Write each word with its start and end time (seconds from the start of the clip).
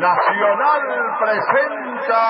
Nacional 0.00 0.80
presenta 1.20 2.22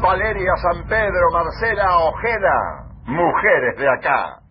Valeria 0.00 0.56
San 0.62 0.82
Pedro, 0.88 1.30
Marcela 1.30 1.98
Ojeda, 1.98 2.86
mujeres 3.04 3.76
de 3.76 3.86
acá. 3.86 4.41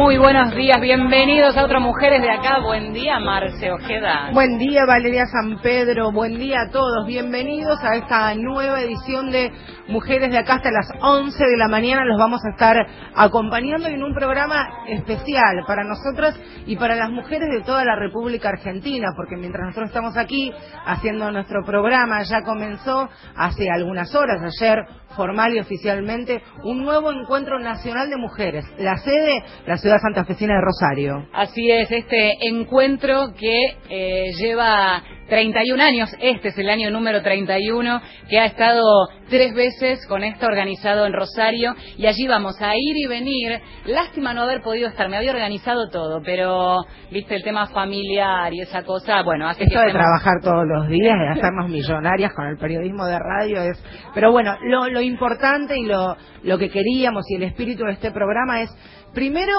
Muy 0.00 0.16
buenos 0.16 0.54
días, 0.54 0.80
bienvenidos 0.80 1.54
a 1.58 1.64
otras 1.66 1.82
Mujeres 1.82 2.22
de 2.22 2.30
Acá. 2.30 2.60
Buen 2.60 2.94
día, 2.94 3.18
Marce 3.20 3.70
Ojeda. 3.70 4.30
Buen 4.32 4.56
día 4.56 4.86
Valeria 4.86 5.26
San 5.26 5.60
Pedro, 5.60 6.10
buen 6.10 6.38
día 6.38 6.62
a 6.66 6.70
todos, 6.70 7.06
bienvenidos 7.06 7.78
a 7.84 7.96
esta 7.96 8.34
nueva 8.34 8.80
edición 8.80 9.30
de 9.30 9.52
Mujeres 9.90 10.30
de 10.30 10.38
Acá 10.38 10.54
hasta 10.54 10.70
las 10.70 10.88
11 11.02 11.44
de 11.44 11.56
la 11.56 11.66
mañana, 11.66 12.04
los 12.04 12.16
vamos 12.16 12.40
a 12.44 12.50
estar 12.50 12.76
acompañando 13.14 13.88
en 13.88 14.04
un 14.04 14.14
programa 14.14 14.84
especial 14.86 15.64
para 15.66 15.82
nosotras 15.82 16.38
y 16.64 16.76
para 16.76 16.94
las 16.94 17.10
mujeres 17.10 17.48
de 17.50 17.62
toda 17.62 17.84
la 17.84 17.96
República 17.96 18.50
Argentina, 18.50 19.08
porque 19.16 19.36
mientras 19.36 19.66
nosotros 19.66 19.90
estamos 19.90 20.16
aquí 20.16 20.52
haciendo 20.86 21.32
nuestro 21.32 21.64
programa, 21.64 22.22
ya 22.22 22.42
comenzó 22.42 23.08
hace 23.34 23.68
algunas 23.68 24.14
horas, 24.14 24.40
ayer 24.42 24.78
formal 25.16 25.54
y 25.54 25.58
oficialmente, 25.58 26.40
un 26.62 26.84
nuevo 26.84 27.10
encuentro 27.10 27.58
nacional 27.58 28.08
de 28.10 28.16
mujeres, 28.16 28.64
la 28.78 28.96
sede, 28.98 29.42
la 29.66 29.76
ciudad 29.76 29.98
santafesina 30.00 30.54
de 30.54 30.60
Rosario. 30.60 31.26
Así 31.32 31.68
es, 31.68 31.90
este 31.90 32.48
encuentro 32.48 33.34
que 33.36 33.76
eh, 33.88 34.32
lleva 34.38 35.02
31 35.30 35.82
años, 35.82 36.10
este 36.20 36.48
es 36.48 36.58
el 36.58 36.68
año 36.68 36.90
número 36.90 37.22
31, 37.22 38.02
que 38.28 38.38
ha 38.38 38.44
estado 38.46 38.82
tres 39.30 39.54
veces 39.54 40.04
con 40.06 40.24
esto 40.24 40.44
organizado 40.46 41.06
en 41.06 41.12
Rosario 41.14 41.74
y 41.96 42.06
allí 42.06 42.26
vamos 42.26 42.60
a 42.60 42.74
ir 42.76 42.96
y 42.96 43.06
venir. 43.06 43.60
Lástima 43.86 44.34
no 44.34 44.42
haber 44.42 44.60
podido 44.60 44.88
estar, 44.88 45.08
me 45.08 45.16
había 45.16 45.30
organizado 45.30 45.88
todo, 45.90 46.20
pero 46.24 46.78
viste 47.10 47.36
el 47.36 47.42
tema 47.44 47.68
familiar 47.68 48.52
y 48.52 48.60
esa 48.60 48.82
cosa, 48.82 49.22
bueno, 49.22 49.48
hace 49.48 49.62
Esto 49.64 49.78
que 49.78 49.80
de 49.80 49.86
estemos- 49.92 50.04
trabajar 50.04 50.34
todos 50.42 50.66
los 50.66 50.88
días, 50.88 51.16
de 51.18 51.28
hacernos 51.40 51.70
millonarias 51.70 52.32
con 52.34 52.46
el 52.48 52.58
periodismo 52.58 53.06
de 53.06 53.18
radio 53.18 53.62
es... 53.62 53.82
Pero 54.12 54.32
bueno, 54.32 54.56
lo, 54.62 54.88
lo 54.88 55.00
importante 55.00 55.78
y 55.78 55.86
lo, 55.86 56.16
lo 56.42 56.58
que 56.58 56.68
queríamos 56.68 57.24
y 57.30 57.36
el 57.36 57.44
espíritu 57.44 57.84
de 57.84 57.92
este 57.92 58.10
programa 58.10 58.62
es, 58.62 58.70
primero, 59.14 59.54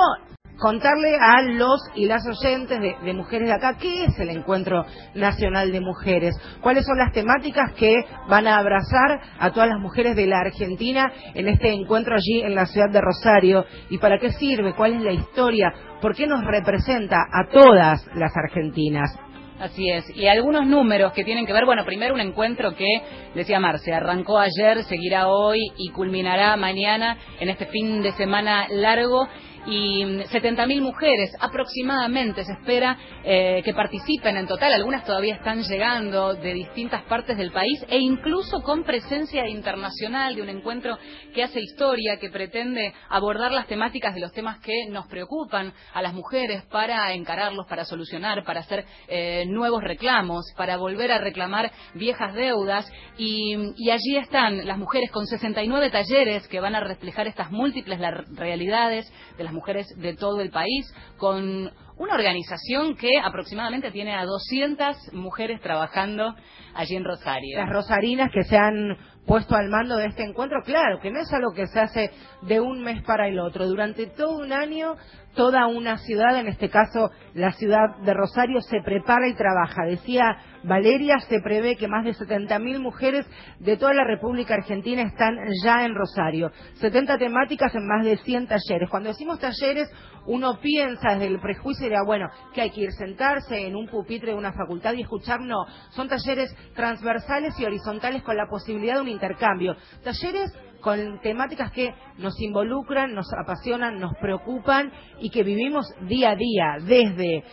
contarle 0.61 1.15
a 1.19 1.41
los 1.41 1.81
y 1.95 2.05
las 2.05 2.21
oyentes 2.27 2.79
de, 2.79 3.13
Mujeres 3.13 3.47
de 3.47 3.53
Acá 3.53 3.77
qué 3.81 4.05
es 4.05 4.19
el 4.19 4.29
Encuentro 4.29 4.85
Nacional 5.15 5.71
de 5.71 5.81
Mujeres, 5.81 6.35
cuáles 6.61 6.85
son 6.85 6.99
las 6.99 7.11
temáticas 7.11 7.73
que 7.73 7.95
van 8.29 8.45
a 8.45 8.57
abrazar 8.57 9.19
a 9.39 9.51
todas 9.51 9.69
las 9.69 9.79
mujeres 9.79 10.15
de 10.15 10.27
la 10.27 10.39
Argentina 10.39 11.11
en 11.33 11.47
este 11.47 11.73
encuentro 11.73 12.15
allí 12.15 12.41
en 12.41 12.53
la 12.53 12.67
ciudad 12.67 12.91
de 12.91 13.01
Rosario 13.01 13.65
y 13.89 13.97
para 13.97 14.19
qué 14.19 14.31
sirve, 14.33 14.75
cuál 14.75 14.93
es 14.93 15.01
la 15.01 15.11
historia, 15.13 15.73
por 15.99 16.15
qué 16.15 16.27
nos 16.27 16.43
representa 16.45 17.17
a 17.17 17.51
todas 17.51 18.05
las 18.13 18.31
argentinas. 18.37 19.17
Así 19.61 19.91
es, 19.91 20.09
y 20.15 20.25
algunos 20.25 20.65
números 20.65 21.13
que 21.13 21.23
tienen 21.23 21.45
que 21.45 21.53
ver, 21.53 21.65
bueno, 21.65 21.85
primero 21.85 22.15
un 22.15 22.19
encuentro 22.19 22.73
que, 22.73 22.87
decía 23.35 23.59
Marce, 23.59 23.93
arrancó 23.93 24.39
ayer, 24.39 24.83
seguirá 24.85 25.27
hoy 25.27 25.59
y 25.77 25.89
culminará 25.89 26.57
mañana 26.57 27.15
en 27.39 27.49
este 27.49 27.67
fin 27.67 28.01
de 28.01 28.11
semana 28.13 28.67
largo. 28.71 29.27
Y 29.67 30.03
70.000 30.03 30.81
mujeres 30.81 31.31
aproximadamente 31.39 32.44
se 32.44 32.53
espera 32.53 32.97
eh, 33.23 33.61
que 33.63 33.73
participen 33.73 34.38
en 34.38 34.47
total. 34.47 34.73
Algunas 34.73 35.05
todavía 35.05 35.35
están 35.35 35.61
llegando 35.61 36.33
de 36.33 36.53
distintas 36.53 37.03
partes 37.03 37.38
del 37.38 37.51
país 37.51 37.85
e 37.88 38.00
incluso 38.00 38.61
con 38.61 38.83
presencia 38.83 39.47
internacional 39.47 40.35
de 40.35 40.41
un 40.41 40.50
encuentro 40.50 40.97
que 41.33 41.44
hace 41.44 41.61
historia, 41.61 42.17
que 42.19 42.31
pretende 42.31 42.94
abordar 43.09 43.51
las 43.51 43.67
temáticas 43.67 44.16
de 44.16 44.21
los 44.21 44.31
temas 44.31 44.59
que 44.59 44.88
nos 44.89 45.07
preocupan 45.07 45.73
a 45.94 46.01
las 46.01 46.13
mujeres 46.13 46.63
para 46.66 47.13
encararlos, 47.13 47.67
para 47.67 47.85
solucionar, 47.85 48.44
para 48.44 48.61
hacer 48.61 48.85
eh, 49.07 49.45
nuevos 49.47 49.83
reclamos, 49.83 50.45
para 50.57 50.77
volver 50.77 51.11
a 51.11 51.19
reclamar 51.19 51.71
viejas 51.94 52.33
deudas. 52.33 52.91
Y, 53.17 53.55
y 53.77 53.91
allí 53.91 54.17
están 54.17 54.66
las 54.66 54.77
mujeres 54.77 55.11
con 55.11 55.27
69 55.27 55.91
talleres 55.91 56.47
que 56.47 56.59
van 56.59 56.73
a 56.73 56.79
reflejar 56.79 57.27
estas 57.27 57.51
múltiples 57.51 58.00
realidades 58.35 59.11
de 59.38 59.44
las 59.44 59.50
mujeres 59.51 59.88
de 59.97 60.16
todo 60.16 60.41
el 60.41 60.50
país, 60.51 60.94
con 61.17 61.72
una 61.97 62.16
organización 62.16 62.95
que 62.95 63.19
aproximadamente 63.23 63.91
tiene 63.91 64.16
a 64.16 64.25
200 64.25 65.13
mujeres 65.13 65.62
trabajando 65.62 66.35
allí 66.73 66.95
en 66.95 67.03
Rosario. 67.03 67.57
las 67.57 67.69
rosarinas 67.69 68.29
que 68.34 68.44
se 68.44 68.57
han 68.57 68.97
puesto 69.25 69.56
al 69.56 69.69
mando 69.69 69.97
de 69.97 70.07
este 70.07 70.23
encuentro, 70.23 70.62
claro, 70.63 71.00
que 71.00 71.12
no 71.12 71.19
es 71.19 71.31
algo 71.31 71.53
que 71.53 71.67
se 71.67 71.79
hace 71.79 72.12
de 72.41 72.59
un 72.59 72.81
mes 72.81 73.03
para 73.03 73.28
el 73.28 73.39
otro. 73.39 73.67
Durante 73.67 74.07
todo 74.07 74.38
un 74.38 74.51
año, 74.51 74.95
toda 75.36 75.68
una 75.68 75.97
ciudad, 75.97 76.38
en 76.40 76.47
este 76.47 76.69
caso 76.69 77.12
la 77.34 77.52
ciudad 77.53 77.97
de 78.03 78.14
Rosario, 78.14 78.62
se 78.62 78.81
prepara 78.81 79.28
y 79.28 79.34
trabaja. 79.34 79.86
Decía 79.86 80.38
Valeria, 80.64 81.19
se 81.28 81.40
prevé 81.42 81.75
que 81.75 81.88
más 81.88 82.03
de 82.03 82.12
70.000 82.12 82.80
mujeres 82.80 83.25
de 83.59 83.78
toda 83.78 83.94
la 83.94 84.03
República 84.03 84.56
Argentina 84.56 85.02
están 85.02 85.36
ya 85.64 85.86
en 85.86 85.96
Rosario. 85.96 86.52
70 86.75 87.18
temáticas 87.18 87.74
en 87.75 87.88
más 87.88 88.06
de 88.06 88.18
100 88.18 88.47
talleres. 88.47 88.90
Cuando 88.90 89.09
decimos 89.09 89.40
talleres, 89.40 89.90
uno 90.25 90.59
piensa 90.59 91.14
desde 91.14 91.28
el 91.28 91.40
prejuicio 91.40 91.88
dirá, 91.88 92.03
bueno, 92.06 92.28
que 92.53 92.62
hay 92.62 92.69
que 92.69 92.81
ir 92.81 92.92
sentarse 92.92 93.66
en 93.66 93.75
un 93.75 93.88
pupitre 93.88 94.31
de 94.31 94.38
una 94.38 94.53
facultad 94.53 94.94
y 94.94 95.02
escuchar. 95.02 95.42
No, 95.42 95.66
son 95.92 96.08
talleres 96.08 96.56
transversales 96.75 97.59
y 97.59 97.66
horizontales 97.66 98.22
con 98.24 98.38
la 98.38 98.48
posibilidad 98.48 98.96
de 98.96 99.02
un 99.02 99.08
intercambio. 99.08 99.75
Talleres 100.03 100.52
con 100.81 101.19
temáticas 101.22 101.72
que 101.72 101.94
nos 102.18 102.40
involucran, 102.42 103.14
nos 103.14 103.28
apasionan, 103.34 104.00
nos 104.00 104.12
preocupan 104.19 104.92
y 105.19 105.30
que 105.30 105.44
vivimos 105.44 105.86
día 106.08 106.31
a 106.31 106.36
día, 106.36 106.78
desde 106.81 107.44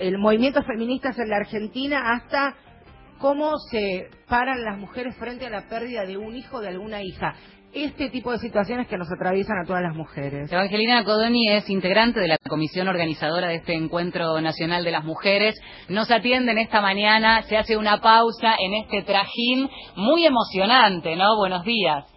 el 0.00 0.18
movimiento 0.18 0.62
feministas 0.62 1.18
en 1.18 1.28
la 1.28 1.36
Argentina 1.36 2.12
hasta 2.14 2.56
cómo 3.18 3.56
se 3.70 4.08
paran 4.28 4.64
las 4.64 4.78
mujeres 4.78 5.16
frente 5.16 5.46
a 5.46 5.50
la 5.50 5.68
pérdida 5.68 6.04
de 6.04 6.16
un 6.16 6.34
hijo, 6.34 6.60
de 6.60 6.68
alguna 6.68 7.02
hija. 7.02 7.34
Este 7.72 8.10
tipo 8.10 8.32
de 8.32 8.38
situaciones 8.38 8.86
que 8.86 8.98
nos 8.98 9.08
atraviesan 9.10 9.56
a 9.62 9.66
todas 9.66 9.80
las 9.80 9.94
mujeres. 9.94 10.52
Evangelina 10.52 11.04
Codoni 11.04 11.48
es 11.48 11.70
integrante 11.70 12.20
de 12.20 12.28
la 12.28 12.36
comisión 12.46 12.88
organizadora 12.88 13.48
de 13.48 13.54
este 13.56 13.74
encuentro 13.74 14.38
nacional 14.42 14.84
de 14.84 14.90
las 14.90 15.04
mujeres. 15.04 15.58
Nos 15.88 16.10
atienden 16.10 16.58
esta 16.58 16.82
mañana, 16.82 17.42
se 17.44 17.56
hace 17.56 17.78
una 17.78 17.98
pausa 18.02 18.56
en 18.58 18.74
este 18.74 19.02
trajín 19.02 19.70
muy 19.96 20.26
emocionante, 20.26 21.16
¿no? 21.16 21.36
Buenos 21.38 21.64
días. 21.64 22.11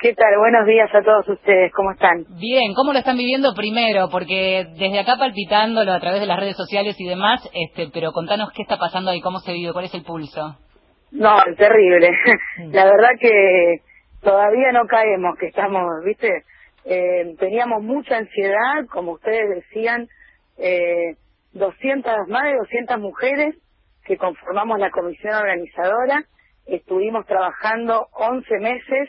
¿Qué 0.00 0.12
tal? 0.12 0.36
Buenos 0.38 0.66
días 0.66 0.92
a 0.92 1.02
todos 1.02 1.26
ustedes, 1.28 1.72
¿cómo 1.72 1.92
están? 1.92 2.24
Bien, 2.38 2.74
¿cómo 2.74 2.92
lo 2.92 2.98
están 2.98 3.16
viviendo 3.16 3.54
primero? 3.54 4.08
Porque 4.10 4.66
desde 4.76 4.98
acá 4.98 5.16
palpitándolo 5.18 5.92
a 5.92 6.00
través 6.00 6.20
de 6.20 6.26
las 6.26 6.38
redes 6.38 6.56
sociales 6.56 6.96
y 6.98 7.08
demás, 7.08 7.48
este, 7.54 7.88
pero 7.92 8.10
contanos 8.12 8.50
qué 8.54 8.62
está 8.62 8.76
pasando 8.76 9.12
ahí, 9.12 9.20
cómo 9.20 9.38
se 9.38 9.52
vive, 9.52 9.72
cuál 9.72 9.84
es 9.86 9.94
el 9.94 10.02
pulso. 10.02 10.58
No, 11.12 11.36
terrible. 11.56 12.10
La 12.72 12.84
verdad 12.84 13.10
que 13.20 13.76
todavía 14.20 14.72
no 14.72 14.84
caemos, 14.86 15.38
que 15.38 15.46
estamos, 15.46 15.84
¿viste? 16.04 16.42
Eh, 16.84 17.36
teníamos 17.38 17.82
mucha 17.82 18.18
ansiedad, 18.18 18.84
como 18.90 19.12
ustedes 19.12 19.48
decían, 19.48 20.08
eh, 20.58 21.14
200, 21.52 22.28
más 22.28 22.42
de 22.42 22.56
200 22.56 22.98
mujeres 22.98 23.54
que 24.04 24.18
conformamos 24.18 24.80
la 24.80 24.90
comisión 24.90 25.34
organizadora. 25.34 26.24
Estuvimos 26.66 27.24
trabajando 27.26 28.08
11 28.12 28.58
meses 28.58 29.08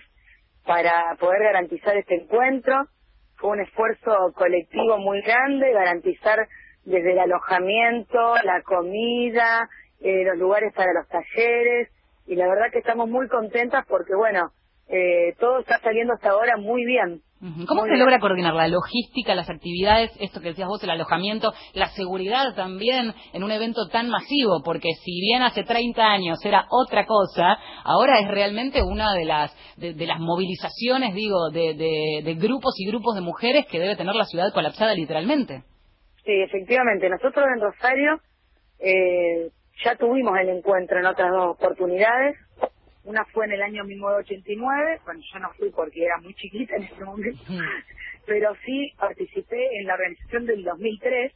para 0.65 1.15
poder 1.19 1.43
garantizar 1.43 1.95
este 1.97 2.15
encuentro. 2.15 2.87
Fue 3.35 3.51
un 3.51 3.61
esfuerzo 3.61 4.33
colectivo 4.35 4.97
muy 4.97 5.21
grande, 5.21 5.71
garantizar 5.71 6.47
desde 6.83 7.13
el 7.13 7.19
alojamiento, 7.19 8.35
la 8.43 8.61
comida, 8.61 9.69
eh, 10.01 10.23
los 10.25 10.37
lugares 10.37 10.73
para 10.73 10.93
los 10.93 11.07
talleres, 11.07 11.89
y 12.27 12.35
la 12.35 12.47
verdad 12.47 12.71
que 12.71 12.79
estamos 12.79 13.09
muy 13.09 13.27
contentas 13.27 13.85
porque, 13.87 14.15
bueno, 14.15 14.51
eh, 14.89 15.33
todo 15.39 15.59
está 15.59 15.79
saliendo 15.79 16.13
hasta 16.13 16.29
ahora 16.29 16.57
muy 16.57 16.85
bien. 16.85 17.21
¿Cómo 17.67 17.81
Muy 17.81 17.89
se 17.89 17.95
bien. 17.95 17.99
logra 17.99 18.19
coordinar 18.19 18.55
la 18.55 18.67
logística, 18.67 19.35
las 19.35 19.49
actividades, 19.49 20.09
esto 20.19 20.39
que 20.41 20.47
decías 20.49 20.67
vos, 20.67 20.81
el 20.83 20.89
alojamiento, 20.89 21.53
la 21.73 21.89
seguridad 21.89 22.55
también 22.55 23.13
en 23.33 23.43
un 23.43 23.51
evento 23.51 23.87
tan 23.91 24.09
masivo? 24.09 24.63
Porque 24.63 24.89
si 25.03 25.19
bien 25.21 25.43
hace 25.43 25.63
30 25.63 26.03
años 26.03 26.43
era 26.43 26.65
otra 26.71 27.05
cosa, 27.05 27.59
ahora 27.83 28.19
es 28.19 28.29
realmente 28.29 28.81
una 28.81 29.13
de 29.13 29.25
las 29.25 29.55
de, 29.77 29.93
de 29.93 30.07
las 30.07 30.19
movilizaciones, 30.19 31.13
digo, 31.13 31.49
de, 31.51 31.75
de- 31.75 32.21
de 32.23 32.33
grupos 32.35 32.73
y 32.79 32.87
grupos 32.87 33.13
de 33.13 33.21
mujeres 33.21 33.65
que 33.69 33.79
debe 33.79 33.95
tener 33.95 34.15
la 34.15 34.25
ciudad 34.25 34.51
colapsada 34.53 34.95
literalmente. 34.95 35.63
Sí, 36.23 36.31
efectivamente. 36.41 37.09
Nosotros 37.09 37.45
en 37.53 37.61
Rosario 37.61 38.19
eh, 38.79 39.49
ya 39.83 39.95
tuvimos 39.97 40.33
el 40.39 40.49
encuentro 40.49 40.97
en 40.99 41.05
otras 41.05 41.29
dos 41.31 41.55
oportunidades. 41.57 42.37
Una 43.05 43.23
fue 43.25 43.45
en 43.45 43.53
el 43.53 43.61
año 43.61 43.83
1989, 43.83 45.01
bueno, 45.05 45.21
yo 45.31 45.39
no 45.39 45.53
fui 45.53 45.69
porque 45.69 46.03
era 46.03 46.17
muy 46.17 46.33
chiquita 46.33 46.75
en 46.75 46.83
ese 46.83 47.05
momento, 47.05 47.39
pero 48.25 48.55
sí 48.65 48.91
participé 48.97 49.79
en 49.79 49.85
la 49.85 49.93
organización 49.93 50.45
del 50.47 50.63
2003 50.63 51.31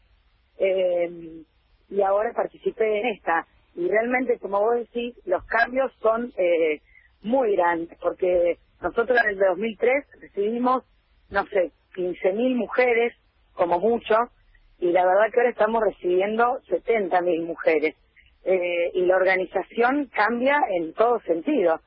eh, 0.57 1.43
y 1.89 2.01
ahora 2.01 2.33
participé 2.33 2.99
en 2.99 3.07
esta. 3.07 3.45
Y 3.75 3.87
realmente, 3.87 4.39
como 4.39 4.59
vos 4.59 4.75
decís, 4.77 5.15
los 5.25 5.45
cambios 5.45 5.91
son 6.01 6.33
eh, 6.37 6.81
muy 7.21 7.55
grandes, 7.55 7.97
porque 8.01 8.57
nosotros 8.81 9.19
en 9.23 9.29
el 9.29 9.37
2003 9.37 10.05
recibimos, 10.21 10.83
no 11.29 11.45
sé, 11.47 11.71
15.000 11.95 12.55
mujeres, 12.55 13.13
como 13.53 13.79
mucho, 13.79 14.15
y 14.79 14.91
la 14.91 15.05
verdad 15.05 15.31
que 15.31 15.39
ahora 15.39 15.51
estamos 15.51 15.83
recibiendo 15.83 16.61
70.000 16.69 17.45
mujeres. 17.45 17.95
Eh, 18.51 18.89
y 18.95 19.05
la 19.05 19.15
organización 19.15 20.07
cambia 20.07 20.59
en 20.71 20.91
todo 20.95 21.19
sentido. 21.19 21.81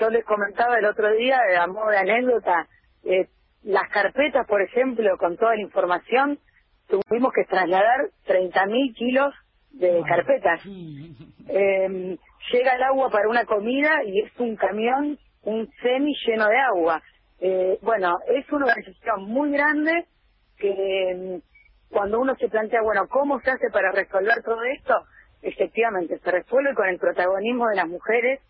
Yo 0.00 0.10
les 0.10 0.24
comentaba 0.24 0.76
el 0.76 0.84
otro 0.84 1.12
día, 1.12 1.38
de 1.48 1.56
a 1.56 1.68
modo 1.68 1.90
de 1.90 1.98
anécdota, 1.98 2.66
eh, 3.04 3.28
las 3.62 3.88
carpetas, 3.90 4.44
por 4.48 4.60
ejemplo, 4.60 5.16
con 5.16 5.36
toda 5.36 5.54
la 5.54 5.62
información, 5.62 6.40
tuvimos 6.88 7.32
que 7.32 7.44
trasladar 7.44 8.10
30.000 8.26 8.94
kilos 8.96 9.32
de 9.70 10.02
carpetas. 10.08 10.60
Eh, 11.50 12.18
llega 12.52 12.74
el 12.74 12.82
agua 12.82 13.08
para 13.08 13.26
una 13.26 13.46
comida 13.46 14.04
y 14.04 14.20
es 14.20 14.30
un 14.38 14.54
camión, 14.56 15.18
un 15.44 15.66
semi 15.80 16.12
lleno 16.26 16.46
de 16.46 16.58
agua. 16.58 17.02
Eh, 17.40 17.78
bueno, 17.80 18.18
es 18.28 18.46
una 18.52 18.66
organización 18.66 19.22
muy 19.24 19.52
grande 19.52 20.04
que 20.58 21.40
mm, 21.40 21.94
cuando 21.94 22.20
uno 22.20 22.34
se 22.38 22.50
plantea, 22.50 22.82
bueno, 22.82 23.08
¿cómo 23.08 23.40
se 23.40 23.50
hace 23.50 23.70
para 23.72 23.92
resolver 23.92 24.42
todo 24.42 24.62
esto? 24.64 24.94
Efectivamente, 25.42 26.18
se 26.18 26.30
resuelve 26.30 26.74
con 26.74 26.88
el 26.88 26.98
protagonismo 26.98 27.66
de 27.68 27.76
las 27.76 27.88
mujeres, 27.88 28.40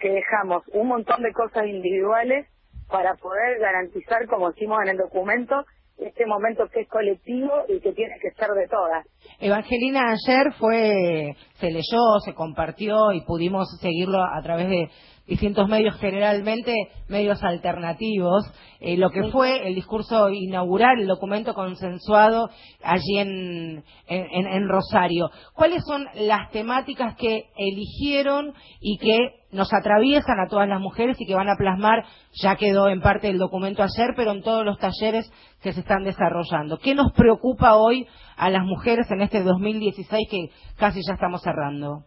que 0.00 0.10
dejamos 0.10 0.64
un 0.72 0.88
montón 0.88 1.22
de 1.22 1.32
cosas 1.32 1.66
individuales 1.66 2.46
para 2.88 3.14
poder 3.14 3.58
garantizar, 3.60 4.26
como 4.26 4.50
decimos 4.50 4.78
en 4.82 4.90
el 4.90 4.96
documento, 4.96 5.64
este 5.98 6.26
momento 6.26 6.68
que 6.72 6.80
es 6.80 6.88
colectivo 6.88 7.52
y 7.68 7.80
que 7.80 7.92
tiene 7.92 8.14
que 8.20 8.30
ser 8.32 8.48
de 8.48 8.66
todas. 8.66 9.06
Evangelina, 9.38 10.00
ayer 10.10 10.52
fue, 10.58 11.36
se 11.54 11.66
leyó, 11.70 12.18
se 12.24 12.34
compartió 12.34 13.12
y 13.12 13.20
pudimos 13.24 13.68
seguirlo 13.80 14.18
a 14.22 14.40
través 14.42 14.68
de 14.68 14.88
distintos 15.32 15.66
medios, 15.66 15.96
generalmente 15.96 16.74
medios 17.08 17.42
alternativos, 17.42 18.44
eh, 18.80 18.98
lo 18.98 19.10
que 19.10 19.30
fue 19.30 19.66
el 19.66 19.74
discurso 19.74 20.28
inaugural, 20.28 21.00
el 21.00 21.06
documento 21.06 21.54
consensuado 21.54 22.50
allí 22.82 23.18
en, 23.18 23.82
en, 24.08 24.46
en 24.46 24.68
Rosario. 24.68 25.30
¿Cuáles 25.54 25.84
son 25.86 26.06
las 26.16 26.50
temáticas 26.50 27.16
que 27.16 27.46
eligieron 27.56 28.52
y 28.82 28.98
que 28.98 29.16
nos 29.52 29.72
atraviesan 29.72 30.38
a 30.38 30.48
todas 30.50 30.68
las 30.68 30.80
mujeres 30.80 31.16
y 31.18 31.24
que 31.24 31.34
van 31.34 31.48
a 31.48 31.56
plasmar, 31.56 32.04
ya 32.42 32.56
quedó 32.56 32.88
en 32.88 33.00
parte 33.00 33.28
del 33.28 33.38
documento 33.38 33.82
ayer, 33.82 34.12
pero 34.14 34.32
en 34.32 34.42
todos 34.42 34.66
los 34.66 34.78
talleres 34.78 35.32
que 35.62 35.72
se 35.72 35.80
están 35.80 36.04
desarrollando. 36.04 36.78
¿Qué 36.78 36.94
nos 36.94 37.10
preocupa 37.12 37.76
hoy 37.76 38.06
a 38.36 38.50
las 38.50 38.64
mujeres 38.64 39.10
en 39.10 39.22
este 39.22 39.42
2016 39.42 40.28
que 40.30 40.50
casi 40.76 41.00
ya 41.06 41.14
estamos 41.14 41.40
cerrando? 41.40 42.04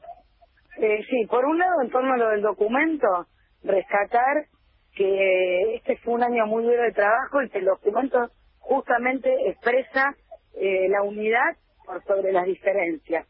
Eh, 0.77 0.99
sí, 1.09 1.25
por 1.27 1.45
un 1.45 1.57
lado, 1.57 1.81
en 1.81 1.89
torno 1.89 2.13
a 2.13 2.17
lo 2.17 2.29
del 2.29 2.41
documento, 2.41 3.07
rescatar 3.63 4.45
que 4.95 5.75
este 5.75 5.97
fue 5.97 6.13
un 6.13 6.23
año 6.23 6.45
muy 6.47 6.63
duro 6.63 6.81
de 6.81 6.91
trabajo 6.91 7.41
y 7.41 7.49
que 7.49 7.59
el 7.59 7.65
documento 7.65 8.29
justamente 8.59 9.49
expresa 9.49 10.15
eh, 10.53 10.87
la 10.89 11.03
unidad 11.03 11.57
por 11.85 12.03
sobre 12.05 12.31
las 12.31 12.45
diferencias 12.45 13.27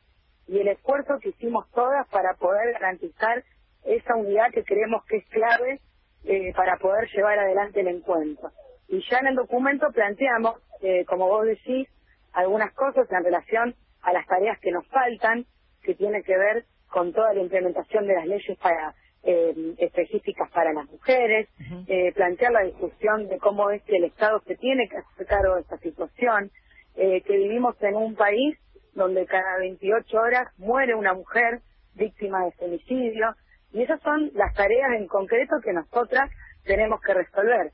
y 0.47 0.59
el 0.59 0.67
esfuerzo 0.67 1.19
que 1.19 1.29
hicimos 1.29 1.69
todas 1.71 2.07
para 2.09 2.35
poder 2.35 2.73
garantizar 2.73 3.43
esa 3.83 4.15
unidad 4.15 4.51
que 4.51 4.63
creemos 4.63 5.03
que 5.05 5.17
es 5.17 5.25
clave 5.29 5.79
eh, 6.23 6.53
para 6.55 6.77
poder 6.77 7.09
llevar 7.09 7.37
adelante 7.39 7.81
el 7.81 7.87
encuentro. 7.87 8.51
Y 8.87 9.03
ya 9.09 9.19
en 9.19 9.27
el 9.27 9.35
documento 9.35 9.87
planteamos, 9.91 10.55
eh, 10.81 11.03
como 11.05 11.27
vos 11.27 11.45
decís, 11.45 11.87
algunas 12.33 12.73
cosas 12.73 13.11
en 13.11 13.23
relación 13.23 13.75
a 14.01 14.13
las 14.13 14.25
tareas 14.27 14.59
que 14.59 14.71
nos 14.71 14.87
faltan, 14.87 15.45
que 15.81 15.95
tiene 15.95 16.21
que 16.23 16.37
ver 16.37 16.65
con 16.89 17.13
toda 17.13 17.33
la 17.33 17.41
implementación 17.41 18.07
de 18.07 18.15
las 18.15 18.25
leyes 18.25 18.57
para 18.57 18.95
eh, 19.23 19.75
específicas 19.79 20.49
para 20.51 20.71
las 20.71 20.85
mujeres, 20.89 21.49
eh, 21.87 22.13
plantear 22.13 22.51
la 22.51 22.61
discusión 22.61 23.27
de 23.27 23.39
cómo 23.39 23.71
es 23.71 23.81
que 23.83 23.97
el 23.97 24.03
Estado 24.03 24.39
se 24.45 24.55
tiene 24.55 24.87
que 24.87 24.97
hacer 24.97 25.25
cargo 25.25 25.55
de 25.55 25.61
esta 25.61 25.77
situación, 25.79 26.51
eh, 26.95 27.21
que 27.21 27.35
vivimos 27.35 27.75
en 27.81 27.95
un 27.95 28.15
país 28.15 28.57
donde 28.93 29.25
cada 29.25 29.57
28 29.57 30.17
horas 30.17 30.47
muere 30.57 30.93
una 30.93 31.13
mujer 31.13 31.61
víctima 31.95 32.45
de 32.45 32.51
femicidio, 32.51 33.35
y 33.73 33.81
esas 33.81 33.99
son 34.01 34.31
las 34.35 34.53
tareas 34.53 34.91
en 34.95 35.07
concreto 35.07 35.55
que 35.63 35.73
nosotras 35.73 36.29
tenemos 36.63 37.01
que 37.01 37.13
resolver. 37.13 37.71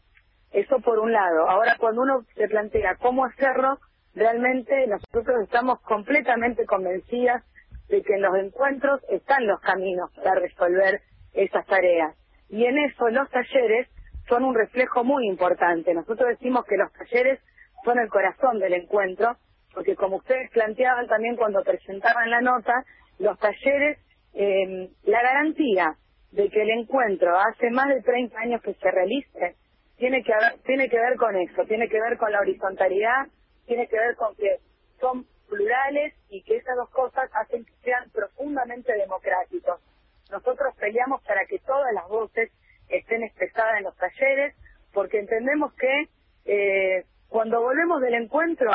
Eso 0.52 0.80
por 0.80 1.00
un 1.00 1.12
lado. 1.12 1.50
Ahora, 1.50 1.76
cuando 1.80 2.02
uno 2.02 2.26
se 2.36 2.48
plantea 2.48 2.96
cómo 2.96 3.26
hacerlo, 3.26 3.78
realmente 4.16 4.88
nosotros 4.88 5.44
estamos 5.44 5.82
completamente 5.82 6.66
convencidas 6.66 7.44
de 7.92 8.02
que 8.02 8.14
en 8.14 8.22
los 8.22 8.36
encuentros 8.38 9.02
están 9.10 9.46
los 9.46 9.60
caminos 9.60 10.10
para 10.16 10.40
resolver 10.40 11.02
esas 11.34 11.66
tareas. 11.68 12.16
Y 12.50 12.66
en 12.66 12.78
eso 12.78 13.10
los 13.10 13.30
talleres 13.30 13.88
son 14.28 14.46
un 14.46 14.56
reflejo 14.56 15.04
muy 15.04 15.28
importante. 15.28 15.94
Nosotros 15.94 16.30
decimos 16.30 16.66
que 16.66 16.78
los 16.78 16.92
talleres 16.94 17.40
son 17.84 18.00
el 18.00 18.08
corazón 18.08 18.60
del 18.60 18.74
encuentro, 18.74 19.36
porque 19.74 19.96
como 19.96 20.18
ustedes 20.18 20.50
planteaban 20.52 21.08
también 21.08 21.36
cuando 21.36 21.64
presentaban 21.64 22.30
la 22.30 22.42
nota, 22.42 22.74
los 23.20 23.38
talleres, 23.40 24.00
eh, 24.34 24.90
la 25.04 25.22
garantía 25.22 25.96
de 26.32 26.50
que 26.50 26.62
el 26.62 26.70
encuentro 26.70 27.38
hace 27.38 27.70
más 27.72 27.90
de 27.90 28.02
30 28.02 28.40
años 28.40 28.62
que 28.62 28.74
se 28.74 28.90
realice, 28.92 29.56
tiene 29.98 30.24
que, 30.24 30.34
haber, 30.34 30.60
tiene 30.66 30.90
que 30.90 30.98
ver 30.98 31.16
con 31.18 31.36
eso, 31.36 31.64
tiene 31.66 31.90
que 31.90 32.00
ver 32.00 32.18
con 32.18 32.32
la 32.32 32.40
horizontalidad, 32.40 33.28
tiene 33.66 33.88
que 33.88 33.98
ver 33.98 34.16
con 34.16 34.34
que 34.36 34.58
son 35.00 35.26
plurales 35.52 36.14
y 36.30 36.42
que 36.44 36.56
esas 36.56 36.78
dos 36.78 36.90
cosas 36.92 37.30
hacen 37.34 37.66
que 37.66 37.74
sean 37.84 38.10
profundamente 38.12 38.94
democráticos. 38.94 39.82
Nosotros 40.32 40.74
peleamos 40.80 41.22
para 41.24 41.46
que 41.46 41.60
todas 41.60 41.94
las 41.94 42.08
voces 42.08 42.50
estén 42.88 43.24
expresadas 43.24 43.78
en 43.78 43.84
los 43.84 43.96
talleres, 43.98 44.56
porque 44.94 45.20
entendemos 45.20 45.74
que 45.74 46.08
eh, 46.46 47.06
cuando 47.28 47.62
volvemos 47.62 48.02
del 48.02 48.16
encuentro, 48.16 48.72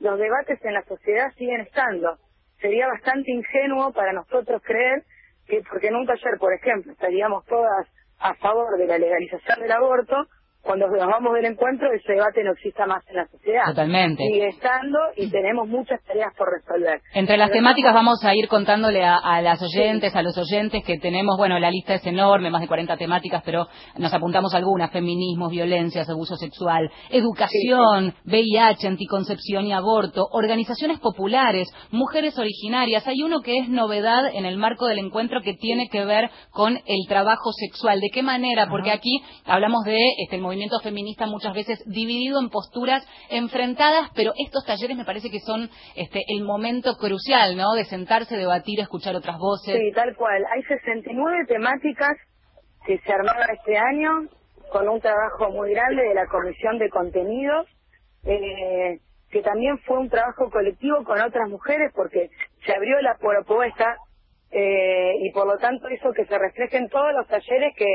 los 0.00 0.18
debates 0.18 0.58
en 0.64 0.74
la 0.74 0.82
sociedad 0.84 1.30
siguen 1.36 1.60
estando. 1.60 2.18
Sería 2.60 2.88
bastante 2.88 3.30
ingenuo 3.30 3.92
para 3.92 4.12
nosotros 4.12 4.62
creer 4.64 5.04
que 5.46 5.62
porque 5.68 5.88
en 5.88 5.96
un 5.96 6.06
taller, 6.06 6.38
por 6.38 6.54
ejemplo, 6.54 6.92
estaríamos 6.92 7.44
todas 7.44 7.86
a 8.18 8.34
favor 8.36 8.78
de 8.78 8.86
la 8.86 8.96
legalización 8.96 9.60
del 9.60 9.72
aborto, 9.72 10.26
cuando 10.64 10.88
nos 10.88 11.06
vamos 11.06 11.34
del 11.34 11.44
encuentro 11.44 11.92
ese 11.92 12.14
debate 12.14 12.42
no 12.42 12.52
exista 12.52 12.86
más 12.86 13.06
en 13.08 13.16
la 13.16 13.26
sociedad. 13.26 13.64
Totalmente. 13.66 14.24
Sigue 14.24 14.48
estando 14.48 14.98
y 15.16 15.30
tenemos 15.30 15.68
muchas 15.68 16.02
tareas 16.04 16.32
por 16.36 16.48
resolver. 16.50 17.02
Entre 17.12 17.36
las 17.36 17.50
Pero 17.50 17.60
temáticas 17.60 17.92
vamos 17.92 18.24
a 18.24 18.34
ir 18.34 18.48
contándole 18.48 19.04
a, 19.04 19.16
a 19.18 19.42
las 19.42 19.62
oyentes, 19.62 20.16
a 20.16 20.22
los 20.22 20.36
oyentes 20.38 20.82
que 20.84 20.98
tenemos, 20.98 21.36
bueno, 21.36 21.58
la 21.58 21.70
lista 21.70 21.94
es 21.94 22.06
enorme, 22.06 22.50
más 22.50 22.62
de 22.62 22.68
40 22.68 22.96
temáticas, 22.96 23.42
pero 23.44 23.66
nos 23.98 24.12
apuntamos 24.14 24.54
algunas, 24.54 24.90
feminismos, 24.90 25.50
violencias, 25.50 26.08
abuso 26.08 26.36
sexual, 26.36 26.90
educación, 27.10 28.14
VIH, 28.24 28.88
anticoncepción 28.88 29.66
y 29.66 29.72
aborto, 29.74 30.26
organizaciones 30.32 30.98
populares, 30.98 31.68
mujeres 31.90 32.38
originarias. 32.38 33.06
Hay 33.06 33.22
uno 33.22 33.40
que 33.40 33.58
es 33.58 33.68
novedad 33.68 34.26
en 34.32 34.46
el 34.46 34.56
marco 34.56 34.86
del 34.86 34.98
encuentro 34.98 35.42
que 35.42 35.54
tiene 35.54 35.88
que 35.90 36.06
ver 36.06 36.30
con 36.50 36.76
el 36.86 37.06
trabajo 37.06 37.52
sexual. 37.52 38.00
¿De 38.00 38.08
qué 38.10 38.22
manera? 38.22 38.66
Porque 38.70 38.90
aquí 38.90 39.22
hablamos 39.44 39.84
de 39.84 39.98
este, 40.22 40.36
el 40.36 40.42
movimiento 40.42 40.53
feminista 40.82 41.26
muchas 41.26 41.54
veces 41.54 41.82
dividido 41.86 42.40
en 42.40 42.50
posturas 42.50 43.06
enfrentadas, 43.30 44.10
pero 44.14 44.32
estos 44.36 44.64
talleres 44.64 44.96
me 44.96 45.04
parece 45.04 45.30
que 45.30 45.40
son 45.40 45.70
este, 45.96 46.20
el 46.28 46.44
momento 46.44 46.96
crucial, 46.96 47.56
¿no? 47.56 47.72
De 47.74 47.84
sentarse, 47.84 48.36
debatir, 48.36 48.80
escuchar 48.80 49.16
otras 49.16 49.38
voces. 49.38 49.76
Sí, 49.76 49.92
tal 49.92 50.14
cual. 50.16 50.44
Hay 50.52 50.62
69 50.62 51.46
temáticas 51.48 52.16
que 52.86 52.98
se 52.98 53.12
armaron 53.12 53.46
este 53.50 53.76
año 53.76 54.28
con 54.70 54.88
un 54.88 55.00
trabajo 55.00 55.50
muy 55.50 55.72
grande 55.72 56.02
de 56.02 56.14
la 56.14 56.26
Comisión 56.26 56.78
de 56.78 56.90
Contenidos, 56.90 57.66
eh, 58.24 58.98
que 59.30 59.42
también 59.42 59.78
fue 59.80 59.98
un 59.98 60.08
trabajo 60.08 60.50
colectivo 60.50 61.02
con 61.04 61.20
otras 61.20 61.48
mujeres 61.48 61.92
porque 61.94 62.30
se 62.64 62.72
abrió 62.72 63.00
la 63.00 63.16
propuesta 63.16 63.96
eh, 64.50 65.14
y 65.20 65.30
por 65.32 65.46
lo 65.46 65.58
tanto 65.58 65.90
hizo 65.90 66.12
que 66.12 66.24
se 66.26 66.38
reflejen 66.38 66.88
todos 66.88 67.12
los 67.12 67.26
talleres 67.26 67.74
que, 67.76 67.86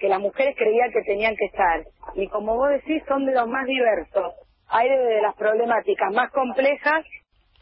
que 0.00 0.08
las 0.08 0.18
mujeres 0.18 0.56
creían 0.56 0.90
que 0.90 1.02
tenían 1.02 1.36
que 1.36 1.44
estar. 1.44 1.82
Y 2.14 2.26
como 2.28 2.56
vos 2.56 2.70
decís, 2.70 3.02
son 3.06 3.26
de 3.26 3.32
los 3.32 3.46
más 3.46 3.66
diversos. 3.66 4.34
Hay 4.68 4.88
de 4.88 5.20
las 5.20 5.34
problemáticas 5.36 6.12
más 6.12 6.30
complejas 6.30 7.04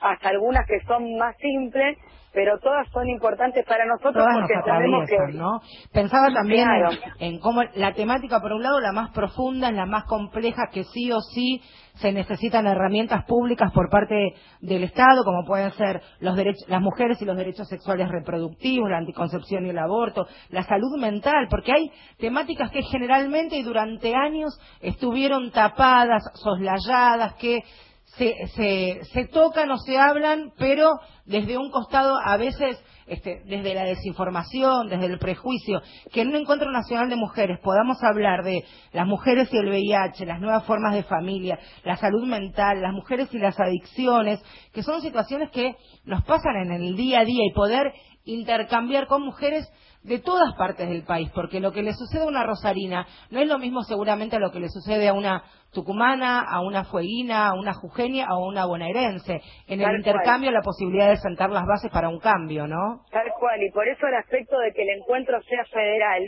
hasta 0.01 0.29
algunas 0.29 0.67
que 0.67 0.81
son 0.87 1.17
más 1.19 1.37
simples, 1.39 1.99
pero 2.39 2.57
todas 2.61 2.87
son 2.93 3.09
importantes 3.09 3.67
para 3.67 3.85
nosotros 3.85 4.15
todas 4.15 4.37
porque 4.39 4.55
nos 4.55 4.65
sabemos 4.65 5.09
que 5.09 5.37
¿no? 5.37 5.61
Pensaba 5.93 6.33
también 6.33 6.69
Claro. 6.69 6.91
en, 7.19 7.35
en 7.35 7.41
cómo 7.41 7.63
la 7.75 7.95
temática, 7.95 8.39
por 8.41 8.53
un 8.53 8.63
lado, 8.63 8.79
la 8.79 8.93
más 8.93 9.11
profunda, 9.11 9.73
la 9.73 9.87
más 9.87 10.05
compleja, 10.05 10.69
que 10.73 10.85
sí 10.85 11.11
o 11.11 11.19
sí 11.21 11.61
se 11.95 12.13
necesitan 12.13 12.69
herramientas 12.69 13.25
públicas 13.25 13.73
por 13.73 13.91
parte 13.91 14.15
del 14.61 14.85
Estado, 14.85 15.25
como 15.25 15.45
pueden 15.45 15.73
ser 15.73 16.01
los 16.21 16.37
derechos, 16.37 16.65
las 16.69 16.81
mujeres 16.81 17.21
y 17.21 17.25
los 17.25 17.37
derechos 17.37 17.67
sexuales 17.67 18.09
reproductivos, 18.09 18.89
la 18.89 18.99
anticoncepción 18.99 19.67
y 19.67 19.71
el 19.71 19.79
aborto, 19.79 20.29
la 20.51 20.63
salud 20.63 20.97
mental, 21.01 21.49
porque 21.51 21.73
hay 21.73 21.91
temáticas 22.19 22.71
que 22.71 22.83
generalmente 22.85 23.57
y 23.57 23.65
durante 23.65 24.15
años 24.15 24.57
estuvieron 24.81 25.51
tapadas, 25.51 26.23
soslayadas, 26.35 27.35
que 27.35 27.65
se, 28.19 28.35
se, 28.49 29.05
se 29.13 29.25
tocan 29.29 29.71
o 29.71 29.79
se 29.79 29.97
hablan, 29.97 30.53
pero 30.59 30.91
desde 31.25 31.57
un 31.57 31.71
costado 31.71 32.15
a 32.25 32.37
veces 32.37 32.79
este, 33.09 33.41
desde 33.47 33.75
la 33.75 33.85
desinformación, 33.85 34.89
desde 34.89 35.07
el 35.07 35.19
prejuicio, 35.19 35.81
que 36.13 36.21
en 36.21 36.29
un 36.29 36.37
encuentro 36.37 36.71
nacional 36.71 37.09
de 37.09 37.17
mujeres 37.17 37.59
podamos 37.63 37.97
hablar 38.03 38.45
de 38.45 38.65
las 38.93 39.07
mujeres 39.07 39.49
y 39.51 39.57
el 39.57 39.69
VIH, 39.69 40.27
las 40.27 40.41
nuevas 40.41 40.65
formas 40.65 40.95
de 40.95 41.05
familia, 41.05 41.59
la 41.85 41.97
salud 41.97 42.27
mental, 42.27 42.83
las 42.83 42.93
mujeres 42.93 43.33
y 43.33 43.39
las 43.39 43.59
adicciones, 43.59 44.43
que 44.75 44.83
son 44.83 45.01
situaciones 45.01 45.51
que 45.51 45.77
nos 46.05 46.23
pasan 46.25 46.57
en 46.57 46.73
el 46.73 46.97
día 46.97 47.21
a 47.21 47.25
día 47.25 47.45
y 47.47 47.55
poder 47.55 47.93
intercambiar 48.25 49.07
con 49.07 49.23
mujeres 49.23 49.67
de 50.09 50.19
todas 50.21 50.55
partes 50.57 50.89
del 50.89 51.05
país, 51.05 51.31
porque 51.35 51.61
lo 51.61 51.73
que 51.73 51.83
le 51.83 51.93
sucede 51.93 52.23
a 52.23 52.29
una 52.29 52.45
rosarina 52.45 53.07
no 53.31 53.41
es 53.41 53.47
lo 53.47 53.59
mismo 53.59 53.83
seguramente 53.83 54.37
a 54.37 54.39
lo 54.39 54.51
que 54.51 54.61
le 54.61 54.69
sucede 54.69 55.09
a 55.09 55.13
una 55.13 55.45
tucumana, 55.73 56.41
a 56.41 56.61
una 56.63 56.85
fueguina, 56.85 57.49
a 57.49 57.55
una 57.55 57.75
jujeña 57.75 58.27
o 58.31 58.45
a 58.45 58.49
una 58.49 58.67
bonaerense. 58.67 59.41
En 59.67 59.81
el 59.81 59.87
cual. 59.87 59.97
intercambio 59.99 60.51
la 60.51 60.63
posibilidad 60.63 61.11
de 61.11 61.17
sentar 61.17 61.51
las 61.51 61.67
bases 61.67 61.91
para 61.93 62.09
un 62.09 62.19
cambio, 62.19 62.67
¿no? 62.67 63.05
Tal 63.11 63.31
cual, 63.39 63.63
y 63.63 63.71
por 63.71 63.87
eso 63.87 64.07
el 64.07 64.15
aspecto 64.15 64.59
de 64.59 64.73
que 64.73 64.83
el 64.83 64.99
encuentro 64.99 65.41
sea 65.43 65.65
federal 65.67 66.27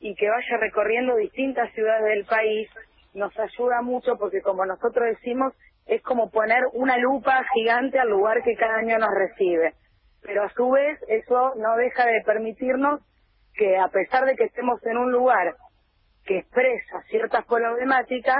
y 0.00 0.14
que 0.14 0.28
vaya 0.28 0.56
recorriendo 0.60 1.16
distintas 1.16 1.72
ciudades 1.74 2.04
del 2.04 2.24
país 2.24 2.68
nos 3.12 3.36
ayuda 3.38 3.82
mucho 3.82 4.16
porque 4.18 4.40
como 4.40 4.64
nosotros 4.64 5.04
decimos, 5.08 5.52
es 5.86 6.02
como 6.02 6.30
poner 6.30 6.62
una 6.72 6.96
lupa 6.96 7.42
gigante 7.54 7.98
al 7.98 8.08
lugar 8.08 8.42
que 8.44 8.54
cada 8.54 8.78
año 8.78 8.98
nos 8.98 9.10
recibe. 9.10 9.74
Pero 10.22 10.44
a 10.44 10.50
su 10.50 10.70
vez 10.70 10.98
eso 11.08 11.54
no 11.56 11.76
deja 11.76 12.06
de 12.06 12.22
permitirnos 12.22 13.00
que 13.54 13.76
a 13.78 13.88
pesar 13.88 14.26
de 14.26 14.36
que 14.36 14.44
estemos 14.44 14.84
en 14.86 14.96
un 14.96 15.12
lugar 15.12 15.54
que 16.24 16.38
expresa 16.38 17.02
ciertas 17.08 17.44
problemáticas, 17.46 18.38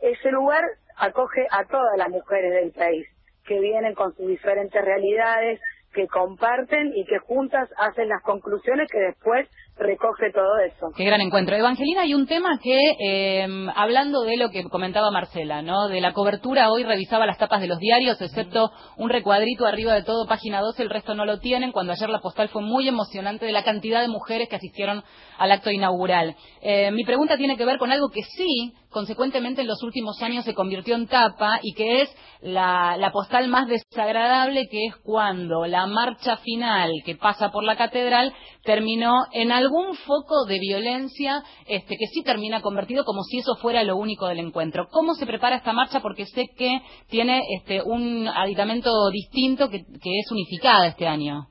ese 0.00 0.30
lugar 0.30 0.64
acoge 0.96 1.46
a 1.50 1.64
todas 1.64 1.96
las 1.96 2.08
mujeres 2.08 2.52
del 2.52 2.72
país 2.72 3.06
que 3.46 3.58
vienen 3.60 3.94
con 3.94 4.14
sus 4.14 4.26
diferentes 4.26 4.84
realidades, 4.84 5.60
que 5.92 6.06
comparten 6.06 6.92
y 6.94 7.04
que 7.04 7.18
juntas 7.18 7.68
hacen 7.76 8.08
las 8.08 8.22
conclusiones 8.22 8.88
que 8.90 9.00
después 9.00 9.48
recoge 9.80 10.30
todo 10.32 10.58
eso. 10.58 10.88
Qué 10.94 11.04
gran 11.04 11.20
encuentro. 11.20 11.56
Evangelina, 11.56 12.02
hay 12.02 12.14
un 12.14 12.26
tema 12.26 12.58
que, 12.62 12.78
eh, 13.00 13.48
hablando 13.74 14.22
de 14.22 14.36
lo 14.36 14.50
que 14.50 14.64
comentaba 14.64 15.10
Marcela, 15.10 15.62
¿no? 15.62 15.88
De 15.88 16.00
la 16.00 16.12
cobertura, 16.12 16.70
hoy 16.70 16.84
revisaba 16.84 17.26
las 17.26 17.38
tapas 17.38 17.60
de 17.60 17.66
los 17.66 17.78
diarios, 17.78 18.20
excepto 18.20 18.70
un 18.96 19.10
recuadrito 19.10 19.66
arriba 19.66 19.94
de 19.94 20.02
todo, 20.02 20.26
página 20.26 20.60
12, 20.60 20.82
el 20.82 20.90
resto 20.90 21.14
no 21.14 21.24
lo 21.24 21.38
tienen, 21.38 21.72
cuando 21.72 21.92
ayer 21.92 22.08
la 22.08 22.20
postal 22.20 22.48
fue 22.50 22.62
muy 22.62 22.86
emocionante 22.86 23.46
de 23.46 23.52
la 23.52 23.64
cantidad 23.64 24.02
de 24.02 24.08
mujeres 24.08 24.48
que 24.48 24.56
asistieron 24.56 25.02
al 25.38 25.52
acto 25.52 25.70
inaugural. 25.70 26.36
Eh, 26.60 26.90
mi 26.90 27.04
pregunta 27.04 27.36
tiene 27.36 27.56
que 27.56 27.64
ver 27.64 27.78
con 27.78 27.90
algo 27.90 28.10
que 28.10 28.22
sí, 28.22 28.74
consecuentemente 28.90 29.62
en 29.62 29.68
los 29.68 29.82
últimos 29.82 30.20
años 30.22 30.44
se 30.44 30.54
convirtió 30.54 30.94
en 30.96 31.06
tapa 31.06 31.60
y 31.62 31.74
que 31.74 32.02
es 32.02 32.16
la, 32.42 32.96
la 32.98 33.12
postal 33.12 33.48
más 33.48 33.66
desagradable, 33.66 34.68
que 34.70 34.86
es 34.86 34.96
cuando 34.96 35.64
la 35.66 35.86
marcha 35.86 36.36
final 36.38 36.90
que 37.04 37.16
pasa 37.16 37.50
por 37.50 37.64
la 37.64 37.76
catedral 37.76 38.34
terminó 38.64 39.12
en 39.32 39.52
algún 39.70 39.94
foco 39.96 40.44
de 40.46 40.58
violencia 40.58 41.42
este, 41.66 41.96
que 41.96 42.06
sí 42.12 42.22
termina 42.24 42.60
convertido 42.60 43.04
como 43.04 43.22
si 43.22 43.38
eso 43.38 43.54
fuera 43.60 43.84
lo 43.84 43.96
único 43.96 44.26
del 44.26 44.40
encuentro. 44.40 44.88
¿Cómo 44.90 45.14
se 45.14 45.26
prepara 45.26 45.56
esta 45.56 45.72
marcha? 45.72 46.00
Porque 46.00 46.26
sé 46.26 46.46
que 46.56 46.80
tiene 47.08 47.40
este, 47.56 47.82
un 47.82 48.26
aditamento 48.28 48.90
distinto 49.10 49.68
que, 49.70 49.78
que 49.84 50.18
es 50.18 50.30
unificada 50.32 50.86
este 50.88 51.06
año. 51.06 51.46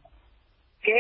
¿Qué? 0.82 0.94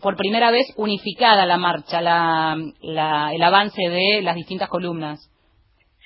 Por 0.00 0.16
primera 0.16 0.50
vez 0.50 0.66
unificada 0.76 1.46
la 1.46 1.58
marcha, 1.58 2.00
la, 2.00 2.56
la- 2.80 3.32
el 3.32 3.42
avance 3.42 3.80
de 3.88 4.20
las 4.22 4.34
distintas 4.34 4.68
columnas. 4.68 5.20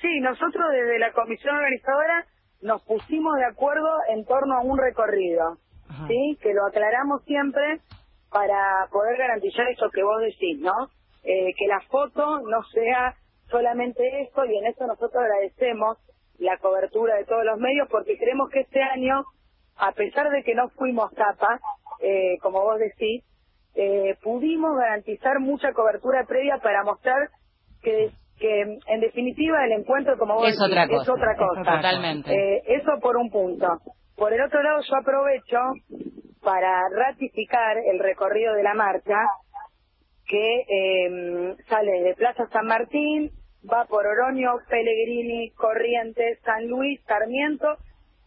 Sí, 0.01 0.19
nosotros 0.21 0.65
desde 0.71 0.99
la 0.99 1.11
comisión 1.13 1.55
organizadora 1.55 2.25
nos 2.61 2.83
pusimos 2.83 3.33
de 3.37 3.45
acuerdo 3.51 3.87
en 4.13 4.23
torno 4.25 4.55
a 4.55 4.61
un 4.61 4.77
recorrido, 4.77 5.57
Ajá. 5.89 6.07
¿sí? 6.07 6.37
Que 6.41 6.53
lo 6.53 6.67
aclaramos 6.67 7.23
siempre 7.25 7.79
para 8.31 8.87
poder 8.91 9.17
garantizar 9.17 9.67
esto 9.69 9.89
que 9.89 10.03
vos 10.03 10.19
decís, 10.21 10.59
¿no? 10.59 10.73
Eh, 11.23 11.53
que 11.57 11.67
la 11.67 11.81
foto 11.89 12.41
no 12.41 12.63
sea 12.73 13.15
solamente 13.49 14.03
esto 14.21 14.45
y 14.45 14.57
en 14.57 14.67
eso 14.67 14.85
nosotros 14.87 15.23
agradecemos 15.23 15.97
la 16.39 16.57
cobertura 16.57 17.15
de 17.15 17.25
todos 17.25 17.43
los 17.45 17.57
medios 17.59 17.87
porque 17.89 18.17
creemos 18.17 18.49
que 18.49 18.61
este 18.61 18.81
año, 18.81 19.23
a 19.77 19.91
pesar 19.93 20.29
de 20.29 20.43
que 20.43 20.53
no 20.55 20.69
fuimos 20.69 21.11
tapa, 21.15 21.59
eh, 22.01 22.37
como 22.41 22.61
vos 22.61 22.77
decís, 22.79 23.23
eh, 23.75 24.15
pudimos 24.23 24.75
garantizar 24.77 25.39
mucha 25.39 25.71
cobertura 25.73 26.25
previa 26.27 26.57
para 26.61 26.83
mostrar 26.83 27.29
que, 27.81 28.09
que 28.39 28.61
en 28.61 28.99
definitiva 29.01 29.63
el 29.65 29.71
encuentro, 29.73 30.17
como 30.17 30.35
vos 30.35 30.47
Es 30.47 30.57
decís, 30.57 30.65
otra 30.71 30.83
es 30.83 30.89
cosa. 30.89 31.13
otra 31.13 31.31
Es 31.31 31.37
cosa. 31.37 31.61
otra 31.61 31.75
Totalmente. 31.77 32.33
Eh, 32.33 32.63
eso 32.67 32.91
por 33.01 33.17
un 33.17 33.29
punto. 33.29 33.67
Por 34.15 34.33
el 34.33 34.41
otro 34.41 34.61
lado, 34.63 34.79
yo 34.81 34.95
aprovecho 34.95 35.57
para 36.47 36.87
ratificar 36.87 37.77
el 37.77 37.99
recorrido 37.99 38.53
de 38.53 38.63
la 38.63 38.73
marcha 38.73 39.17
que 40.25 40.61
eh, 40.61 41.55
sale 41.67 42.03
de 42.03 42.15
Plaza 42.15 42.47
San 42.53 42.67
Martín, 42.67 43.33
va 43.69 43.83
por 43.83 44.07
Oroño, 44.07 44.53
Pellegrini, 44.69 45.51
Corrientes, 45.51 46.39
San 46.45 46.65
Luis, 46.69 47.01
Sarmiento 47.05 47.75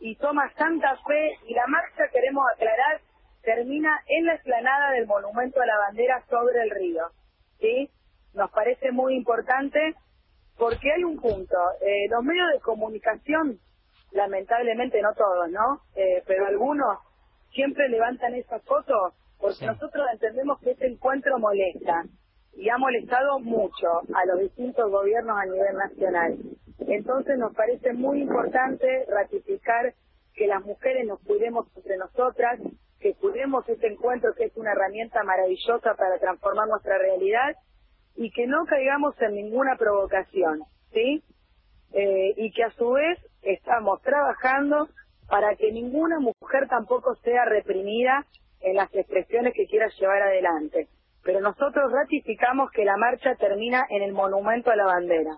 y 0.00 0.16
toma 0.16 0.52
Santa 0.52 0.98
Fe 1.08 1.38
y 1.46 1.54
la 1.54 1.66
marcha, 1.66 2.12
queremos 2.12 2.44
aclarar, 2.54 3.00
termina 3.40 3.98
en 4.06 4.26
la 4.26 4.34
explanada 4.34 4.90
del 4.90 5.06
Monumento 5.06 5.62
a 5.62 5.64
la 5.64 5.78
Bandera 5.78 6.22
sobre 6.28 6.62
el 6.62 6.70
río. 6.72 7.04
¿Sí? 7.58 7.88
Nos 8.34 8.50
parece 8.50 8.92
muy 8.92 9.14
importante 9.14 9.94
porque 10.58 10.92
hay 10.92 11.04
un 11.04 11.18
punto. 11.18 11.56
Eh, 11.80 12.06
los 12.10 12.22
medios 12.22 12.52
de 12.52 12.60
comunicación, 12.60 13.58
lamentablemente 14.12 15.00
no 15.00 15.14
todos, 15.14 15.48
¿no? 15.50 15.80
Eh, 15.96 16.22
pero 16.26 16.44
algunos 16.46 16.98
siempre 17.52 17.88
levantan 17.88 18.34
esa 18.34 18.60
foto 18.60 18.94
porque 19.38 19.60
Sí. 19.60 19.66
nosotros 19.66 20.06
entendemos 20.12 20.60
que 20.60 20.72
este 20.72 20.86
encuentro 20.86 21.38
molesta 21.38 22.04
y 22.54 22.68
ha 22.68 22.78
molestado 22.78 23.38
mucho 23.40 23.88
a 24.14 24.26
los 24.26 24.40
distintos 24.40 24.90
gobiernos 24.90 25.36
a 25.38 25.46
nivel 25.46 25.76
nacional. 25.76 26.38
Entonces 26.80 27.38
nos 27.38 27.54
parece 27.54 27.92
muy 27.92 28.22
importante 28.22 29.06
ratificar 29.08 29.94
que 30.34 30.46
las 30.46 30.64
mujeres 30.64 31.06
nos 31.06 31.20
cuidemos 31.20 31.66
entre 31.76 31.96
nosotras, 31.98 32.60
que 33.00 33.14
cuidemos 33.14 33.68
este 33.68 33.88
encuentro 33.88 34.34
que 34.34 34.44
es 34.44 34.56
una 34.56 34.72
herramienta 34.72 35.22
maravillosa 35.24 35.94
para 35.96 36.18
transformar 36.18 36.68
nuestra 36.68 36.98
realidad 36.98 37.56
y 38.16 38.30
que 38.32 38.46
no 38.46 38.64
caigamos 38.66 39.14
en 39.22 39.34
ninguna 39.34 39.76
provocación, 39.76 40.60
¿sí? 40.92 41.22
Eh, 41.92 42.34
y 42.36 42.52
que 42.52 42.64
a 42.64 42.70
su 42.72 42.90
vez 42.90 43.18
estamos 43.42 44.00
trabajando 44.02 44.88
para 45.30 45.54
que 45.56 45.72
ninguna 45.72 46.18
mujer 46.18 46.68
tampoco 46.68 47.14
sea 47.22 47.44
reprimida 47.44 48.26
en 48.60 48.74
las 48.76 48.92
expresiones 48.94 49.54
que 49.54 49.66
quiera 49.66 49.86
llevar 49.98 50.22
adelante. 50.22 50.88
Pero 51.22 51.40
nosotros 51.40 51.92
ratificamos 51.92 52.70
que 52.72 52.84
la 52.84 52.96
marcha 52.96 53.36
termina 53.36 53.86
en 53.88 54.02
el 54.02 54.12
monumento 54.12 54.70
a 54.70 54.76
la 54.76 54.84
bandera. 54.84 55.36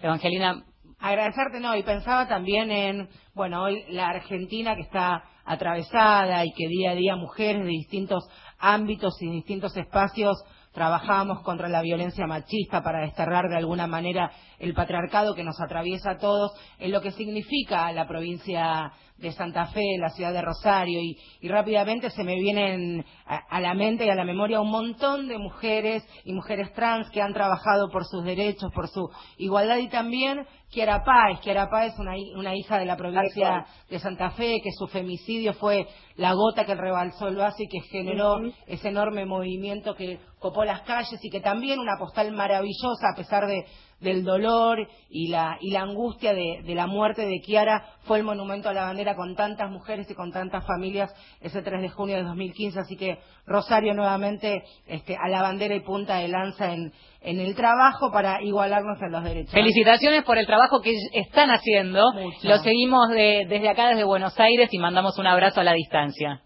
Evangelina, 0.00 0.64
Agradecerte, 1.00 1.60
no, 1.60 1.76
y 1.76 1.82
pensaba 1.82 2.26
también 2.28 2.70
en, 2.70 3.08
bueno, 3.34 3.62
hoy 3.62 3.84
la 3.90 4.08
Argentina 4.08 4.74
que 4.74 4.82
está 4.82 5.22
atravesada 5.44 6.44
y 6.46 6.52
que 6.52 6.66
día 6.68 6.92
a 6.92 6.94
día 6.94 7.16
mujeres 7.16 7.62
de 7.62 7.68
distintos 7.68 8.26
ámbitos 8.58 9.20
y 9.20 9.30
distintos 9.30 9.76
espacios 9.76 10.42
trabajamos 10.72 11.42
contra 11.42 11.68
la 11.68 11.82
violencia 11.82 12.26
machista 12.26 12.82
para 12.82 13.02
desterrar 13.02 13.48
de 13.48 13.56
alguna 13.56 13.86
manera 13.86 14.32
el 14.58 14.72
patriarcado 14.72 15.34
que 15.34 15.44
nos 15.44 15.60
atraviesa 15.60 16.12
a 16.12 16.18
todos, 16.18 16.52
en 16.78 16.90
lo 16.90 17.02
que 17.02 17.10
significa 17.10 17.92
la 17.92 18.08
provincia 18.08 18.92
de 19.24 19.32
Santa 19.32 19.66
Fe, 19.66 19.96
la 19.98 20.10
ciudad 20.10 20.32
de 20.32 20.42
Rosario, 20.42 21.00
y, 21.00 21.18
y 21.40 21.48
rápidamente 21.48 22.10
se 22.10 22.22
me 22.22 22.36
vienen 22.36 23.04
a, 23.26 23.36
a 23.36 23.60
la 23.60 23.74
mente 23.74 24.06
y 24.06 24.10
a 24.10 24.14
la 24.14 24.24
memoria 24.24 24.60
un 24.60 24.70
montón 24.70 25.26
de 25.26 25.38
mujeres 25.38 26.06
y 26.24 26.32
mujeres 26.32 26.72
trans 26.74 27.10
que 27.10 27.22
han 27.22 27.32
trabajado 27.32 27.88
por 27.90 28.04
sus 28.04 28.24
derechos, 28.24 28.70
por 28.72 28.88
su 28.88 29.10
igualdad 29.38 29.78
y 29.78 29.88
también 29.88 30.46
Kiara 30.70 31.04
Páez. 31.04 31.40
Kiara 31.40 31.70
Páez, 31.70 31.94
una, 31.98 32.12
una 32.36 32.54
hija 32.54 32.78
de 32.78 32.84
la 32.84 32.96
provincia 32.96 33.64
de 33.88 33.98
Santa 33.98 34.30
Fe, 34.30 34.60
que 34.62 34.72
su 34.72 34.86
femicidio 34.88 35.54
fue 35.54 35.86
la 36.16 36.34
gota 36.34 36.64
que 36.64 36.74
rebalsó 36.74 37.28
el 37.28 37.36
vaso 37.36 37.62
y 37.62 37.68
que 37.68 37.80
generó 37.88 38.40
ese 38.66 38.88
enorme 38.88 39.24
movimiento 39.24 39.94
que 39.94 40.18
copó 40.38 40.64
las 40.64 40.82
calles 40.82 41.18
y 41.22 41.30
que 41.30 41.40
también 41.40 41.78
una 41.78 41.96
postal 41.98 42.32
maravillosa, 42.32 43.10
a 43.12 43.16
pesar 43.16 43.46
de, 43.46 43.64
del 44.04 44.22
dolor 44.24 44.86
y 45.08 45.28
la, 45.28 45.56
y 45.60 45.70
la 45.72 45.80
angustia 45.80 46.32
de, 46.34 46.60
de 46.64 46.74
la 46.74 46.86
muerte 46.86 47.26
de 47.26 47.40
Kiara, 47.40 47.84
fue 48.04 48.18
el 48.18 48.24
monumento 48.24 48.68
a 48.68 48.72
la 48.74 48.84
bandera 48.84 49.16
con 49.16 49.34
tantas 49.34 49.70
mujeres 49.70 50.08
y 50.10 50.14
con 50.14 50.30
tantas 50.30 50.64
familias 50.66 51.12
ese 51.40 51.62
3 51.62 51.82
de 51.82 51.88
junio 51.88 52.16
de 52.16 52.22
2015. 52.22 52.78
Así 52.78 52.96
que 52.96 53.18
Rosario 53.46 53.94
nuevamente 53.94 54.62
este, 54.86 55.16
a 55.16 55.28
la 55.28 55.42
bandera 55.42 55.74
y 55.74 55.80
punta 55.80 56.16
de 56.18 56.28
lanza 56.28 56.72
en, 56.72 56.92
en 57.22 57.40
el 57.40 57.54
trabajo 57.56 58.12
para 58.12 58.42
igualarnos 58.42 59.00
en 59.02 59.10
los 59.12 59.24
derechos. 59.24 59.52
Felicitaciones 59.52 60.22
por 60.24 60.38
el 60.38 60.46
trabajo 60.46 60.80
que 60.82 60.92
están 61.14 61.50
haciendo. 61.50 62.02
Mucho. 62.12 62.48
Lo 62.48 62.58
seguimos 62.58 63.08
de- 63.10 63.46
desde 63.48 63.68
acá, 63.68 63.88
desde 63.88 64.04
Buenos 64.04 64.38
Aires, 64.38 64.68
y 64.72 64.78
mandamos 64.78 65.18
un 65.18 65.26
abrazo 65.26 65.60
a 65.60 65.64
la 65.64 65.72
distancia. 65.72 66.42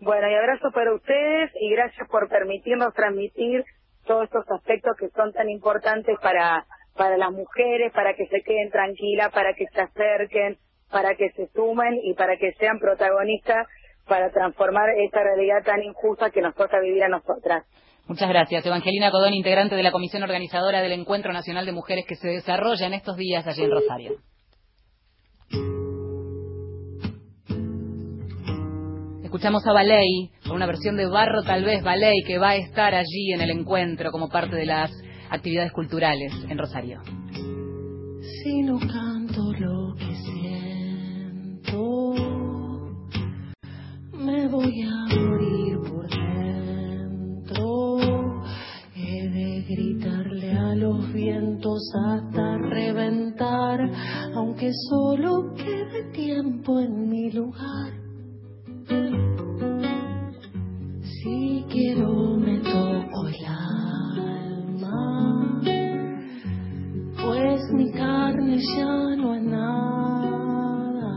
Bueno, 0.00 0.28
y 0.28 0.34
abrazo 0.34 0.68
para 0.74 0.92
ustedes 0.94 1.50
y 1.60 1.70
gracias 1.70 2.08
por 2.10 2.28
permitirnos 2.28 2.92
transmitir 2.92 3.62
todos 4.04 4.24
estos 4.24 4.44
aspectos 4.50 4.96
que 4.98 5.08
son 5.10 5.32
tan 5.32 5.48
importantes 5.48 6.16
para, 6.20 6.66
para 6.96 7.16
las 7.16 7.30
mujeres, 7.30 7.92
para 7.92 8.14
que 8.14 8.26
se 8.26 8.42
queden 8.42 8.70
tranquilas, 8.70 9.32
para 9.32 9.54
que 9.54 9.66
se 9.72 9.80
acerquen, 9.80 10.58
para 10.90 11.14
que 11.14 11.30
se 11.30 11.48
sumen 11.54 11.98
y 12.02 12.14
para 12.14 12.36
que 12.36 12.52
sean 12.52 12.78
protagonistas 12.78 13.66
para 14.06 14.30
transformar 14.30 14.90
esta 14.98 15.22
realidad 15.22 15.62
tan 15.64 15.82
injusta 15.82 16.30
que 16.30 16.42
nos 16.42 16.54
toca 16.54 16.80
vivir 16.80 17.04
a 17.04 17.08
nosotras. 17.08 17.64
Muchas 18.06 18.28
gracias. 18.28 18.66
Evangelina 18.66 19.10
Codón, 19.10 19.32
integrante 19.32 19.76
de 19.76 19.82
la 19.82 19.92
comisión 19.92 20.22
organizadora 20.22 20.82
del 20.82 20.92
Encuentro 20.92 21.32
Nacional 21.32 21.64
de 21.64 21.72
Mujeres 21.72 22.04
que 22.06 22.16
se 22.16 22.28
desarrolla 22.28 22.86
en 22.86 22.94
estos 22.94 23.16
días 23.16 23.46
allí 23.46 23.62
en 23.62 23.70
Rosario. 23.70 24.12
Escuchamos 29.22 29.62
a 29.66 29.72
con 30.46 30.56
una 30.56 30.66
versión 30.66 30.96
de 30.96 31.06
Barro 31.06 31.42
tal 31.42 31.64
vez 31.64 31.82
Ballet, 31.82 32.22
que 32.26 32.36
va 32.36 32.50
a 32.50 32.56
estar 32.56 32.94
allí 32.94 33.32
en 33.32 33.40
el 33.40 33.50
encuentro 33.50 34.10
como 34.10 34.28
parte 34.28 34.56
de 34.56 34.66
las 34.66 34.90
actividades 35.32 35.72
culturales 35.72 36.32
en 36.48 36.58
Rosario. 36.58 37.00
Si 38.44 38.62
no 38.62 38.78
canto 38.78 39.52
lo 39.58 39.94
que 39.94 40.14
siento, 40.26 42.14
me 44.12 44.46
voy 44.48 44.82
a 44.82 45.06
morir 45.16 45.78
por 45.88 46.06
dentro. 46.08 47.98
He 48.94 49.28
de 49.28 49.62
gritarle 49.68 50.52
a 50.52 50.74
los 50.74 51.10
vientos 51.12 51.80
hasta 52.06 52.58
reventar, 52.58 53.80
aunque 54.34 54.70
solo 54.90 55.54
quede 55.54 56.10
tiempo 56.12 56.78
en 56.78 57.08
mi 57.08 57.30
lugar. 57.30 57.94
Si 61.02 61.64
quiero 61.70 62.31
ya 68.76 69.16
no 69.16 69.34
es 69.34 69.42
nada. 69.42 71.12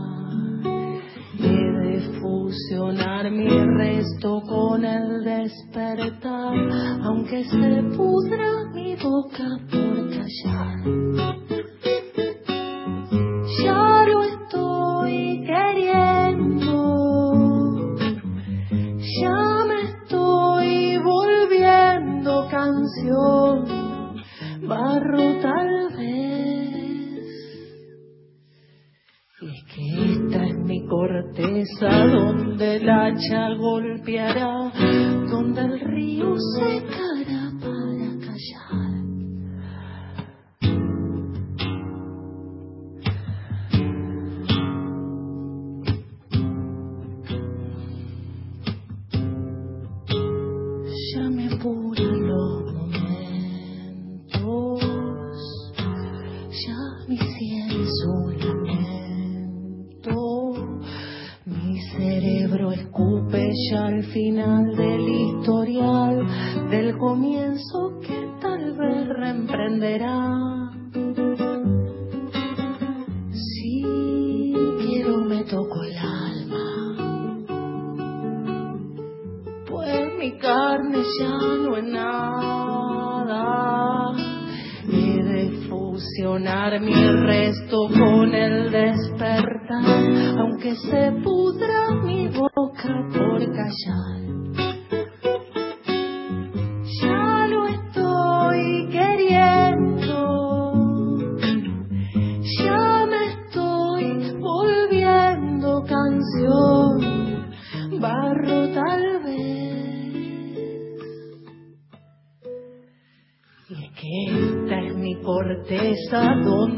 He 1.38 1.62
de 1.88 2.20
fusionar 2.20 3.30
mi 3.30 3.48
resto 3.48 4.40
con 4.48 4.84
el 4.84 5.24
despertar, 5.24 6.54
aunque 7.02 7.44
se 7.44 7.82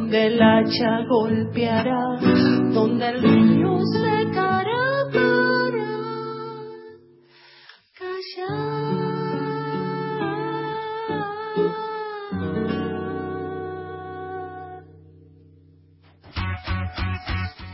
donde 0.09 0.27
el 0.27 0.41
hacha 0.41 1.05
golpeará, 1.07 2.01
donde 2.73 3.09
el 3.11 3.23
río 3.23 3.79
secará 3.93 5.05
para 5.13 5.89
callar. 7.99 8.89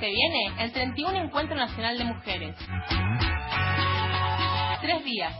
Se 0.00 0.06
viene 0.06 0.52
el 0.58 0.72
31 0.72 1.16
Encuentro 1.16 1.54
Nacional 1.54 1.98
de 1.98 2.04
Mujeres. 2.04 2.56
Tres 4.80 5.04
días. 5.04 5.32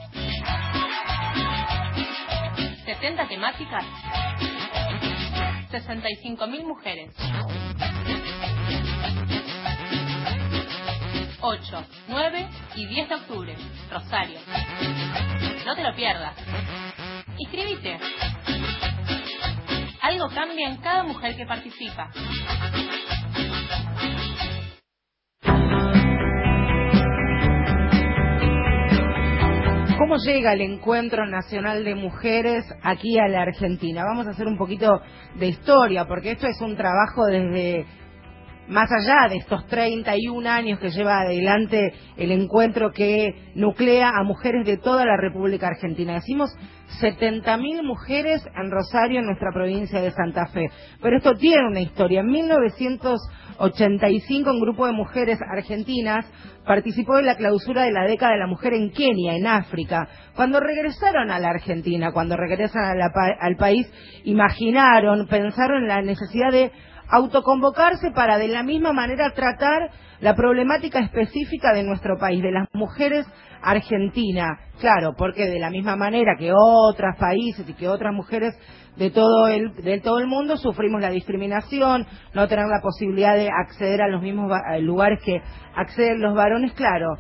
70 2.85 3.27
temáticas. 3.27 3.85
65.000 5.75 6.65
mujeres. 6.65 7.11
8, 11.41 11.85
9 12.09 12.49
y 12.77 12.87
10 12.87 13.09
de 13.09 13.15
octubre. 13.17 13.57
Rosario. 13.91 14.39
No 15.67 15.75
te 15.75 15.83
lo 15.83 15.95
pierdas. 15.97 16.35
Inscríbete. 17.39 17.99
Algo 20.01 20.29
cambia 20.29 20.69
en 20.69 20.77
cada 20.77 21.03
mujer 21.03 21.37
que 21.37 21.45
participa. 21.45 22.11
¿Cómo 30.05 30.19
llega 30.19 30.53
el 30.53 30.61
Encuentro 30.61 31.25
Nacional 31.25 31.83
de 31.83 31.95
Mujeres 31.95 32.67
aquí 32.83 33.19
a 33.19 33.27
la 33.27 33.41
Argentina? 33.41 34.05
Vamos 34.05 34.27
a 34.27 34.33
hacer 34.33 34.47
un 34.47 34.59
poquito 34.59 35.01
de 35.37 35.47
historia, 35.47 36.05
porque 36.05 36.33
esto 36.33 36.47
es 36.47 36.61
un 36.61 36.77
trabajo 36.77 37.25
desde 37.25 37.87
más 38.69 38.91
allá 38.91 39.29
de 39.29 39.37
estos 39.37 39.67
31 39.67 40.49
años 40.49 40.79
que 40.79 40.91
lleva 40.91 41.21
adelante 41.21 41.93
el 42.17 42.33
encuentro 42.33 42.93
que 42.93 43.53
nuclea 43.55 44.09
a 44.09 44.25
mujeres 44.25 44.67
de 44.67 44.79
toda 44.79 45.05
la 45.05 45.17
República 45.17 45.69
Argentina. 45.69 46.15
Decimos 46.15 46.51
70.000 47.01 47.83
mujeres 47.83 48.47
en 48.57 48.71
Rosario, 48.71 49.21
en 49.21 49.27
nuestra 49.27 49.51
provincia 49.53 50.01
de 50.01 50.13
Santa 50.13 50.47
Fe. 50.47 50.71
Pero 51.03 51.17
esto 51.17 51.35
tiene 51.35 51.67
una 51.69 51.81
historia. 51.81 52.21
En 52.21 52.29
1985, 52.29 54.51
un 54.51 54.61
grupo 54.61 54.87
de 54.87 54.93
mujeres 54.93 55.41
argentinas 55.43 56.25
participó 56.65 57.19
en 57.19 57.27
la 57.27 57.37
clausura 57.37 57.83
de 57.83 57.93
la 57.93 58.07
década 58.07 58.33
de 58.33 58.39
la 58.39 58.47
mujer 58.47 58.73
en 58.75 58.91
Kenia, 58.91 59.37
en 59.37 59.47
África. 59.47 60.09
Cuando 60.35 60.61
regresaron 60.61 61.31
a 61.31 61.39
la 61.39 61.51
Argentina, 61.51 62.13
cuando 62.13 62.37
regresan 62.37 62.99
al 63.41 63.57
país, 63.57 63.87
imaginaron, 64.25 65.27
pensaron 65.27 65.83
en 65.83 65.89
la 65.89 66.01
necesidad 66.03 66.51
de 66.51 66.73
autoconvocarse 67.09 68.11
para 68.13 68.39
de 68.39 68.49
la 68.49 68.63
misma 68.63 68.93
manera 68.93 69.33
tratar 69.35 69.91
la 70.21 70.35
problemática 70.35 71.01
específica 71.01 71.73
de 71.73 71.83
nuestro 71.83 72.19
país, 72.19 72.43
de 72.43 72.53
las 72.53 72.69
mujeres 72.73 73.27
argentinas. 73.63 74.59
Claro, 74.81 75.15
porque 75.17 75.47
de 75.47 75.59
la 75.59 75.71
misma 75.71 75.97
manera 75.97 76.37
que 76.39 76.53
otros 76.53 77.17
países 77.19 77.69
y 77.69 77.75
que 77.75 77.89
otras 77.89 78.13
mujeres 78.13 78.55
de 78.97 79.11
todo 79.11 79.49
el, 79.49 79.75
de 79.77 80.01
todo 80.01 80.19
el 80.19 80.27
mundo 80.27 80.57
sufrimos 80.57 81.01
la 81.01 81.11
discriminación, 81.11 82.07
no 82.33 82.49
tener 82.49 82.67
la 82.67 82.81
posibilidad 82.83 83.35
de 83.35 83.49
acceder 83.51 84.03
a 84.03 84.09
los 84.09 84.23
mismos 84.23 84.51
lugares 84.81 85.21
que 85.25 85.41
acceden 85.75 86.21
los 86.21 86.35
varones, 86.35 86.73
claro. 86.75 87.17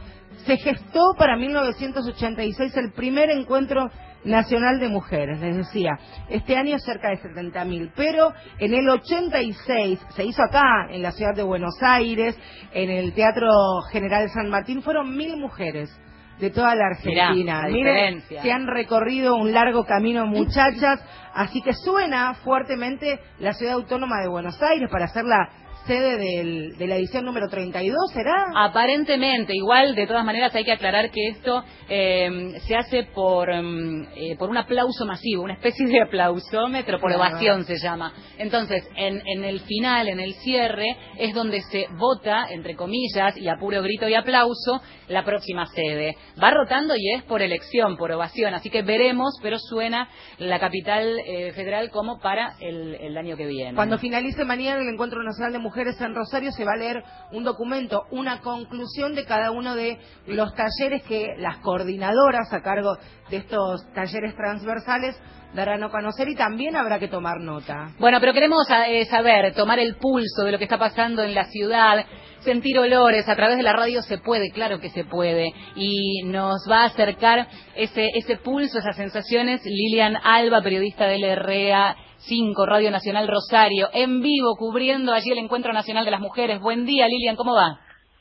Se 0.46 0.56
gestó 0.58 1.00
para 1.18 1.36
1986 1.36 2.76
el 2.76 2.92
primer 2.92 3.30
encuentro 3.30 3.90
Nacional 4.24 4.80
de 4.80 4.88
Mujeres, 4.88 5.40
les 5.40 5.56
decía, 5.56 5.98
este 6.28 6.56
año 6.56 6.78
cerca 6.78 7.10
de 7.10 7.20
70.000, 7.20 7.92
pero 7.94 8.32
en 8.58 8.74
el 8.74 8.88
86 8.88 10.00
se 10.14 10.24
hizo 10.24 10.42
acá, 10.42 10.88
en 10.90 11.02
la 11.02 11.12
ciudad 11.12 11.34
de 11.34 11.42
Buenos 11.42 11.74
Aires, 11.82 12.38
en 12.72 12.90
el 12.90 13.12
Teatro 13.12 13.48
General 13.92 14.28
San 14.30 14.48
Martín, 14.48 14.82
fueron 14.82 15.16
mil 15.16 15.37
mujeres 15.37 15.90
de 16.38 16.50
toda 16.50 16.74
la 16.74 16.87
Argentina. 16.87 17.62
Miren, 17.68 18.22
se 18.22 18.50
han 18.50 18.66
recorrido 18.66 19.37
un 19.37 19.52
largo 19.52 19.84
camino 19.84 20.26
muchachas, 20.26 21.04
así 21.34 21.60
que 21.62 21.72
suena 21.72 22.34
fuertemente 22.34 23.20
la 23.38 23.52
ciudad 23.52 23.74
autónoma 23.74 24.20
de 24.20 24.28
Buenos 24.28 24.60
Aires 24.62 24.88
para 24.90 25.04
hacerla 25.04 25.48
sede 25.86 26.16
del, 26.16 26.76
de 26.76 26.86
la 26.86 26.96
edición 26.96 27.24
número 27.24 27.48
32, 27.48 27.96
¿será? 28.12 28.46
Aparentemente, 28.56 29.54
igual, 29.54 29.94
de 29.94 30.06
todas 30.06 30.24
maneras 30.24 30.54
hay 30.54 30.64
que 30.64 30.72
aclarar 30.72 31.10
que 31.10 31.28
esto 31.28 31.62
eh, 31.88 32.58
se 32.66 32.74
hace 32.74 33.04
por, 33.14 33.48
mm, 33.50 34.08
eh, 34.16 34.36
por 34.38 34.50
un 34.50 34.56
aplauso 34.56 35.04
masivo, 35.06 35.42
una 35.42 35.54
especie 35.54 35.86
de 35.86 36.02
aplausómetro, 36.02 36.98
por 37.00 37.12
ovación 37.12 37.64
se 37.64 37.78
llama. 37.78 38.12
Entonces, 38.38 38.88
en, 38.96 39.22
en 39.26 39.44
el 39.44 39.60
final, 39.60 40.08
en 40.08 40.20
el 40.20 40.34
cierre, 40.34 40.96
es 41.18 41.34
donde 41.34 41.60
se 41.62 41.86
vota, 41.98 42.46
entre 42.50 42.74
comillas, 42.74 43.36
y 43.36 43.48
a 43.48 43.56
puro 43.56 43.82
grito 43.82 44.08
y 44.08 44.14
aplauso, 44.14 44.80
la 45.08 45.24
próxima 45.24 45.66
sede. 45.66 46.16
Va 46.42 46.50
rotando 46.50 46.94
y 46.96 47.12
es 47.14 47.22
por 47.24 47.42
elección, 47.42 47.96
por 47.96 48.10
ovación, 48.10 48.54
así 48.54 48.70
que 48.70 48.82
veremos, 48.82 49.34
pero 49.42 49.58
suena 49.58 50.08
la 50.38 50.58
capital 50.58 51.18
eh, 51.26 51.52
federal 51.52 51.90
como 51.90 52.18
para 52.20 52.54
el, 52.60 52.94
el 52.94 53.16
año 53.18 53.36
que 53.36 53.46
viene. 53.46 53.74
Cuando 53.74 53.98
finalice 53.98 54.44
mañana 54.44 54.80
el 54.80 54.88
Encuentro 54.88 55.22
Nacional 55.22 55.52
de 55.52 55.58
Mujeres, 55.58 55.73
Mujeres 55.74 56.00
en 56.00 56.14
Rosario 56.14 56.52
se 56.52 56.64
va 56.64 56.74
a 56.74 56.76
leer 56.76 57.02
un 57.32 57.42
documento, 57.42 58.04
una 58.12 58.38
conclusión 58.38 59.16
de 59.16 59.24
cada 59.24 59.50
uno 59.50 59.74
de 59.74 59.98
los 60.28 60.54
talleres 60.54 61.02
que 61.02 61.34
las 61.38 61.58
coordinadoras 61.58 62.52
a 62.52 62.62
cargo 62.62 62.96
de 63.28 63.38
estos 63.38 63.84
talleres 63.92 64.37
transversales 64.37 65.20
darán 65.52 65.82
a 65.82 65.88
conocer 65.88 66.28
y 66.28 66.37
también 66.37 66.76
habrá 66.76 67.00
que 67.00 67.08
tomar 67.08 67.40
nota. 67.40 67.88
Bueno, 67.98 68.20
pero 68.20 68.32
queremos 68.32 68.64
eh, 68.87 69.04
saber, 69.06 69.52
tomar 69.52 69.80
el 69.80 69.96
pulso 69.96 70.44
de 70.44 70.52
lo 70.52 70.58
que 70.58 70.64
está 70.64 70.78
pasando 70.78 71.24
en 71.24 71.34
la 71.34 71.46
ciudad, 71.46 72.06
sentir 72.38 72.78
olores, 72.78 73.28
a 73.28 73.34
través 73.34 73.56
de 73.56 73.64
la 73.64 73.72
radio 73.72 74.00
se 74.02 74.18
puede, 74.18 74.52
claro 74.52 74.78
que 74.78 74.90
se 74.90 75.02
puede, 75.02 75.52
y 75.74 76.22
nos 76.22 76.64
va 76.70 76.82
a 76.82 76.87
acercar 76.87 77.48
ese, 77.74 78.10
ese 78.14 78.37
pulso, 78.37 78.78
esas 78.78 78.94
sensaciones, 78.94 79.60
Lilian 79.64 80.16
Alba, 80.22 80.62
periodista 80.62 81.06
del 81.06 81.37
REA 81.37 81.96
5, 82.26 82.66
Radio 82.66 82.90
Nacional 82.90 83.28
Rosario, 83.28 83.88
en 83.92 84.22
vivo, 84.22 84.56
cubriendo 84.56 85.12
allí 85.12 85.30
el 85.30 85.38
Encuentro 85.38 85.72
Nacional 85.72 86.04
de 86.04 86.10
las 86.10 86.20
Mujeres. 86.20 86.60
Buen 86.60 86.87
día, 86.87 87.06
Lilian, 87.06 87.37
¿cómo 87.37 87.54
va? 87.54 87.80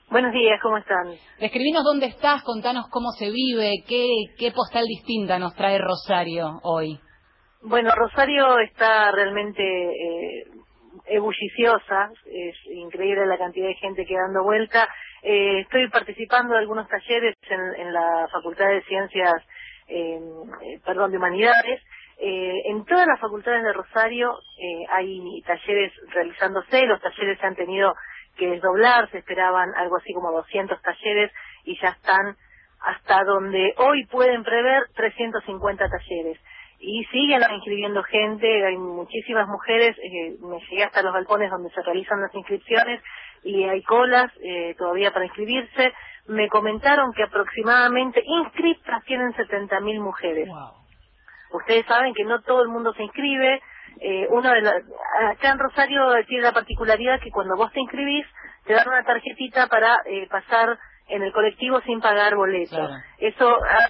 Buenos 0.10 0.34
días, 0.34 0.60
¿cómo 0.62 0.78
están? 0.78 1.08
Describinos 1.40 1.84
dónde 1.84 2.08
estás, 2.08 2.44
contanos 2.44 2.88
cómo 2.92 3.12
se 3.18 3.32
vive, 3.32 3.84
qué, 3.88 4.08
qué 4.38 4.52
postal 4.52 4.84
distinta 4.86 5.40
nos 5.40 5.56
trae 5.56 5.78
Rosario 5.78 6.60
hoy. 6.64 7.00
Bueno, 7.62 7.92
Rosario 7.96 8.60
está 8.60 9.10
realmente 9.12 9.64
eh, 9.64 10.44
ebulliciosa, 11.06 12.12
es 12.26 12.56
increíble 12.76 13.26
la 13.26 13.38
cantidad 13.38 13.68
de 13.68 13.76
gente 13.76 14.06
que 14.06 14.16
dando 14.16 14.44
vuelta. 14.44 14.90
Eh, 15.22 15.62
estoy 15.62 15.90
participando 15.90 16.54
de 16.54 16.60
algunos 16.60 16.90
talleres 16.90 17.36
en, 17.50 17.94
la 17.94 18.28
Facultad 18.32 18.68
de 18.68 18.82
Ciencias, 18.84 19.34
eh, 19.88 20.20
perdón, 20.86 21.12
de 21.12 21.18
Humanidades, 21.18 21.82
eh, 22.20 22.62
en 22.66 22.86
todas 22.86 23.08
las 23.08 23.20
facultades 23.20 23.64
de 23.64 23.74
Rosario 23.74 24.40
eh, 24.58 24.86
hay 24.92 25.42
talleres 25.42 25.92
realizándose, 26.10 26.86
los 26.86 27.02
talleres 27.02 27.40
se 27.40 27.46
han 27.46 27.56
tenido 27.56 27.96
que 28.38 28.48
desdoblar, 28.48 29.10
se 29.12 29.20
esperaban 29.20 29.74
algo 29.76 29.98
así 29.98 30.14
como 30.14 30.32
200 30.32 30.82
talleres 30.82 31.32
y 31.66 31.80
ya 31.82 31.90
están 31.90 32.36
hasta 32.82 33.24
donde 33.24 33.74
hoy 33.78 34.06
pueden 34.08 34.44
prever 34.44 34.84
350 34.96 35.90
talleres. 35.90 36.40
Y 36.80 37.06
siguen 37.06 37.42
inscribiendo 37.54 38.04
gente, 38.04 38.66
hay 38.66 38.78
muchísimas 38.78 39.48
mujeres, 39.48 39.96
eh, 40.00 40.36
me 40.42 40.60
llegué 40.70 40.84
hasta 40.84 41.02
los 41.02 41.14
balcones 41.14 41.50
donde 41.50 41.70
se 41.70 41.82
realizan 41.82 42.20
las 42.20 42.36
inscripciones 42.36 43.02
y 43.44 43.64
hay 43.64 43.82
colas 43.84 44.32
eh, 44.44 44.76
todavía 44.78 45.12
para 45.12 45.26
inscribirse. 45.26 45.94
Me 46.28 46.50
comentaron 46.50 47.14
que 47.14 47.24
aproximadamente 47.24 48.22
inscriptas 48.26 49.04
tienen 49.06 49.34
70.000 49.34 50.02
mujeres. 50.02 50.50
Ustedes 51.54 51.86
saben 51.86 52.14
que 52.14 52.24
no 52.24 52.42
todo 52.42 52.62
el 52.62 52.70
mundo 52.70 52.94
se 52.94 53.04
inscribe. 53.04 53.62
Eh, 54.02 54.28
uno 54.30 54.52
de 54.52 54.68
acá 55.30 55.52
en 55.52 55.60
Rosario 55.60 56.02
tiene 56.28 56.44
la 56.44 56.52
particularidad 56.52 57.20
que 57.22 57.32
cuando 57.32 57.56
vos 57.56 57.72
te 57.72 57.80
inscribís, 57.80 58.26
te 58.66 58.74
dan 58.74 58.88
una 58.88 59.04
tarjetita 59.04 59.68
para 59.68 59.98
eh, 60.06 60.28
pasar 60.30 60.78
en 61.08 61.22
el 61.22 61.32
colectivo 61.32 61.80
sin 61.82 62.02
pagar 62.02 62.36
boleto. 62.36 62.90
Eso 63.20 63.64
ha 63.64 63.90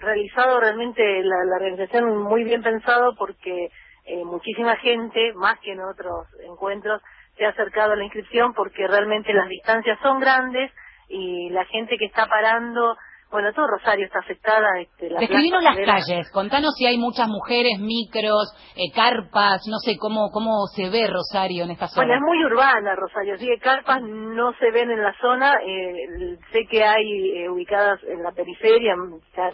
realizado 0.00 0.60
realmente 0.60 1.02
la, 1.22 1.56
organización 1.56 2.16
muy 2.22 2.44
bien 2.44 2.62
pensado 2.62 3.14
porque 3.16 3.68
eh, 4.04 4.24
muchísima 4.24 4.76
gente, 4.76 5.32
más 5.34 5.58
que 5.60 5.72
en 5.72 5.80
otros 5.80 6.26
encuentros, 6.48 7.02
se 7.36 7.44
ha 7.44 7.50
acercado 7.50 7.92
a 7.92 7.96
la 7.96 8.04
inscripción 8.04 8.52
porque 8.54 8.86
realmente 8.86 9.32
las 9.32 9.48
distancias 9.48 9.98
son 10.02 10.20
grandes 10.20 10.70
y 11.08 11.50
la 11.50 11.64
gente 11.66 11.96
que 11.98 12.06
está 12.06 12.26
parando 12.26 12.96
bueno, 13.32 13.50
todo 13.54 13.66
Rosario 13.66 14.04
está 14.04 14.18
afectada. 14.18 14.68
Este, 14.78 15.08
la 15.08 15.20
las 15.20 15.76
calles, 15.86 16.30
contanos 16.30 16.74
si 16.76 16.86
hay 16.86 16.98
muchas 16.98 17.26
mujeres, 17.28 17.80
micros, 17.80 18.52
eh, 18.76 18.92
carpas, 18.94 19.62
no 19.68 19.78
sé 19.78 19.96
cómo 19.98 20.30
cómo 20.30 20.66
se 20.76 20.90
ve 20.90 21.08
Rosario 21.08 21.64
en 21.64 21.70
esta 21.70 21.88
zona. 21.88 22.06
Bueno, 22.06 22.14
es 22.14 22.20
muy 22.20 22.44
urbana 22.44 22.94
Rosario, 22.94 23.38
sí, 23.38 23.48
carpas 23.58 24.02
no 24.02 24.52
se 24.58 24.70
ven 24.70 24.90
en 24.90 25.02
la 25.02 25.14
zona, 25.18 25.54
eh, 25.66 26.36
sé 26.52 26.66
que 26.70 26.84
hay 26.84 27.38
eh, 27.38 27.48
ubicadas 27.48 28.00
en 28.04 28.22
la 28.22 28.32
periferia, 28.32 28.94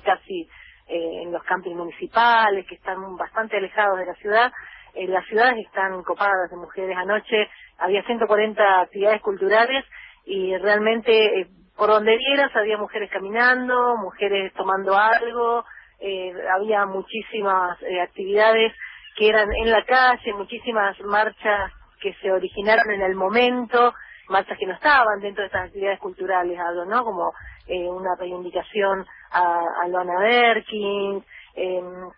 casi 0.04 0.48
en 0.90 1.30
los 1.30 1.42
campings 1.44 1.76
municipales, 1.76 2.66
que 2.66 2.76
están 2.76 2.96
bastante 3.16 3.58
alejados 3.58 3.98
de 3.98 4.06
la 4.06 4.14
ciudad. 4.14 4.50
las 4.94 5.24
ciudades 5.26 5.58
están 5.66 6.02
copadas 6.02 6.50
de 6.50 6.56
mujeres. 6.56 6.96
Anoche 6.96 7.46
había 7.76 8.02
140 8.04 8.80
actividades 8.80 9.20
culturales 9.20 9.84
y 10.24 10.56
realmente 10.56 11.46
por 11.78 11.90
donde 11.90 12.16
vieras 12.16 12.54
había 12.56 12.76
mujeres 12.76 13.08
caminando, 13.08 13.96
mujeres 13.98 14.52
tomando 14.54 14.98
algo, 14.98 15.64
eh, 16.00 16.34
había 16.52 16.84
muchísimas 16.86 17.80
eh, 17.82 18.00
actividades 18.00 18.72
que 19.16 19.28
eran 19.28 19.48
en 19.52 19.70
la 19.70 19.84
calle, 19.84 20.34
muchísimas 20.34 21.00
marchas 21.02 21.72
que 22.00 22.14
se 22.14 22.32
originaron 22.32 22.90
en 22.90 23.02
el 23.02 23.14
momento, 23.14 23.94
marchas 24.28 24.58
que 24.58 24.66
no 24.66 24.74
estaban 24.74 25.20
dentro 25.20 25.42
de 25.42 25.46
estas 25.46 25.66
actividades 25.66 26.00
culturales, 26.00 26.58
algo, 26.58 26.84
¿no? 26.84 27.04
Como 27.04 27.32
eh, 27.68 27.88
una 27.88 28.16
reivindicación 28.18 29.06
a, 29.30 29.62
a 29.84 29.88
Lona 29.88 30.18
Berkin, 30.18 31.24
em, 31.54 32.10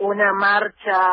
una 0.00 0.32
marcha 0.32 1.06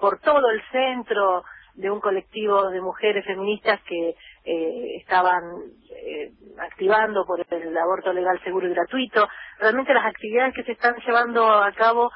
por 0.00 0.18
todo 0.20 0.50
el 0.50 0.62
centro 0.70 1.44
de 1.74 1.90
un 1.90 2.00
colectivo 2.00 2.68
de 2.70 2.80
mujeres 2.80 3.24
feministas 3.24 3.80
que 3.82 4.14
eh, 4.44 4.96
estaban 5.00 5.42
eh, 5.90 6.32
activando 6.58 7.24
por 7.24 7.44
el 7.48 7.78
aborto 7.78 8.12
legal, 8.12 8.40
seguro 8.42 8.66
y 8.66 8.74
gratuito. 8.74 9.28
Realmente 9.58 9.94
las 9.94 10.06
actividades 10.06 10.54
que 10.54 10.64
se 10.64 10.72
están 10.72 10.96
llevando 11.06 11.46
a 11.48 11.72
cabo 11.72 12.10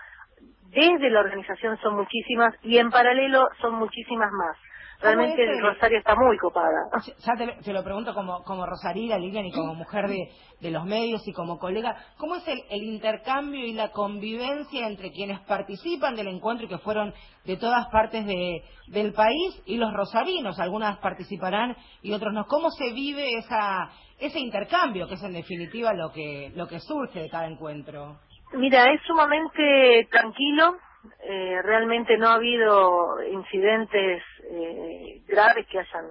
desde 0.71 1.11
la 1.11 1.21
organización 1.21 1.79
son 1.79 1.97
muchísimas 1.97 2.55
y 2.63 2.79
en 2.79 2.91
paralelo 2.91 3.49
son 3.61 3.75
muchísimas 3.75 4.31
más. 4.33 4.57
Realmente 5.01 5.43
el 5.45 5.61
Rosario 5.61 5.99
está 5.99 6.15
muy 6.15 6.37
copada. 6.39 6.89
Ya 7.27 7.35
te, 7.37 7.47
lo- 7.47 7.57
te 7.63 7.73
lo 7.73 7.83
pregunto 7.85 8.15
como, 8.15 8.43
como 8.45 8.67
Rosarina, 8.67 9.19
Lilian, 9.19 9.47
y 9.47 9.53
como 9.53 9.75
mujer 9.75 10.09
de, 10.09 10.31
de 10.61 10.71
los 10.71 10.85
medios 10.85 11.27
y 11.27 11.33
como 11.33 11.59
colega, 11.59 11.97
¿cómo 12.19 12.37
es 12.37 12.47
el, 12.49 12.61
el 12.71 12.83
intercambio 12.85 13.65
y 13.67 13.73
la 13.73 13.91
convivencia 13.91 14.87
entre 14.87 15.11
quienes 15.13 15.41
participan 15.41 16.15
del 16.17 16.29
encuentro 16.29 16.67
y 16.67 16.69
que 16.69 16.79
fueron 16.79 17.13
de 17.45 17.57
todas 17.57 17.87
partes 17.89 18.27
de- 18.27 18.63
del 18.89 19.13
país 19.13 19.63
y 19.67 19.77
los 19.77 19.93
rosarinos? 19.93 20.59
Algunas 20.59 20.99
participarán 20.99 21.77
y 22.03 22.13
otros 22.13 22.33
no. 22.33 22.45
¿Cómo 22.47 22.71
se 22.71 22.93
vive 22.93 23.35
esa, 23.39 23.91
ese 24.19 24.39
intercambio, 24.41 25.07
que 25.09 25.15
es 25.15 25.23
en 25.23 25.33
definitiva 25.35 25.93
lo 25.95 26.11
que, 26.13 26.53
lo 26.55 26.67
que 26.69 26.81
surge 26.81 27.21
de 27.21 27.29
cada 27.29 27.47
encuentro? 27.47 28.17
Mira, 28.53 28.85
es 28.93 29.01
sumamente 29.07 30.07
tranquilo, 30.11 30.77
eh, 31.23 31.61
realmente 31.63 32.17
no 32.19 32.29
ha 32.29 32.35
habido 32.35 33.23
incidentes 33.31 34.23
eh, 34.51 35.23
graves 35.27 35.67
que 35.69 35.79
hayan 35.79 36.07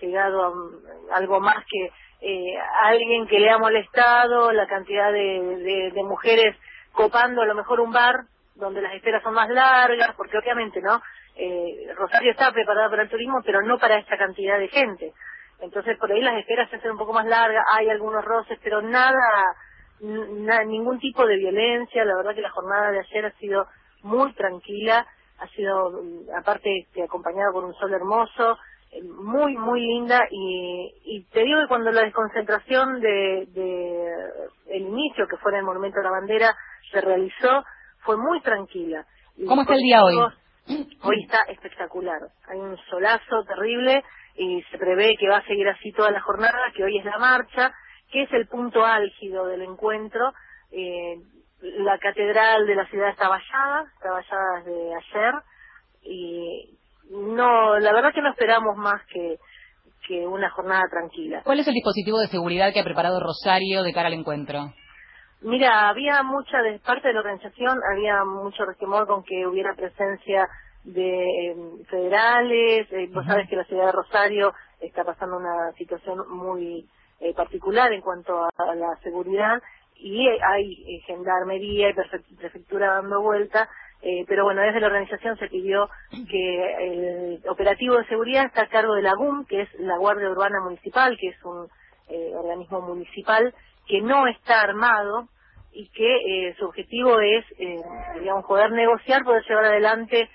llegado 0.00 0.44
a 1.12 1.16
algo 1.16 1.40
más 1.40 1.64
que 1.68 1.90
eh, 2.22 2.58
alguien 2.82 3.26
que 3.28 3.38
le 3.40 3.50
ha 3.50 3.58
molestado, 3.58 4.52
la 4.52 4.66
cantidad 4.66 5.12
de, 5.12 5.56
de- 5.58 5.90
mujeres 6.04 6.56
copando 6.92 7.42
a 7.42 7.46
lo 7.46 7.54
mejor 7.54 7.80
un 7.80 7.92
bar 7.92 8.24
donde 8.54 8.82
las 8.82 8.94
esperas 8.94 9.22
son 9.22 9.34
más 9.34 9.48
largas, 9.48 10.14
porque 10.16 10.36
obviamente, 10.38 10.80
¿no? 10.82 11.00
Eh, 11.36 11.92
Rosario 11.96 12.32
está 12.32 12.52
preparada 12.52 12.90
para 12.90 13.02
el 13.02 13.08
turismo, 13.08 13.40
pero 13.44 13.62
no 13.62 13.78
para 13.78 13.98
esta 13.98 14.18
cantidad 14.18 14.58
de 14.58 14.68
gente. 14.68 15.12
Entonces, 15.60 15.96
por 15.98 16.10
ahí 16.12 16.20
las 16.20 16.36
esperas 16.38 16.68
se 16.70 16.76
hacen 16.76 16.90
un 16.90 16.98
poco 16.98 17.12
más 17.12 17.26
largas, 17.26 17.64
hay 17.72 17.88
algunos 17.88 18.24
roces, 18.24 18.58
pero 18.62 18.82
nada, 18.82 19.16
ningún 20.00 20.98
tipo 20.98 21.26
de 21.26 21.36
violencia. 21.36 22.04
La 22.04 22.16
verdad 22.16 22.34
que 22.34 22.40
la 22.40 22.50
jornada 22.50 22.90
de 22.90 23.00
ayer 23.00 23.26
ha 23.26 23.32
sido 23.32 23.66
muy 24.02 24.32
tranquila, 24.34 25.06
ha 25.38 25.48
sido, 25.48 25.90
mm, 25.90 26.34
aparte, 26.38 26.78
este, 26.78 27.02
acompañada 27.02 27.52
por 27.52 27.64
un 27.64 27.74
sol 27.74 27.92
hermoso, 27.92 28.58
eh, 28.92 29.02
muy, 29.02 29.56
muy 29.56 29.80
linda. 29.80 30.20
Y, 30.30 30.92
y 31.04 31.24
te 31.24 31.42
digo 31.42 31.60
que 31.60 31.68
cuando 31.68 31.90
la 31.90 32.02
desconcentración 32.02 33.00
de, 33.00 33.46
de 33.48 34.14
el 34.68 34.82
inicio, 34.82 35.26
que 35.28 35.36
fue 35.38 35.52
en 35.52 35.58
el 35.58 35.64
Monumento 35.64 35.98
de 35.98 36.04
la 36.04 36.10
Bandera, 36.10 36.56
se 36.90 37.00
realizó, 37.00 37.64
fue 38.00 38.16
muy 38.16 38.40
tranquila. 38.42 39.06
Y 39.36 39.46
¿Cómo 39.46 39.62
está 39.62 39.74
el 39.74 39.80
día 39.80 40.02
hoy? 40.02 40.16
Hoy 41.02 41.22
está 41.22 41.38
espectacular. 41.48 42.20
Hay 42.48 42.58
un 42.58 42.76
solazo 42.88 43.44
terrible 43.44 44.04
y 44.36 44.62
se 44.70 44.78
prevé 44.78 45.16
que 45.18 45.28
va 45.28 45.38
a 45.38 45.46
seguir 45.46 45.68
así 45.68 45.92
toda 45.92 46.10
la 46.10 46.20
jornada, 46.20 46.58
que 46.74 46.84
hoy 46.84 46.98
es 46.98 47.04
la 47.04 47.18
marcha, 47.18 47.72
que 48.10 48.22
es 48.22 48.32
el 48.32 48.46
punto 48.46 48.84
álgido 48.84 49.46
del 49.46 49.62
encuentro. 49.62 50.32
Eh, 50.70 51.16
la 51.62 51.98
catedral 51.98 52.66
de 52.66 52.74
la 52.74 52.86
ciudad 52.86 53.10
está 53.10 53.28
vallada, 53.28 53.84
está 53.94 54.10
vallada 54.10 54.62
desde 54.64 54.94
ayer 54.94 55.34
y 56.02 56.78
no, 57.10 57.78
la 57.78 57.92
verdad 57.92 58.12
que 58.14 58.22
no 58.22 58.30
esperamos 58.30 58.76
más 58.76 59.02
que, 59.12 59.38
que 60.06 60.26
una 60.26 60.50
jornada 60.50 60.82
tranquila. 60.90 61.42
¿Cuál 61.44 61.60
es 61.60 61.68
el 61.68 61.74
dispositivo 61.74 62.18
de 62.18 62.28
seguridad 62.28 62.72
que 62.72 62.80
ha 62.80 62.84
preparado 62.84 63.20
Rosario 63.20 63.82
de 63.82 63.92
cara 63.92 64.08
al 64.08 64.14
encuentro? 64.14 64.72
Mira, 65.42 65.88
había 65.88 66.22
mucha 66.22 66.60
de 66.62 66.78
parte 66.80 67.08
de 67.08 67.14
la 67.14 67.20
organización, 67.20 67.78
había 67.92 68.24
mucho 68.24 68.64
resquemor 68.64 69.06
con 69.06 69.24
que 69.24 69.46
hubiera 69.46 69.74
presencia 69.74 70.46
de 70.84 71.22
eh, 71.22 71.56
federales. 71.88 72.90
eh, 72.92 73.08
vos 73.12 73.24
sabés 73.26 73.48
que 73.48 73.56
la 73.56 73.64
ciudad 73.64 73.86
de 73.86 73.92
Rosario 73.92 74.52
está 74.80 75.04
pasando 75.04 75.36
una 75.36 75.72
situación 75.78 76.28
muy 76.30 76.86
eh, 77.20 77.34
particular 77.34 77.92
en 77.92 78.00
cuanto 78.00 78.44
a, 78.44 78.48
a 78.56 78.74
la 78.74 78.96
seguridad 79.02 79.62
y 80.00 80.26
hay 80.28 80.72
eh, 80.86 81.00
gendarmería 81.06 81.90
y 81.90 81.92
prefe- 81.92 82.24
prefectura 82.38 82.94
dando 82.94 83.20
vuelta. 83.20 83.68
eh, 84.02 84.24
pero 84.26 84.44
bueno, 84.44 84.62
desde 84.62 84.80
la 84.80 84.86
organización 84.86 85.36
se 85.36 85.48
pidió 85.48 85.88
que 86.30 86.74
el 86.86 87.40
operativo 87.48 87.96
de 87.96 88.06
seguridad 88.06 88.46
está 88.46 88.62
a 88.62 88.68
cargo 88.68 88.94
de 88.94 89.02
la 89.02 89.14
GUM, 89.14 89.44
que 89.44 89.60
es 89.62 89.68
la 89.78 89.98
Guardia 89.98 90.30
Urbana 90.30 90.60
Municipal, 90.62 91.16
que 91.20 91.28
es 91.28 91.44
un 91.44 91.68
eh, 92.08 92.32
organismo 92.34 92.80
municipal 92.80 93.54
que 93.86 94.00
no 94.00 94.26
está 94.26 94.62
armado 94.62 95.28
y 95.72 95.88
que 95.90 96.16
eh, 96.48 96.54
su 96.58 96.64
objetivo 96.64 97.20
es, 97.20 97.44
eh, 97.58 97.76
digamos, 98.20 98.44
poder 98.46 98.70
negociar, 98.72 99.22
poder 99.22 99.44
llevar 99.48 99.66
adelante 99.66 100.28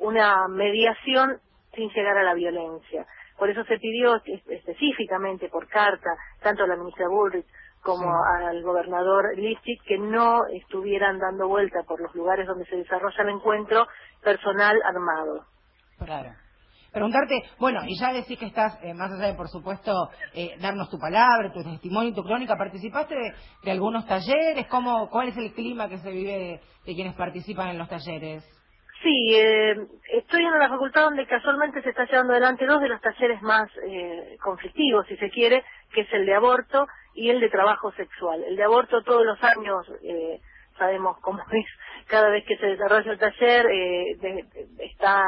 una 0.00 0.48
mediación 0.48 1.38
sin 1.74 1.88
llegar 1.90 2.16
a 2.18 2.22
la 2.22 2.34
violencia. 2.34 3.06
Por 3.38 3.48
eso 3.50 3.64
se 3.64 3.78
pidió 3.78 4.16
es- 4.24 4.46
específicamente 4.48 5.48
por 5.48 5.66
carta, 5.68 6.10
tanto 6.42 6.64
a 6.64 6.66
la 6.66 6.76
ministra 6.76 7.08
Bullrich 7.08 7.46
como 7.86 8.10
al 8.40 8.62
gobernador 8.64 9.38
Lifchitz, 9.38 9.80
que 9.86 9.96
no 9.96 10.40
estuvieran 10.52 11.20
dando 11.20 11.46
vuelta 11.46 11.84
por 11.86 12.00
los 12.00 12.12
lugares 12.16 12.48
donde 12.48 12.66
se 12.66 12.76
desarrolla 12.76 13.22
el 13.22 13.28
encuentro 13.28 13.86
personal 14.24 14.76
armado. 14.84 15.46
Claro. 15.98 16.30
Preguntarte, 16.92 17.44
bueno, 17.60 17.80
y 17.86 17.96
ya 18.00 18.12
decís 18.12 18.38
que 18.38 18.46
estás, 18.46 18.76
eh, 18.82 18.92
más 18.92 19.12
allá 19.12 19.26
de, 19.26 19.34
por 19.34 19.48
supuesto, 19.48 19.92
eh, 20.34 20.56
darnos 20.60 20.90
tu 20.90 20.98
palabra, 20.98 21.52
tu 21.52 21.62
testimonio 21.62 22.10
y 22.10 22.14
tu 22.14 22.22
crónica, 22.22 22.56
¿participaste 22.56 23.14
de, 23.14 23.34
de 23.62 23.70
algunos 23.70 24.04
talleres? 24.06 24.66
¿Cómo, 24.68 25.08
¿Cuál 25.08 25.28
es 25.28 25.36
el 25.36 25.52
clima 25.52 25.88
que 25.88 25.98
se 25.98 26.10
vive 26.10 26.32
de, 26.32 26.60
de 26.86 26.94
quienes 26.94 27.14
participan 27.14 27.68
en 27.68 27.78
los 27.78 27.88
talleres? 27.88 28.44
Sí, 29.02 29.34
eh, 29.36 29.76
estoy 30.14 30.42
en 30.42 30.52
una 30.54 30.68
facultad 30.68 31.04
donde 31.04 31.26
casualmente 31.26 31.82
se 31.82 31.90
está 31.90 32.06
llevando 32.06 32.32
adelante 32.32 32.66
dos 32.66 32.80
de 32.80 32.88
los 32.88 33.00
talleres 33.00 33.40
más 33.42 33.70
eh, 33.84 34.36
conflictivos, 34.42 35.06
si 35.06 35.16
se 35.16 35.30
quiere, 35.30 35.64
que 35.92 36.02
es 36.02 36.12
el 36.12 36.26
de 36.26 36.34
aborto 36.34 36.86
y 37.14 37.30
el 37.30 37.40
de 37.40 37.48
trabajo 37.50 37.92
sexual. 37.92 38.42
El 38.44 38.56
de 38.56 38.64
aborto 38.64 39.02
todos 39.02 39.24
los 39.24 39.42
años 39.44 39.86
eh, 40.02 40.40
sabemos 40.78 41.18
cómo 41.20 41.40
es, 41.52 41.66
cada 42.08 42.30
vez 42.30 42.44
que 42.46 42.56
se 42.56 42.66
desarrolla 42.66 43.12
el 43.12 43.18
taller 43.18 43.66
eh, 43.70 44.16
de- 44.20 44.44
está 44.80 45.22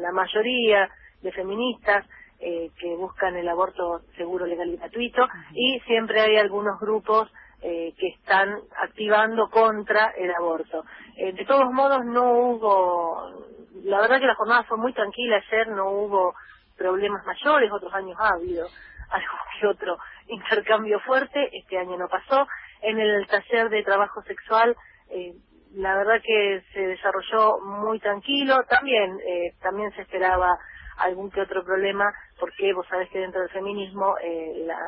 la 0.00 0.12
mayoría 0.12 0.88
de 1.22 1.32
feministas 1.32 2.06
eh, 2.40 2.70
que 2.78 2.94
buscan 2.96 3.36
el 3.36 3.48
aborto 3.48 4.00
seguro, 4.16 4.46
legal 4.46 4.68
y 4.68 4.76
gratuito 4.76 5.26
y 5.52 5.80
siempre 5.86 6.20
hay 6.20 6.36
algunos 6.36 6.80
grupos 6.80 7.30
eh, 7.66 7.94
que 7.98 8.08
están 8.08 8.60
activando 8.82 9.48
contra 9.48 10.12
el 10.18 10.30
aborto. 10.34 10.84
Eh, 11.16 11.32
de 11.32 11.46
todos 11.46 11.72
modos, 11.72 12.04
no 12.04 12.30
hubo, 12.30 13.42
la 13.84 14.02
verdad 14.02 14.20
que 14.20 14.26
la 14.26 14.34
jornada 14.34 14.64
fue 14.64 14.76
muy 14.76 14.92
tranquila 14.92 15.36
ayer, 15.36 15.68
no 15.68 15.88
hubo 15.90 16.34
problemas 16.76 17.24
mayores, 17.24 17.72
otros 17.72 17.94
años 17.94 18.18
ha 18.20 18.34
habido 18.34 18.66
algo 19.08 19.32
que 19.58 19.66
otro 19.66 19.96
intercambio 20.26 21.00
fuerte, 21.00 21.56
este 21.56 21.78
año 21.78 21.96
no 21.96 22.06
pasó. 22.08 22.46
En 22.82 23.00
el 23.00 23.26
taller 23.28 23.70
de 23.70 23.82
trabajo 23.82 24.20
sexual, 24.24 24.76
eh, 25.08 25.32
la 25.72 25.96
verdad 25.96 26.20
que 26.22 26.62
se 26.74 26.80
desarrolló 26.80 27.60
muy 27.64 27.98
tranquilo, 27.98 28.62
también, 28.68 29.18
eh, 29.26 29.54
también 29.62 29.90
se 29.92 30.02
esperaba 30.02 30.58
algún 30.98 31.30
que 31.30 31.40
otro 31.40 31.64
problema, 31.64 32.12
porque 32.38 32.74
vos 32.74 32.86
sabés 32.88 33.08
que 33.08 33.20
dentro 33.20 33.40
del 33.40 33.48
feminismo 33.48 34.16
eh, 34.22 34.64
la 34.66 34.78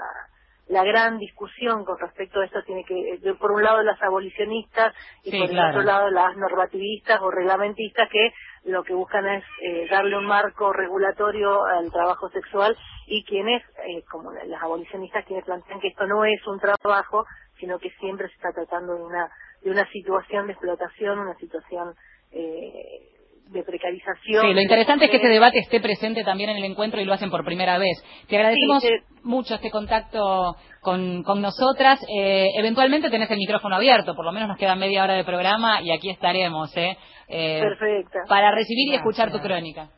la 0.68 0.82
gran 0.84 1.18
discusión 1.18 1.84
con 1.84 1.98
respecto 1.98 2.40
a 2.40 2.44
esto 2.44 2.62
tiene 2.64 2.84
que, 2.84 3.20
por 3.38 3.52
un 3.52 3.62
lado 3.62 3.82
las 3.82 4.02
abolicionistas 4.02 4.94
y 5.22 5.30
Sí, 5.30 5.38
por 5.38 5.50
el 5.50 5.58
otro 5.58 5.82
lado 5.82 6.10
las 6.10 6.36
normativistas 6.36 7.20
o 7.20 7.30
reglamentistas 7.30 8.08
que 8.10 8.32
lo 8.64 8.82
que 8.82 8.92
buscan 8.92 9.26
es 9.28 9.44
eh, 9.62 9.86
darle 9.88 10.18
un 10.18 10.26
marco 10.26 10.72
regulatorio 10.72 11.64
al 11.64 11.90
trabajo 11.92 12.28
sexual 12.30 12.76
y 13.06 13.24
quienes, 13.24 13.62
eh, 13.86 14.02
como 14.10 14.32
las 14.32 14.60
abolicionistas, 14.60 15.24
quienes 15.24 15.44
plantean 15.44 15.80
que 15.80 15.88
esto 15.88 16.06
no 16.06 16.24
es 16.24 16.44
un 16.48 16.58
trabajo, 16.58 17.24
sino 17.60 17.78
que 17.78 17.90
siempre 18.00 18.28
se 18.28 18.34
está 18.34 18.52
tratando 18.52 18.94
de 18.94 19.02
una, 19.04 19.30
de 19.62 19.70
una 19.70 19.88
situación 19.90 20.46
de 20.46 20.52
explotación, 20.54 21.20
una 21.20 21.36
situación 21.36 21.94
eh, 22.32 23.15
de 23.46 23.62
precarización. 23.62 24.42
Sí, 24.42 24.54
lo 24.54 24.60
interesante 24.60 25.04
es 25.04 25.10
que 25.10 25.16
este 25.18 25.28
debate 25.28 25.58
esté 25.58 25.80
presente 25.80 26.24
también 26.24 26.50
en 26.50 26.56
el 26.56 26.64
encuentro 26.64 27.00
y 27.00 27.04
lo 27.04 27.12
hacen 27.12 27.30
por 27.30 27.44
primera 27.44 27.78
vez. 27.78 27.96
Te 28.28 28.36
agradecemos 28.36 28.82
Sí, 28.82 28.90
mucho 29.22 29.54
este 29.54 29.70
contacto 29.70 30.56
con, 30.80 31.22
con 31.22 31.40
nosotras. 31.40 32.00
Eh, 32.08 32.48
eventualmente 32.58 33.10
tenés 33.10 33.30
el 33.30 33.38
micrófono 33.38 33.76
abierto, 33.76 34.14
por 34.14 34.24
lo 34.24 34.32
menos 34.32 34.48
nos 34.48 34.58
queda 34.58 34.74
media 34.74 35.04
hora 35.04 35.14
de 35.14 35.24
programa 35.24 35.80
y 35.82 35.92
aquí 35.92 36.10
estaremos, 36.10 36.76
¿eh? 36.76 36.96
Eh, 37.28 37.60
Perfecto. 37.60 38.18
Para 38.28 38.52
recibir 38.52 38.92
y 38.92 38.94
escuchar 38.96 39.30
tu 39.30 39.38
crónica. 39.40 39.88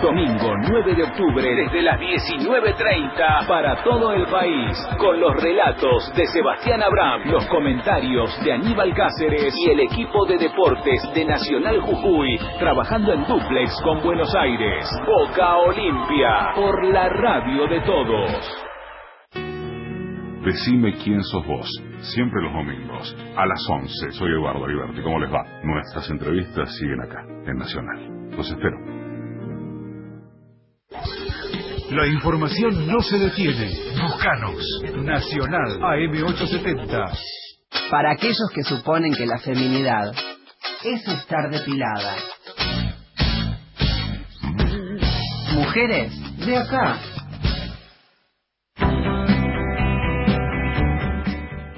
Domingo 0.00 0.54
9 0.68 0.94
de 0.94 1.02
octubre 1.02 1.54
desde 1.54 1.82
las 1.82 1.98
19.30 1.98 3.46
para 3.46 3.82
todo 3.82 4.12
el 4.12 4.26
país 4.26 4.76
con 4.98 5.18
los 5.20 5.34
relatos 5.42 6.12
de 6.14 6.26
Sebastián 6.26 6.82
Abraham, 6.82 7.22
los 7.26 7.46
comentarios 7.46 8.30
de 8.44 8.52
Aníbal 8.52 8.94
Cáceres 8.94 9.54
y 9.56 9.70
el 9.70 9.80
equipo 9.80 10.26
de 10.26 10.38
deportes 10.38 11.02
de 11.14 11.24
Nacional 11.24 11.80
Jujuy 11.80 12.38
trabajando 12.58 13.12
en 13.12 13.24
duplex 13.26 13.80
con 13.82 14.02
Buenos 14.02 14.34
Aires. 14.34 14.88
Boca 15.06 15.56
Olimpia 15.56 16.52
por 16.54 16.84
la 16.84 17.08
radio 17.08 17.66
de 17.66 17.80
todos. 17.80 18.66
Decime 20.44 20.94
quién 21.02 21.22
sos 21.24 21.44
vos. 21.44 21.68
Siempre 22.14 22.40
los 22.42 22.52
domingos, 22.52 23.16
a 23.36 23.46
las 23.46 23.66
11. 23.68 24.12
Soy 24.12 24.30
Eduardo 24.30 24.64
Aliberti. 24.64 25.02
¿Cómo 25.02 25.18
les 25.18 25.32
va? 25.32 25.42
Nuestras 25.64 26.08
entrevistas 26.08 26.72
siguen 26.78 27.00
acá, 27.00 27.20
en 27.46 27.58
Nacional. 27.58 28.30
Los 28.36 28.48
espero. 28.48 28.95
La 31.90 32.06
información 32.06 32.86
no 32.86 33.00
se 33.00 33.18
detiene. 33.18 33.70
Buscanos. 34.00 34.56
Nacional 35.04 35.80
AM870. 35.80 37.18
Para 37.90 38.12
aquellos 38.12 38.50
que 38.54 38.62
suponen 38.62 39.14
que 39.14 39.26
la 39.26 39.38
feminidad 39.38 40.12
es 40.84 41.08
estar 41.08 41.50
depilada. 41.50 42.16
Mujeres, 45.54 46.12
de 46.44 46.56
acá. 46.56 46.98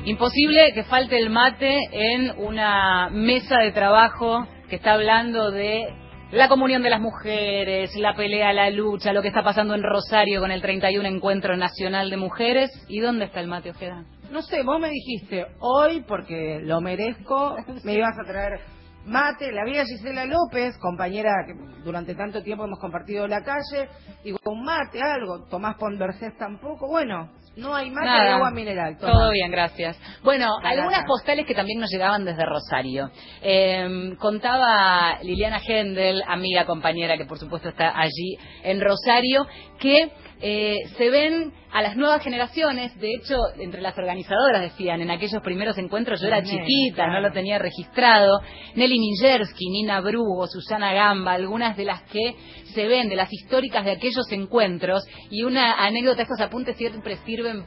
Imposible 0.05 0.73
que 0.75 0.85
falte 0.85 1.19
el 1.19 1.31
mate 1.31 1.79
en 1.93 2.31
una 2.39 3.11
mesa 3.11 3.59
de 3.59 3.73
trabajo 3.73 4.47
que 4.69 4.77
está 4.77 4.95
hablando 4.95 5.51
de 5.51 6.08
la 6.31 6.49
comunión 6.49 6.83
de 6.83 6.91
las 6.91 7.01
mujeres, 7.01 7.97
la 7.97 8.15
pelea, 8.15 8.53
la 8.53 8.69
lucha, 8.71 9.13
lo 9.13 9.23
que 9.23 9.29
está 9.29 9.43
pasando 9.43 9.75
en 9.75 9.83
Rosario 9.83 10.41
con 10.41 10.51
el 10.51 10.61
31 10.61 11.09
Encuentro 11.09 11.57
Nacional 11.57 12.11
de 12.11 12.19
Mujeres. 12.19 12.71
¿Y 12.87 13.01
dónde 13.01 13.25
está 13.25 13.41
el 13.41 13.49
mate, 13.49 13.71
Ojeda? 13.71 14.05
No 14.31 14.43
sé, 14.43 14.63
vos 14.63 14.79
me 14.79 14.91
dijiste 14.91 15.47
hoy, 15.61 16.05
porque 16.07 16.61
lo 16.63 16.83
merezco, 16.83 17.57
me 17.85 17.95
ibas 17.95 18.19
a 18.19 18.25
traer 18.27 18.61
mate. 19.07 19.51
La 19.53 19.65
vida 19.65 19.85
Gisela 19.87 20.27
López, 20.27 20.77
compañera 20.79 21.31
que 21.47 21.55
durante 21.83 22.15
tanto 22.15 22.43
tiempo 22.43 22.65
hemos 22.65 22.79
compartido 22.79 23.27
la 23.27 23.43
calle, 23.43 23.89
digo, 24.23 24.39
un 24.45 24.65
mate, 24.65 25.01
algo. 25.01 25.47
Tomás 25.49 25.77
Ponversés 25.77 26.37
tampoco. 26.37 26.89
Bueno, 26.89 27.31
no 27.59 27.75
hay 27.75 27.91
mate 27.91 28.07
Nada. 28.07 28.23
de 28.23 28.31
agua 28.31 28.51
mineral. 28.51 28.97
toma. 28.99 29.13
Todo 29.13 29.31
bien, 29.31 29.51
gracias. 29.51 29.99
Bueno, 30.23 30.57
algunas 30.63 31.05
postales 31.07 31.47
que 31.47 31.55
también 31.55 31.81
nos 31.81 31.91
llegaban 31.91 32.25
desde 32.25 32.45
Rosario. 32.45 33.11
Eh, 33.43 34.15
contaba 34.19 35.19
Liliana 35.23 35.61
Hendel, 35.67 36.23
amiga, 36.27 36.65
compañera, 36.65 37.17
que 37.19 37.27
por 37.27 37.39
supuesto 37.39 37.69
está 37.69 37.99
allí 37.99 38.37
en 38.63 38.81
Rosario, 38.81 39.47
que 39.79 40.11
eh, 40.41 40.77
se 40.97 41.11
ven 41.11 41.53
a 41.73 41.83
las 41.83 41.97
nuevas 41.97 42.23
generaciones, 42.23 42.99
de 42.99 43.13
hecho, 43.13 43.37
entre 43.59 43.83
las 43.83 43.99
organizadoras 43.99 44.63
decían, 44.63 45.01
en 45.01 45.11
aquellos 45.11 45.43
primeros 45.43 45.77
encuentros 45.79 46.21
yo 46.21 46.29
era 46.29 46.43
chiquita, 46.43 47.09
no 47.09 47.21
lo 47.21 47.33
tenía 47.33 47.59
registrado, 47.59 48.41
Nelly 48.75 48.99
Minjersky, 48.99 49.69
Nina 49.69 50.01
Brugo, 50.01 50.47
Susana 50.47 50.93
Gamba, 50.95 51.33
algunas 51.33 51.77
de 51.77 51.85
las 51.85 52.03
que 52.05 52.37
se 52.73 52.87
ven, 52.87 53.09
de 53.09 53.17
las 53.17 53.33
históricas 53.33 53.85
de 53.85 53.93
aquellos 53.93 54.31
encuentros, 54.31 55.05
y 55.31 55.43
una 55.43 55.85
anécdota, 55.85 56.23
estos 56.23 56.41
apuntes 56.41 56.77
siempre 56.77 57.01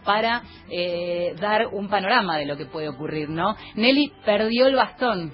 para 0.04 0.44
eh, 0.70 1.36
dar 1.40 1.68
un 1.68 1.90
panorama 1.90 2.38
de 2.38 2.46
lo 2.46 2.58
que 2.58 2.66
puede 2.66 2.90
ocurrir, 2.90 3.30
¿no? 3.30 3.56
Nelly 3.76 4.14
perdió 4.26 4.68
el 4.68 4.76
bastón 4.76 5.34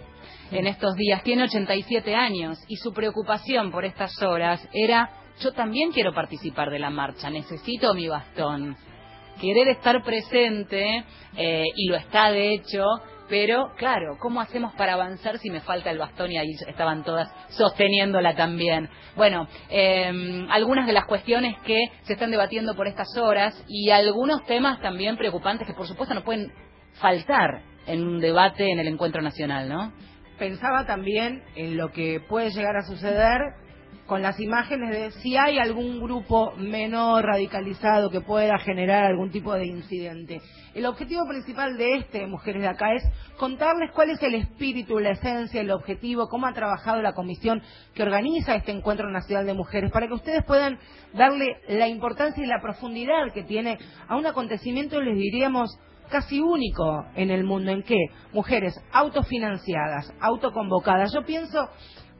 en 0.52 0.68
estos 0.68 0.96
días, 0.96 1.24
tiene 1.24 1.44
87 1.44 2.16
años, 2.16 2.58
y 2.68 2.78
su 2.78 2.94
preocupación 2.94 3.72
por 3.72 3.86
estas 3.86 4.22
horas 4.22 4.66
era, 4.74 5.10
yo 5.40 5.52
también 5.52 5.92
quiero 5.92 6.14
participar 6.14 6.70
de 6.70 6.80
la 6.80 6.90
marcha, 6.90 7.30
necesito 7.30 7.94
mi 7.94 8.08
bastón. 8.08 8.78
Querer 9.39 9.67
estar 9.69 10.04
presente, 10.04 11.04
eh, 11.36 11.63
y 11.76 11.89
lo 11.89 11.95
está 11.95 12.32
de 12.32 12.54
hecho, 12.54 12.84
pero 13.30 13.73
claro, 13.78 14.17
¿cómo 14.19 14.39
hacemos 14.41 14.73
para 14.76 14.93
avanzar 14.93 15.38
si 15.38 15.50
me 15.50 15.62
falta 15.62 15.91
el 15.91 15.97
bastón 15.97 16.32
y 16.32 16.38
ahí 16.38 16.52
estaban 16.67 17.04
todas 17.04 17.30
sosteniéndola 17.50 18.36
también? 18.36 18.89
Bueno, 19.15 19.47
eh, 19.69 20.45
algunas 20.50 20.88
de 20.88 20.93
las 20.93 21.06
cuestiones 21.06 21.58
que 21.65 21.91
se 22.04 22.13
están 22.13 22.32
debatiendo 22.32 22.76
por 22.76 22.88
estas 22.88 23.17
horas 23.17 23.63
y 23.67 23.89
algunos 23.89 24.45
temas 24.45 24.82
también 24.82 25.17
preocupantes 25.17 25.67
que 25.67 25.73
por 25.73 25.88
supuesto 25.88 26.15
no 26.15 26.23
pueden 26.23 26.52
faltar 26.93 27.62
en 27.86 28.06
un 28.06 28.19
debate 28.19 28.69
en 28.69 28.80
el 28.80 28.88
encuentro 28.88 29.21
nacional, 29.21 29.67
¿no? 29.69 29.93
Pensaba 30.39 30.86
también 30.86 31.43
en 31.56 31.78
lo 31.78 31.91
que 31.91 32.19
puede 32.19 32.52
llegar 32.52 32.78
a 32.78 32.84
suceder 32.84 33.41
con 34.08 34.22
las 34.22 34.39
imágenes 34.39 34.89
de 34.89 35.12
si 35.22 35.36
hay 35.36 35.60
algún 35.60 36.00
grupo 36.00 36.54
menor 36.56 37.26
radicalizado 37.26 38.10
que 38.10 38.22
pueda 38.22 38.58
generar 38.60 39.04
algún 39.04 39.30
tipo 39.30 39.54
de 39.54 39.67
incidente. 39.67 40.41
El 40.74 40.86
objetivo 40.86 41.28
principal 41.28 41.78
de 41.78 41.96
este 41.98 42.26
Mujeres 42.26 42.62
de 42.62 42.70
Acá 42.70 42.93
es 42.93 43.04
contarles 43.38 43.91
cuál 43.91 44.10
es 44.10 44.24
el 44.24 44.36
espíritu, 44.36 45.00
la 45.00 45.12
esencia, 45.12 45.60
el 45.60 45.72
objetivo, 45.72 46.28
cómo 46.30 46.48
ha 46.48 46.54
trabajado 46.54 47.02
la 47.02 47.13
comisión 47.13 47.62
que 47.93 48.04
organiza 48.04 48.56
este 48.56 48.72
Encuentro 48.72 49.10
Nacional 49.10 49.46
de 49.46 49.54
Mujeres, 49.54 49.91
para 49.91 50.08
que 50.08 50.13
ustedes 50.13 50.43
puedan 50.46 50.80
darle 51.13 51.58
la 51.67 51.88
importancia 51.88 52.43
y 52.43 52.48
la 52.48 52.62
profundidad 52.62 53.34
que 53.34 53.43
tiene 53.43 53.78
a 54.08 54.15
un 54.15 54.26
acontecimiento, 54.26 55.02
les 55.02 55.17
diríamos, 55.17 55.78
casi 56.10 56.39
único 56.39 57.06
en 57.15 57.32
el 57.32 57.43
mundo, 57.43 57.72
en 57.72 57.84
que 57.84 57.98
mujeres 58.32 58.74
autofinanciadas, 58.93 60.13
autoconvocadas. 60.22 61.12
Yo 61.13 61.26
pienso 61.26 61.70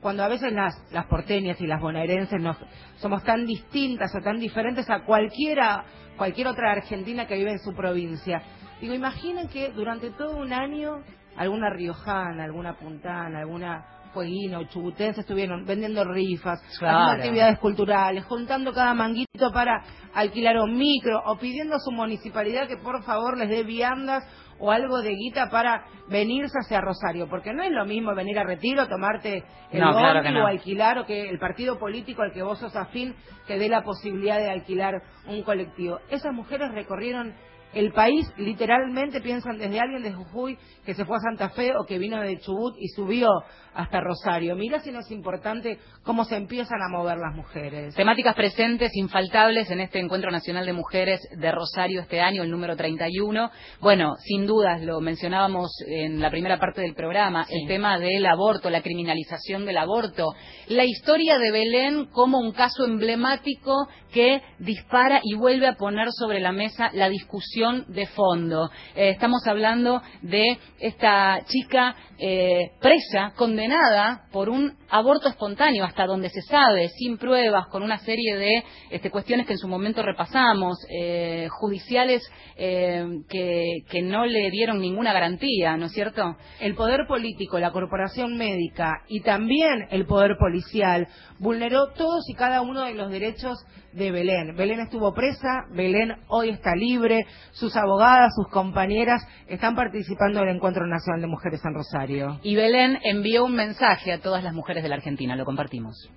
cuando 0.08 0.24
a 0.24 0.30
veces 0.30 0.54
las, 0.54 0.82
las 0.94 1.06
porteñas 1.08 1.60
y 1.60 1.68
las 1.68 1.82
bonaerenses 1.82 2.42
nos, 2.42 2.56
somos 2.96 3.26
tan 3.26 3.46
distintas 3.46 4.10
o 4.16 4.22
tan 4.22 4.40
diferentes 4.40 4.90
a 4.90 5.02
cualquiera, 5.04 5.84
cualquier 6.16 6.48
otra 6.48 6.72
argentina 6.72 7.28
que 7.28 7.36
vive 7.36 7.52
en 7.52 7.60
su 7.60 7.74
provincia. 7.74 8.42
Digo, 8.80 8.94
imaginen 8.94 9.50
que 9.50 9.70
durante 9.72 10.12
todo 10.12 10.38
un 10.38 10.54
año 10.54 11.04
alguna 11.36 11.70
riojana, 11.72 12.46
alguna 12.46 12.78
puntana, 12.78 13.40
alguna 13.40 13.86
fueguina 14.18 14.58
o 14.60 14.64
chubutense 14.66 15.22
estuvieron 15.22 15.64
vendiendo 15.66 16.04
rifas, 16.04 16.60
Claro. 16.80 16.98
haciendo 16.98 17.12
actividades 17.22 17.60
culturales, 17.60 18.26
juntando 18.26 18.74
cada 18.74 18.94
manguito 18.96 19.52
para 19.54 19.84
alquilar 20.16 20.58
un 20.60 20.76
micro 20.76 21.22
o 21.26 21.38
pidiendo 21.38 21.76
a 21.76 21.80
su 21.80 21.92
municipalidad 21.92 22.68
que 22.68 22.78
por 22.78 23.04
favor 23.04 23.38
les 23.38 23.48
dé 23.50 23.62
viandas 23.64 24.24
o 24.60 24.72
algo 24.72 25.04
de 25.04 25.12
guita 25.14 25.50
para 25.52 25.86
venirse 26.10 26.56
hacia 26.60 26.82
Rosario, 26.82 27.28
porque 27.30 27.54
no 27.54 27.62
es 27.62 27.72
lo 27.72 27.86
mismo 27.86 28.16
venir 28.16 28.40
a 28.40 28.44
Retiro, 28.44 28.88
tomarte 28.88 29.44
el 29.72 29.82
claro 29.82 30.32
no. 30.32 30.44
o 30.46 30.48
alquilar 30.48 30.98
o 30.98 31.06
que 31.06 31.30
el 31.30 31.38
partido 31.38 31.78
político 31.78 32.24
al 32.24 32.32
que 32.34 32.42
vos 32.42 32.58
sos 32.58 32.76
afín 32.76 33.14
te 33.46 33.60
dé 33.60 33.70
la 33.70 33.84
posibilidad 33.84 34.40
de 34.40 34.50
alquilar 34.50 34.96
un 35.28 35.44
colectivo. 35.44 36.00
Esas 36.10 36.34
mujeres 36.34 36.72
recorrieron 36.72 37.36
el 37.74 37.92
país, 37.92 38.26
literalmente 38.38 39.22
piensan 39.22 39.58
desde 39.58 39.80
alguien 39.80 40.04
de 40.04 40.14
Jujuy 40.14 40.58
que 40.86 40.94
se 40.94 41.06
fue 41.06 41.18
a 41.18 41.20
Santa 41.20 41.50
Fe 41.50 41.74
o 41.76 41.86
que 41.86 41.98
vino 41.98 42.20
de 42.22 42.40
Chubut 42.40 42.76
y 42.80 42.88
subió 42.88 43.28
hasta 43.74 44.00
Rosario. 44.00 44.56
Mira 44.56 44.80
si 44.80 44.92
no 44.92 45.00
es 45.00 45.12
importante 45.12 45.78
cómo 46.04 46.24
se 46.24 46.36
empiezan 46.36 46.82
a 46.82 46.90
mover 46.90 47.18
las 47.18 47.36
mujeres. 47.36 47.94
Temáticas 47.94 48.36
presentes, 48.36 48.96
infaltables 48.96 49.70
en 49.70 49.82
este 49.82 50.00
Encuentro 50.00 50.32
Nacional 50.32 50.66
de 50.66 50.74
Mujeres 50.74 51.20
de 51.38 51.52
Rosario 51.52 52.02
este 52.02 52.22
año, 52.22 52.44
el 52.44 52.50
número 52.50 52.76
31. 52.76 53.52
Bueno, 53.82 54.16
sin 54.20 54.48
dudas, 54.48 54.82
lo 54.82 55.02
mencionábamos 55.02 55.70
en 55.88 56.22
la 56.22 56.32
primera 56.32 56.58
parte 56.58 56.82
del 56.82 56.96
programa, 56.96 57.46
el 57.50 57.68
tema 57.68 58.00
del 58.00 58.26
aborto, 58.26 58.70
la 58.70 58.82
criminalización 58.82 59.66
del 59.66 59.78
aborto, 59.78 60.34
la 60.70 60.86
historia 60.86 61.38
de 61.38 61.52
Belén 61.52 62.06
como 62.06 62.40
un 62.40 62.54
caso 62.54 62.86
emblemático 62.86 63.88
que 64.12 64.42
dispara 64.60 65.20
y 65.22 65.36
vuelve 65.36 65.68
a 65.68 65.76
poner 65.76 66.08
sobre 66.12 66.40
la 66.40 66.52
mesa 66.52 66.90
la 66.94 67.10
discusión 67.10 67.57
de 67.88 68.06
fondo. 68.06 68.70
Eh, 68.96 69.10
estamos 69.10 69.42
hablando 69.48 70.00
de 70.22 70.46
esta 70.80 71.44
chica 71.46 71.96
eh, 72.20 72.74
presa, 72.80 73.34
condenada 73.36 74.28
por 74.32 74.48
un 74.48 74.78
aborto 74.90 75.30
espontáneo, 75.30 75.84
hasta 75.84 76.06
donde 76.06 76.30
se 76.30 76.42
sabe, 76.42 76.90
sin 76.90 77.18
pruebas, 77.18 77.68
con 77.68 77.84
una 77.84 77.98
serie 78.00 78.36
de 78.38 78.64
este, 78.90 79.12
cuestiones 79.12 79.46
que 79.46 79.54
en 79.54 79.60
su 79.60 79.68
momento 79.68 80.04
repasamos, 80.04 80.78
eh, 80.90 81.48
judiciales 81.50 82.24
eh, 82.56 83.06
que, 83.30 83.84
que 83.90 84.02
no 84.02 84.26
le 84.26 84.50
dieron 84.50 84.80
ninguna 84.80 85.14
garantía, 85.14 85.78
¿no 85.78 85.88
es 85.88 85.92
cierto? 85.92 86.36
El 86.60 86.76
poder 86.76 87.08
político, 87.08 87.60
la 87.60 87.72
corporación 87.72 88.38
médica 88.38 89.04
y 89.08 89.22
también 89.22 89.88
el 89.90 90.06
poder 90.06 90.38
policial 90.38 91.08
vulneró 91.40 91.88
todos 91.94 92.30
y 92.30 92.34
cada 92.34 92.62
uno 92.62 92.84
de 92.84 92.94
los 92.94 93.12
derechos 93.12 93.58
de 93.94 94.12
Belén. 94.12 94.56
Belén 94.56 94.80
estuvo 94.80 95.14
presa, 95.14 95.66
Belén 95.72 96.14
hoy 96.28 96.50
está 96.50 96.76
libre, 96.76 97.26
sus 97.52 97.76
abogadas, 97.76 98.34
sus 98.36 98.48
compañeras 98.50 99.22
están 99.48 99.76
participando 99.76 100.40
del 100.40 100.56
Encuentro 100.56 100.86
Nacional 100.86 101.22
de 101.22 101.28
Mujeres 101.28 101.62
en 101.66 101.74
Rosario. 101.74 102.40
Y 102.44 102.56
Belén 102.56 103.00
envió 103.04 103.46
un 103.46 103.56
mensaje 103.56 104.14
a 104.14 104.20
todas 104.20 104.44
las 104.44 104.54
mujeres 104.54 104.77
de 104.84 104.90
la 104.90 104.96
Argentina, 104.96 105.36
lo 105.36 105.46
compartimos. 105.46 106.10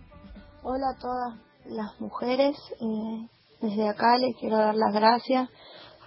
Hola 0.62 0.90
a 0.94 1.00
todas 1.00 1.38
las 1.66 2.00
mujeres. 2.00 2.56
eh, 2.80 3.28
desde 3.60 3.88
acá 3.88 4.16
les 4.16 4.36
quiero 4.36 4.56
dar 4.56 4.74
las 4.74 4.92
gracias 4.92 5.48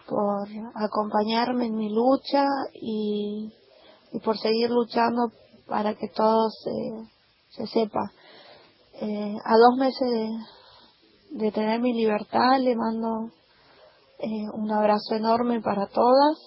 por 0.07 0.47
acompañarme 0.75 1.67
en 1.67 1.75
mi 1.75 1.89
lucha 1.89 2.45
y, 2.73 3.53
por 4.23 4.37
seguir 4.37 4.69
luchando 4.69 5.31
para 5.67 5.95
que 5.95 6.07
todo 6.09 6.49
se, 6.49 7.63
se 7.63 7.67
sepa. 7.67 8.11
Eh, 9.01 9.35
a 9.43 9.57
dos 9.57 9.77
meses 9.77 10.07
de, 11.31 11.51
tener 11.51 11.79
mi 11.79 11.93
libertad 11.93 12.59
le 12.59 12.75
mando 12.75 13.31
eh, 14.19 14.49
un 14.53 14.71
abrazo 14.71 15.15
enorme 15.15 15.61
para 15.61 15.87
todas, 15.87 16.37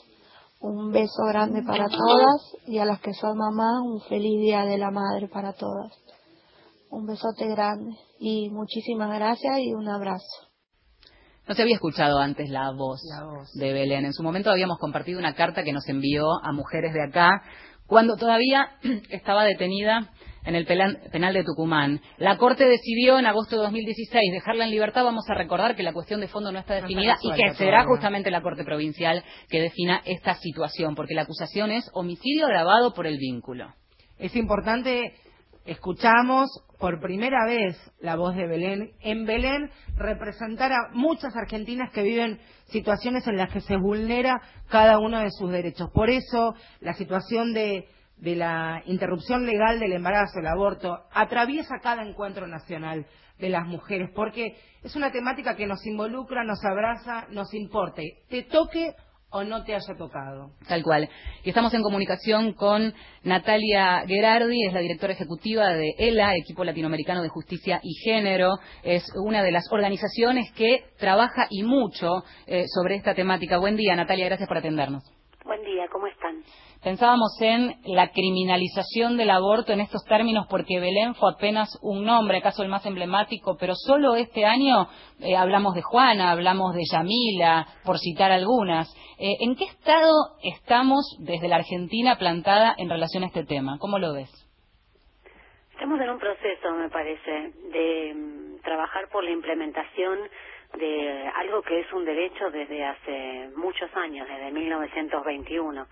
un 0.60 0.90
beso 0.90 1.24
grande 1.28 1.62
para 1.62 1.88
todas 1.88 2.56
y 2.66 2.78
a 2.78 2.84
las 2.84 3.00
que 3.00 3.12
son 3.14 3.36
mamás 3.36 3.80
un 3.82 4.00
feliz 4.08 4.40
día 4.40 4.64
de 4.64 4.78
la 4.78 4.90
madre 4.90 5.28
para 5.28 5.52
todas. 5.52 5.92
Un 6.90 7.06
besote 7.06 7.46
grande 7.48 7.96
y 8.18 8.48
muchísimas 8.50 9.14
gracias 9.14 9.58
y 9.58 9.74
un 9.74 9.88
abrazo. 9.88 10.46
No 11.46 11.54
se 11.54 11.62
había 11.62 11.74
escuchado 11.74 12.18
antes 12.18 12.50
la 12.50 12.72
voz, 12.72 13.00
de 13.54 13.72
Belén. 13.72 14.04
En 14.04 14.12
su 14.12 14.22
momento 14.22 14.50
habíamos 14.50 14.78
compartido 14.78 15.20
una 15.20 15.34
carta 15.34 15.62
que 15.62 15.72
nos 15.72 15.88
envió 15.88 16.26
a 16.42 16.52
mujeres 16.52 16.92
de 16.92 17.04
acá 17.04 17.42
cuando 17.86 18.16
todavía 18.16 18.70
estaba 19.10 19.44
detenida 19.44 20.10
en 20.46 20.54
el 20.54 20.64
penal 20.64 21.34
de 21.34 21.44
Tucumán. 21.44 22.00
La 22.18 22.38
Corte 22.38 22.66
decidió 22.66 23.18
en 23.18 23.26
agosto 23.26 23.56
de 23.56 23.62
2016 23.62 24.32
dejarla 24.32 24.64
en 24.64 24.70
libertad. 24.70 25.04
Vamos 25.04 25.28
a 25.28 25.34
recordar 25.34 25.74
que 25.74 25.82
la 25.82 25.92
cuestión 25.92 26.20
de 26.20 26.28
fondo 26.28 26.52
no 26.52 26.60
está 26.60 26.74
definida 26.74 27.16
y 27.20 27.32
que 27.32 27.54
será 27.54 27.84
justamente 27.84 28.30
la 28.30 28.42
Corte 28.42 28.64
Provincial 28.64 29.24
que 29.48 29.60
defina 29.60 30.02
esta 30.04 30.36
situación, 30.36 30.94
porque 30.94 31.14
la 31.14 31.22
acusación 31.22 31.72
es 31.72 31.90
homicidio 31.92 32.46
agravado 32.46 32.94
por 32.94 33.08
el 33.08 33.18
vínculo. 33.18 33.74
Es 34.18 34.36
importante, 34.36 35.14
escuchamos 35.64 36.48
por 36.78 37.00
primera 37.00 37.44
vez 37.46 37.76
la 37.98 38.14
voz 38.14 38.36
de 38.36 38.46
Belén. 38.46 38.92
En 39.00 39.26
Belén 39.26 39.70
representar 39.96 40.72
a 40.72 40.90
muchas 40.92 41.34
argentinas 41.34 41.90
que 41.92 42.02
viven 42.02 42.38
situaciones 42.66 43.26
en 43.26 43.36
las 43.36 43.52
que 43.52 43.60
se 43.60 43.76
vulnera 43.76 44.40
cada 44.68 45.00
uno 45.00 45.20
de 45.20 45.30
sus 45.30 45.50
derechos. 45.50 45.90
Por 45.92 46.08
eso 46.08 46.54
la 46.80 46.94
situación 46.94 47.52
de, 47.52 47.88
de 48.16 48.36
la 48.36 48.82
interrupción 48.86 49.46
legal 49.46 49.78
del 49.78 49.92
embarazo, 49.92 50.38
el 50.40 50.46
aborto, 50.46 51.04
atraviesa 51.12 51.80
cada 51.82 52.02
encuentro 52.02 52.46
nacional 52.46 53.06
de 53.38 53.50
las 53.50 53.66
mujeres, 53.66 54.10
porque 54.14 54.56
es 54.82 54.96
una 54.96 55.12
temática 55.12 55.56
que 55.56 55.66
nos 55.66 55.84
involucra, 55.86 56.44
nos 56.44 56.64
abraza, 56.64 57.26
nos 57.30 57.52
importa, 57.52 58.02
te 58.28 58.44
toque 58.44 58.94
o 59.30 59.44
no 59.44 59.64
te 59.64 59.74
haya 59.74 59.94
tocado. 59.98 60.52
Tal 60.66 60.82
cual. 60.82 61.08
Y 61.42 61.50
estamos 61.50 61.74
en 61.74 61.82
comunicación 61.82 62.52
con 62.54 62.94
Natalia 63.22 64.04
Gerardi, 64.06 64.66
es 64.66 64.72
la 64.72 64.80
directora 64.80 65.12
ejecutiva 65.12 65.68
de 65.74 65.92
ELA, 65.98 66.36
Equipo 66.36 66.64
Latinoamericano 66.64 67.22
de 67.22 67.28
Justicia 67.28 67.80
y 67.82 67.94
Género. 68.04 68.54
Es 68.82 69.04
una 69.16 69.42
de 69.42 69.52
las 69.52 69.64
organizaciones 69.70 70.50
que 70.52 70.84
trabaja 70.98 71.48
y 71.50 71.64
mucho 71.64 72.24
eh, 72.46 72.64
sobre 72.68 72.94
esta 72.94 73.14
temática. 73.14 73.58
Buen 73.58 73.76
día, 73.76 73.94
Natalia, 73.96 74.26
gracias 74.26 74.48
por 74.48 74.58
atendernos. 74.58 75.04
Buen 75.44 75.62
día, 75.62 75.86
¿cómo 75.92 76.06
están? 76.06 76.25
Pensábamos 76.86 77.36
en 77.40 77.74
la 77.84 78.12
criminalización 78.12 79.16
del 79.16 79.30
aborto 79.30 79.72
en 79.72 79.80
estos 79.80 80.04
términos 80.04 80.46
porque 80.48 80.78
Belén 80.78 81.16
fue 81.16 81.32
apenas 81.32 81.68
un 81.82 82.04
nombre, 82.04 82.38
acaso 82.38 82.62
el 82.62 82.68
más 82.68 82.86
emblemático, 82.86 83.56
pero 83.58 83.74
solo 83.74 84.14
este 84.14 84.44
año 84.44 84.86
eh, 85.18 85.36
hablamos 85.36 85.74
de 85.74 85.82
Juana, 85.82 86.30
hablamos 86.30 86.76
de 86.76 86.82
Yamila, 86.88 87.66
por 87.84 87.98
citar 87.98 88.30
algunas. 88.30 88.86
Eh, 89.18 89.34
¿En 89.40 89.56
qué 89.56 89.64
estado 89.64 90.12
estamos 90.44 91.02
desde 91.18 91.48
la 91.48 91.56
Argentina 91.56 92.18
plantada 92.18 92.76
en 92.78 92.88
relación 92.88 93.24
a 93.24 93.26
este 93.26 93.44
tema? 93.44 93.78
¿Cómo 93.80 93.98
lo 93.98 94.14
ves? 94.14 94.30
Estamos 95.72 96.00
en 96.00 96.08
un 96.08 96.20
proceso, 96.20 96.70
me 96.70 96.88
parece, 96.88 97.50
de 97.72 98.14
mm, 98.14 98.62
trabajar 98.62 99.08
por 99.10 99.24
la 99.24 99.32
implementación 99.32 100.20
de 100.78 101.30
algo 101.34 101.62
que 101.62 101.80
es 101.80 101.92
un 101.92 102.04
derecho 102.04 102.48
desde 102.52 102.84
hace 102.84 103.50
muchos 103.56 103.90
años, 103.96 104.28
desde 104.28 104.52
1921. 104.52 105.84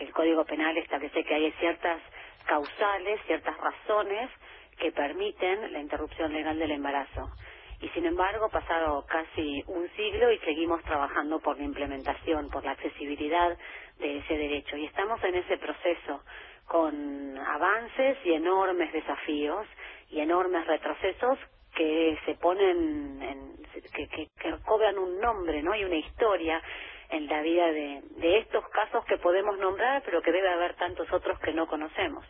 El 0.00 0.12
Código 0.12 0.44
Penal 0.46 0.76
establece 0.78 1.22
que 1.24 1.34
hay 1.34 1.52
ciertas 1.52 2.00
causales, 2.46 3.20
ciertas 3.26 3.56
razones 3.58 4.30
que 4.78 4.92
permiten 4.92 5.72
la 5.72 5.78
interrupción 5.78 6.32
legal 6.32 6.58
del 6.58 6.70
embarazo. 6.72 7.30
Y 7.82 7.88
sin 7.90 8.06
embargo, 8.06 8.48
pasado 8.50 9.04
casi 9.06 9.62
un 9.66 9.88
siglo 9.96 10.32
y 10.32 10.38
seguimos 10.38 10.82
trabajando 10.84 11.38
por 11.40 11.58
la 11.58 11.64
implementación, 11.64 12.48
por 12.50 12.64
la 12.64 12.72
accesibilidad 12.72 13.56
de 13.98 14.18
ese 14.18 14.36
derecho. 14.36 14.76
Y 14.76 14.86
estamos 14.86 15.22
en 15.22 15.34
ese 15.34 15.58
proceso 15.58 16.22
con 16.66 17.38
avances 17.38 18.18
y 18.24 18.32
enormes 18.32 18.92
desafíos 18.92 19.66
y 20.10 20.20
enormes 20.20 20.66
retrocesos 20.66 21.38
que 21.74 22.18
se 22.24 22.34
ponen, 22.36 23.22
en, 23.22 23.56
que, 23.94 24.08
que, 24.08 24.28
que 24.38 24.54
cobran 24.64 24.98
un 24.98 25.18
nombre, 25.20 25.62
¿no? 25.62 25.74
Y 25.74 25.84
una 25.84 25.96
historia 25.96 26.62
en 27.10 27.26
la 27.26 27.42
vida 27.42 27.66
de, 27.72 28.02
de 28.16 28.38
estos 28.38 28.64
casos 28.68 29.04
que 29.06 29.16
podemos 29.18 29.58
nombrar, 29.58 30.02
pero 30.04 30.22
que 30.22 30.32
debe 30.32 30.48
haber 30.48 30.76
tantos 30.76 31.10
otros 31.12 31.38
que 31.40 31.52
no 31.52 31.66
conocemos. 31.66 32.24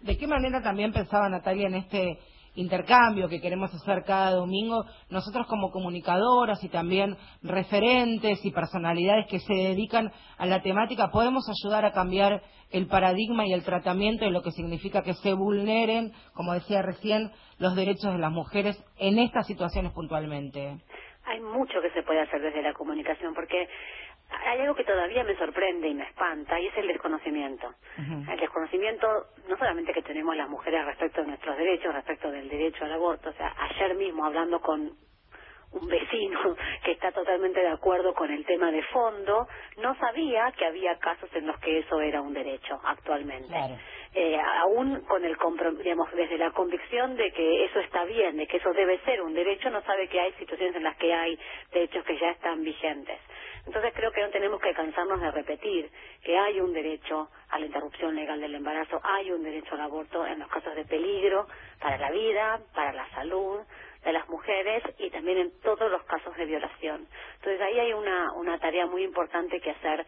¿De 0.00 0.18
qué 0.18 0.26
manera 0.26 0.62
también 0.62 0.92
pensaba 0.92 1.28
Natalia 1.28 1.68
en 1.68 1.76
este 1.76 2.18
intercambio 2.56 3.28
que 3.28 3.40
queremos 3.40 3.72
hacer 3.74 4.04
cada 4.04 4.32
domingo? 4.32 4.84
Nosotros 5.08 5.46
como 5.46 5.70
comunicadoras 5.70 6.62
y 6.62 6.68
también 6.68 7.16
referentes 7.42 8.44
y 8.44 8.50
personalidades 8.50 9.26
que 9.28 9.40
se 9.40 9.54
dedican 9.54 10.12
a 10.36 10.46
la 10.46 10.62
temática, 10.62 11.10
podemos 11.10 11.44
ayudar 11.48 11.84
a 11.84 11.92
cambiar 11.92 12.42
el 12.70 12.86
paradigma 12.86 13.46
y 13.46 13.52
el 13.52 13.64
tratamiento 13.64 14.24
de 14.24 14.30
lo 14.30 14.42
que 14.42 14.50
significa 14.50 15.02
que 15.02 15.14
se 15.14 15.32
vulneren, 15.32 16.12
como 16.34 16.52
decía 16.52 16.82
recién, 16.82 17.30
los 17.58 17.74
derechos 17.74 18.12
de 18.12 18.18
las 18.18 18.32
mujeres 18.32 18.76
en 18.98 19.18
estas 19.18 19.46
situaciones 19.46 19.92
puntualmente. 19.92 20.80
Hay 21.26 21.40
mucho 21.40 21.80
que 21.80 21.90
se 21.90 22.02
puede 22.02 22.20
hacer 22.20 22.40
desde 22.40 22.62
la 22.62 22.72
comunicación 22.72 23.34
porque 23.34 23.68
hay 24.46 24.60
algo 24.60 24.74
que 24.74 24.84
todavía 24.84 25.24
me 25.24 25.36
sorprende 25.36 25.88
y 25.88 25.94
me 25.94 26.04
espanta 26.04 26.58
y 26.60 26.66
es 26.66 26.76
el 26.76 26.88
desconocimiento. 26.88 27.74
El 27.96 28.40
desconocimiento 28.40 29.06
no 29.48 29.56
solamente 29.56 29.92
que 29.92 30.02
tenemos 30.02 30.36
las 30.36 30.48
mujeres 30.48 30.84
respecto 30.84 31.20
de 31.20 31.28
nuestros 31.28 31.56
derechos, 31.56 31.94
respecto 31.94 32.30
del 32.30 32.48
derecho 32.48 32.84
al 32.84 32.92
aborto. 32.92 33.30
O 33.30 33.32
sea, 33.34 33.54
ayer 33.58 33.94
mismo 33.94 34.24
hablando 34.24 34.60
con 34.60 34.92
un 35.74 35.88
vecino 35.88 36.56
que 36.84 36.92
está 36.92 37.12
totalmente 37.12 37.60
de 37.60 37.68
acuerdo 37.68 38.14
con 38.14 38.30
el 38.30 38.44
tema 38.44 38.70
de 38.70 38.82
fondo, 38.84 39.46
no 39.78 39.94
sabía 39.96 40.52
que 40.56 40.66
había 40.66 40.96
casos 40.98 41.28
en 41.34 41.46
los 41.46 41.58
que 41.58 41.80
eso 41.80 42.00
era 42.00 42.20
un 42.22 42.32
derecho 42.32 42.80
actualmente. 42.84 43.54
Eh, 44.16 44.38
aún 44.62 45.00
con 45.06 45.24
el 45.24 45.36
digamos 45.82 46.08
desde 46.12 46.38
la 46.38 46.52
convicción 46.52 47.16
de 47.16 47.32
que 47.32 47.64
eso 47.64 47.80
está 47.80 48.04
bien, 48.04 48.36
de 48.36 48.46
que 48.46 48.58
eso 48.58 48.72
debe 48.72 49.00
ser 49.00 49.20
un 49.20 49.34
derecho, 49.34 49.70
no 49.70 49.82
sabe 49.82 50.06
que 50.06 50.20
hay 50.20 50.32
situaciones 50.34 50.76
en 50.76 50.84
las 50.84 50.96
que 50.96 51.12
hay 51.12 51.36
derechos 51.72 52.04
que 52.04 52.16
ya 52.18 52.30
están 52.30 52.62
vigentes. 52.62 53.18
Entonces 53.66 53.92
creo 53.94 54.12
que 54.12 54.20
no 54.20 54.30
tenemos 54.30 54.60
que 54.60 54.72
cansarnos 54.72 55.20
de 55.20 55.30
repetir 55.32 55.90
que 56.22 56.38
hay 56.38 56.60
un 56.60 56.72
derecho 56.72 57.28
a 57.50 57.58
la 57.58 57.66
interrupción 57.66 58.14
legal 58.14 58.40
del 58.40 58.54
embarazo, 58.54 59.00
hay 59.02 59.32
un 59.32 59.42
derecho 59.42 59.74
al 59.74 59.80
aborto 59.80 60.24
en 60.24 60.38
los 60.38 60.48
casos 60.48 60.76
de 60.76 60.84
peligro 60.84 61.48
para 61.80 61.98
la 61.98 62.10
vida, 62.10 62.60
para 62.72 62.92
la 62.92 63.08
salud, 63.10 63.60
de 64.04 64.12
las 64.12 64.28
mujeres 64.28 64.82
y 64.98 65.10
también 65.10 65.38
en 65.38 65.60
todos 65.60 65.90
los 65.90 66.02
casos 66.04 66.36
de 66.36 66.44
violación. 66.44 67.08
Entonces 67.36 67.60
ahí 67.60 67.80
hay 67.80 67.92
una, 67.94 68.32
una 68.34 68.58
tarea 68.58 68.86
muy 68.86 69.02
importante 69.02 69.60
que 69.60 69.70
hacer 69.70 70.06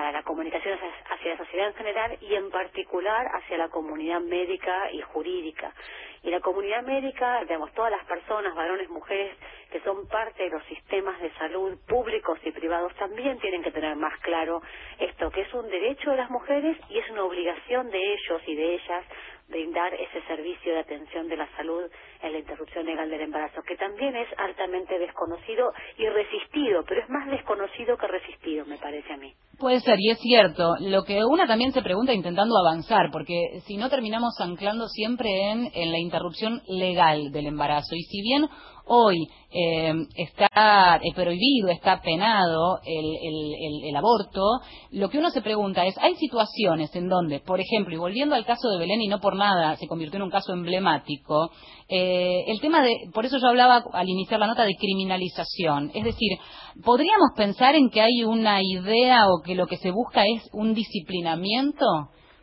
para 0.00 0.12
la 0.12 0.22
comunicación 0.22 0.78
hacia 1.10 1.32
la 1.32 1.36
sociedad 1.36 1.68
en 1.68 1.74
general 1.74 2.16
y 2.22 2.34
en 2.34 2.50
particular 2.50 3.26
hacia 3.34 3.58
la 3.58 3.68
comunidad 3.68 4.22
médica 4.22 4.90
y 4.92 5.02
jurídica. 5.02 5.74
Y 6.22 6.30
la 6.30 6.40
comunidad 6.40 6.82
médica, 6.84 7.42
digamos, 7.42 7.70
todas 7.74 7.90
las 7.90 8.06
personas, 8.06 8.54
varones, 8.54 8.88
mujeres, 8.88 9.36
que 9.70 9.78
son 9.80 10.08
parte 10.08 10.44
de 10.44 10.48
los 10.48 10.64
sistemas 10.64 11.20
de 11.20 11.30
salud 11.34 11.76
públicos 11.86 12.38
y 12.46 12.50
privados, 12.50 12.94
también 12.94 13.38
tienen 13.40 13.62
que 13.62 13.72
tener 13.72 13.94
más 13.96 14.18
claro 14.20 14.62
esto, 14.98 15.30
que 15.30 15.42
es 15.42 15.52
un 15.52 15.68
derecho 15.68 16.12
de 16.12 16.16
las 16.16 16.30
mujeres 16.30 16.78
y 16.88 16.98
es 16.98 17.10
una 17.10 17.24
obligación 17.24 17.90
de 17.90 18.14
ellos 18.14 18.40
y 18.46 18.54
de 18.54 18.74
ellas 18.76 19.04
brindar 19.50 19.92
ese 19.94 20.22
servicio 20.26 20.72
de 20.72 20.80
atención 20.80 21.28
de 21.28 21.36
la 21.36 21.48
salud 21.56 21.82
en 22.22 22.32
la 22.32 22.38
interrupción 22.38 22.86
legal 22.86 23.10
del 23.10 23.20
embarazo, 23.20 23.62
que 23.62 23.76
también 23.76 24.16
es 24.16 24.28
altamente 24.38 24.98
desconocido 24.98 25.72
y 25.98 26.06
resistido, 26.06 26.84
pero 26.88 27.02
es 27.02 27.10
más 27.10 27.28
desconocido 27.28 27.96
que 27.96 28.06
resistido, 28.06 28.64
me 28.66 28.78
parece 28.78 29.12
a 29.12 29.16
mí. 29.16 29.34
Puede 29.58 29.80
ser, 29.80 29.96
y 29.98 30.10
es 30.10 30.18
cierto. 30.20 30.74
Lo 30.80 31.02
que 31.04 31.22
una 31.24 31.46
también 31.46 31.72
se 31.72 31.82
pregunta 31.82 32.14
intentando 32.14 32.54
avanzar, 32.56 33.10
porque 33.12 33.60
si 33.66 33.76
no 33.76 33.90
terminamos 33.90 34.34
anclando 34.40 34.88
siempre 34.88 35.28
en, 35.50 35.68
en 35.74 35.92
la 35.92 35.98
interrupción 35.98 36.62
legal 36.66 37.30
del 37.30 37.46
embarazo. 37.46 37.94
Y 37.94 38.02
si 38.02 38.22
bien 38.22 38.48
hoy 38.92 39.28
eh, 39.52 39.94
está 40.16 40.96
eh, 40.96 41.12
prohibido, 41.14 41.68
está 41.68 42.00
penado 42.02 42.80
el, 42.84 43.96
aborto, 43.96 44.42
lo 44.90 45.08
que 45.08 45.18
uno 45.18 45.30
se 45.30 45.42
pregunta 45.42 45.86
es, 45.86 45.96
hay 45.98 46.16
situaciones 46.16 46.94
en 46.96 47.08
donde, 47.08 47.38
por 47.38 47.60
ejemplo, 47.60 47.94
y 47.94 47.98
volviendo 47.98 48.34
al 48.34 48.44
caso 48.44 48.68
de 48.68 48.78
Belén 48.78 49.00
y 49.00 49.08
no 49.08 49.20
por 49.20 49.36
nada 49.36 49.76
se 49.76 49.86
convirtió 49.86 50.16
en 50.16 50.24
un 50.24 50.30
caso 50.30 50.52
emblemático, 50.52 51.50
eh, 51.88 52.44
el 52.48 52.60
tema 52.60 52.82
de, 52.82 52.92
por 53.14 53.24
eso 53.24 53.38
yo 53.38 53.48
hablaba 53.48 53.84
al 53.92 54.08
iniciar 54.08 54.40
la 54.40 54.48
nota 54.48 54.64
de 54.64 54.74
criminalización, 54.74 55.92
es 55.94 56.04
decir, 56.04 56.38
podríamos 56.84 57.30
pensar 57.36 57.76
en 57.76 57.90
que 57.90 58.00
hay 58.00 58.24
una 58.24 58.60
idea 58.62 59.28
o 59.28 59.40
que 59.44 59.54
lo 59.54 59.68
que 59.68 59.76
se 59.76 59.92
busca 59.92 60.22
es 60.24 60.48
un 60.52 60.74
disciplinamiento 60.74 61.86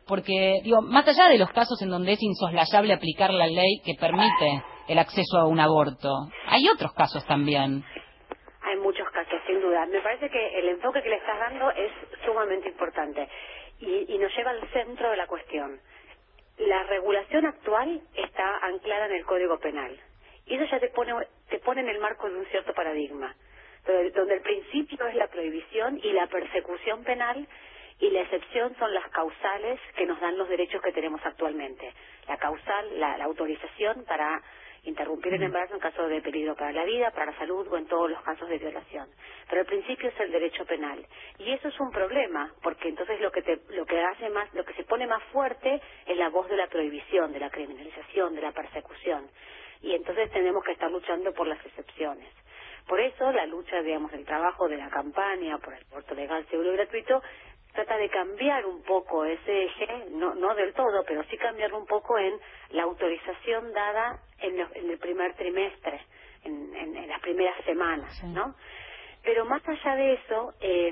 porque 0.07 0.61
digo 0.63 0.81
más 0.81 1.05
allá 1.05 1.27
de 1.27 1.37
los 1.37 1.49
casos 1.49 1.81
en 1.81 1.89
donde 1.89 2.13
es 2.13 2.23
insoslayable 2.23 2.93
aplicar 2.93 3.33
la 3.33 3.47
ley 3.47 3.81
que 3.83 3.93
permite 3.95 4.63
el 4.87 4.99
acceso 4.99 5.37
a 5.37 5.47
un 5.47 5.59
aborto. 5.59 6.09
Hay 6.47 6.67
otros 6.69 6.93
casos 6.93 7.25
también. 7.25 7.83
Hay 8.61 8.77
muchos 8.77 9.09
casos, 9.11 9.39
sin 9.45 9.61
duda. 9.61 9.85
Me 9.85 10.01
parece 10.01 10.29
que 10.29 10.59
el 10.59 10.69
enfoque 10.69 11.01
que 11.01 11.09
le 11.09 11.17
estás 11.17 11.39
dando 11.39 11.71
es 11.71 11.91
sumamente 12.25 12.69
importante 12.69 13.27
y, 13.79 14.17
nos 14.17 14.35
lleva 14.35 14.51
al 14.51 14.67
centro 14.71 15.09
de 15.09 15.17
la 15.17 15.27
cuestión. 15.27 15.79
La 16.57 16.83
regulación 16.83 17.45
actual 17.45 18.01
está 18.15 18.57
anclada 18.63 19.05
en 19.05 19.13
el 19.13 19.25
Código 19.25 19.59
Penal 19.59 19.97
y 20.45 20.55
eso 20.55 20.65
ya 20.71 20.79
te 20.79 20.89
pone, 20.89 21.13
te 21.49 21.59
pone 21.59 21.81
en 21.81 21.89
el 21.89 21.99
marco 21.99 22.29
de 22.29 22.35
un 22.35 22.45
cierto 22.47 22.73
paradigma, 22.73 23.35
donde 23.85 24.33
el 24.33 24.41
principio 24.41 25.05
es 25.07 25.15
la 25.15 25.27
prohibición 25.27 25.99
y 26.03 26.11
la 26.13 26.27
persecución 26.27 27.03
penal 27.03 27.47
y 27.99 28.09
la 28.09 28.21
excepción 28.21 28.75
son 28.77 28.93
las 28.93 29.07
causales 29.09 29.79
que 29.95 30.05
nos 30.05 30.19
dan 30.19 30.37
los 30.37 30.49
derechos 30.49 30.81
que 30.81 30.91
tenemos 30.91 31.21
actualmente. 31.23 31.93
La 32.27 32.37
causal, 32.37 32.99
la 32.99 33.23
autorización 33.23 34.03
para 34.05 34.41
interrumpir 34.87 35.33
el 35.33 35.43
embarazo 35.43 35.75
en 35.75 35.79
caso 35.79 36.07
de 36.07 36.21
peligro 36.21 36.55
para 36.55 36.71
la 36.71 36.85
vida, 36.85 37.11
para 37.11 37.31
la 37.31 37.37
salud 37.37 37.67
o 37.69 37.77
en 37.77 37.85
todos 37.87 38.09
los 38.09 38.21
casos 38.21 38.47
de 38.47 38.57
violación. 38.57 39.07
Pero 39.49 39.61
el 39.61 39.67
principio 39.67 40.09
es 40.09 40.19
el 40.19 40.31
derecho 40.31 40.65
penal 40.65 41.05
y 41.37 41.51
eso 41.51 41.67
es 41.67 41.79
un 41.79 41.91
problema 41.91 42.51
porque 42.63 42.89
entonces 42.89 43.19
lo 43.19 43.31
que 43.31 43.41
te, 43.41 43.59
lo 43.69 43.85
que 43.85 43.99
hace 43.99 44.29
más, 44.29 44.51
lo 44.53 44.63
que 44.63 44.73
se 44.73 44.83
pone 44.83 45.05
más 45.05 45.21
fuerte 45.25 45.81
es 46.05 46.17
la 46.17 46.29
voz 46.29 46.47
de 46.49 46.55
la 46.55 46.67
prohibición, 46.67 47.33
de 47.33 47.39
la 47.39 47.49
criminalización, 47.49 48.33
de 48.35 48.41
la 48.41 48.51
persecución 48.51 49.29
y 49.81 49.93
entonces 49.93 50.31
tenemos 50.31 50.63
que 50.63 50.71
estar 50.71 50.89
luchando 50.91 51.33
por 51.33 51.47
las 51.47 51.63
excepciones. 51.65 52.27
Por 52.87 53.01
eso 53.01 53.31
la 53.33 53.45
lucha, 53.45 53.81
digamos, 53.81 54.13
el 54.13 54.25
trabajo 54.25 54.69
de 54.69 54.77
la 54.77 54.89
campaña 54.89 55.57
por 55.57 55.73
el 55.73 55.83
aborto 55.91 56.15
legal, 56.15 56.45
seguro 56.49 56.71
y 56.71 56.77
gratuito 56.77 57.21
trata 57.77 57.95
de 57.97 58.09
cambiar 58.09 58.65
un 58.65 58.81
poco 58.81 59.23
ese 59.23 59.65
eje, 59.65 60.05
no, 60.09 60.33
no 60.33 60.55
del 60.55 60.73
todo, 60.73 61.03
pero 61.07 61.23
sí 61.25 61.37
cambiarlo 61.37 61.77
un 61.77 61.85
poco 61.85 62.17
en 62.17 62.33
la 62.71 62.83
autorización 62.83 63.71
dada 63.71 64.19
en, 64.39 64.59
el 64.59 64.97
primer 64.97 65.35
trimestre, 65.35 66.01
en, 66.43 66.75
en, 66.75 67.07
las 67.07 67.21
primeras 67.21 67.63
semanas, 67.65 68.23
¿no? 68.23 68.55
Pero 69.27 69.43
más 69.43 69.61
allá 69.67 69.95
de 69.97 70.13
eso, 70.13 70.53
eh, 70.61 70.87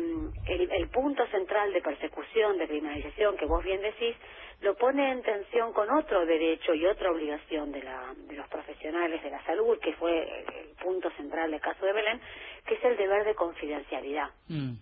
el, 0.47 0.69
el, 0.69 0.89
punto 0.89 1.25
central 1.27 1.71
de 1.71 1.81
persecución, 1.81 2.57
de 2.57 2.67
criminalización, 2.67 3.37
que 3.37 3.45
vos 3.45 3.63
bien 3.63 3.81
decís, 3.81 4.13
lo 4.59 4.75
pone 4.75 5.09
en 5.09 5.21
tensión 5.21 5.71
con 5.71 5.89
otro 5.89 6.25
derecho 6.25 6.73
y 6.73 6.85
otra 6.85 7.11
obligación 7.11 7.71
de, 7.71 7.81
la, 7.81 8.13
de 8.13 8.35
los 8.35 8.45
profesionales 8.49 9.23
de 9.23 9.29
la 9.29 9.41
salud, 9.45 9.79
que 9.79 9.93
fue 9.93 10.43
el, 10.49 10.75
punto 10.83 11.09
central 11.11 11.49
del 11.49 11.61
caso 11.61 11.85
de 11.85 11.93
Belén, 11.93 12.19
que 12.65 12.75
es 12.75 12.83
el 12.83 12.97
deber 12.97 13.23
de 13.23 13.35
confidencialidad. 13.35 14.29
Mm. 14.49 14.73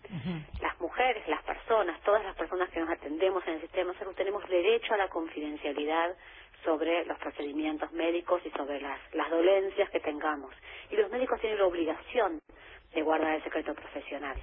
Las 0.59 0.77
mujeres, 0.81 1.25
las 1.27 1.43
personas, 1.43 2.01
todas 2.01 2.23
las 2.25 2.35
personas 2.35 2.69
que 2.71 2.79
nos 2.79 2.89
atendemos 2.89 3.45
en 3.45 3.53
el 3.53 3.61
sistema 3.61 3.93
de 3.93 3.99
salud 3.99 4.15
tenemos 4.15 4.49
derecho 4.49 4.95
a 4.95 4.97
la 4.97 5.09
confidencialidad 5.09 6.17
sobre 6.65 7.05
los 7.05 7.17
procedimientos 7.19 7.91
médicos 7.91 8.41
y 8.45 8.49
sobre 8.49 8.81
las, 8.81 8.99
las 9.13 9.29
dolencias 9.29 9.91
que 9.91 9.99
tengamos. 9.99 10.53
Y 10.89 10.95
los 10.95 11.11
médicos 11.11 11.39
tienen 11.39 11.59
la 11.59 11.67
obligación 11.67 12.41
de 12.93 13.01
guardar 13.01 13.35
el 13.35 13.43
secreto 13.43 13.73
profesional. 13.73 14.37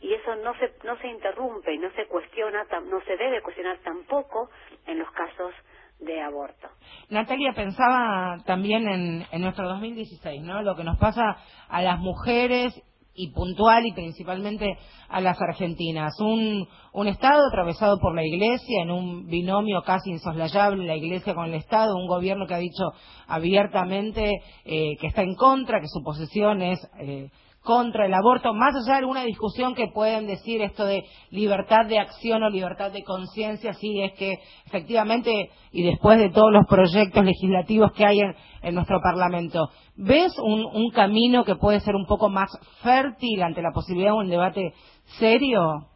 Y 0.00 0.14
eso 0.14 0.36
no 0.36 0.54
se, 0.58 0.72
no 0.84 0.96
se 0.98 1.08
interrumpe 1.08 1.74
y 1.74 1.78
no 1.78 1.90
se 1.92 2.06
cuestiona, 2.06 2.64
no 2.88 3.00
se 3.02 3.16
debe 3.16 3.42
cuestionar 3.42 3.78
tampoco 3.78 4.50
en 4.86 4.98
los 4.98 5.10
casos 5.12 5.54
de 5.98 6.20
aborto. 6.20 6.68
Natalia 7.10 7.52
pensaba 7.54 8.38
también 8.44 8.88
en, 8.88 9.26
en 9.30 9.40
nuestro 9.40 9.68
2016, 9.68 10.42
¿no? 10.42 10.62
Lo 10.62 10.74
que 10.76 10.84
nos 10.84 10.98
pasa 10.98 11.36
a 11.68 11.82
las 11.82 11.98
mujeres 11.98 12.74
y 13.14 13.30
puntual 13.32 13.84
y 13.86 13.92
principalmente 13.92 14.78
a 15.08 15.20
las 15.20 15.40
argentinas. 15.40 16.18
Un, 16.20 16.66
un 16.92 17.06
Estado 17.08 17.46
atravesado 17.46 17.98
por 17.98 18.14
la 18.14 18.24
Iglesia 18.24 18.82
en 18.82 18.90
un 18.90 19.26
binomio 19.26 19.82
casi 19.82 20.10
insoslayable, 20.10 20.86
la 20.86 20.96
Iglesia 20.96 21.34
con 21.34 21.46
el 21.46 21.54
Estado, 21.54 21.96
un 21.96 22.06
gobierno 22.06 22.46
que 22.46 22.54
ha 22.54 22.58
dicho 22.58 22.92
abiertamente 23.26 24.30
eh, 24.64 24.96
que 25.00 25.06
está 25.06 25.22
en 25.22 25.34
contra, 25.34 25.80
que 25.80 25.88
su 25.88 26.02
posición 26.02 26.62
es 26.62 26.80
eh, 27.00 27.28
contra 27.62 28.06
el 28.06 28.14
aborto, 28.14 28.52
más 28.52 28.74
allá 28.74 28.94
de 28.94 28.98
alguna 28.98 29.22
discusión 29.22 29.74
que 29.74 29.86
pueden 29.94 30.26
decir 30.26 30.60
esto 30.62 30.84
de 30.84 31.04
libertad 31.30 31.86
de 31.86 31.98
acción 31.98 32.42
o 32.42 32.50
libertad 32.50 32.90
de 32.90 33.04
conciencia, 33.04 33.72
sí 33.74 34.02
es 34.02 34.12
que 34.18 34.38
efectivamente, 34.66 35.50
y 35.70 35.84
después 35.84 36.18
de 36.18 36.30
todos 36.30 36.52
los 36.52 36.66
proyectos 36.66 37.24
legislativos 37.24 37.92
que 37.92 38.04
hay 38.04 38.20
en, 38.20 38.74
nuestro 38.74 39.00
Parlamento, 39.00 39.70
¿ves 39.96 40.36
un, 40.38 40.64
un, 40.66 40.90
camino 40.90 41.44
que 41.44 41.56
puede 41.56 41.80
ser 41.80 41.94
un 41.94 42.06
poco 42.06 42.28
más 42.28 42.50
fértil 42.82 43.42
ante 43.42 43.62
la 43.62 43.70
posibilidad 43.72 44.12
de 44.12 44.18
un 44.18 44.28
debate 44.30 44.72
serio? 45.18 45.88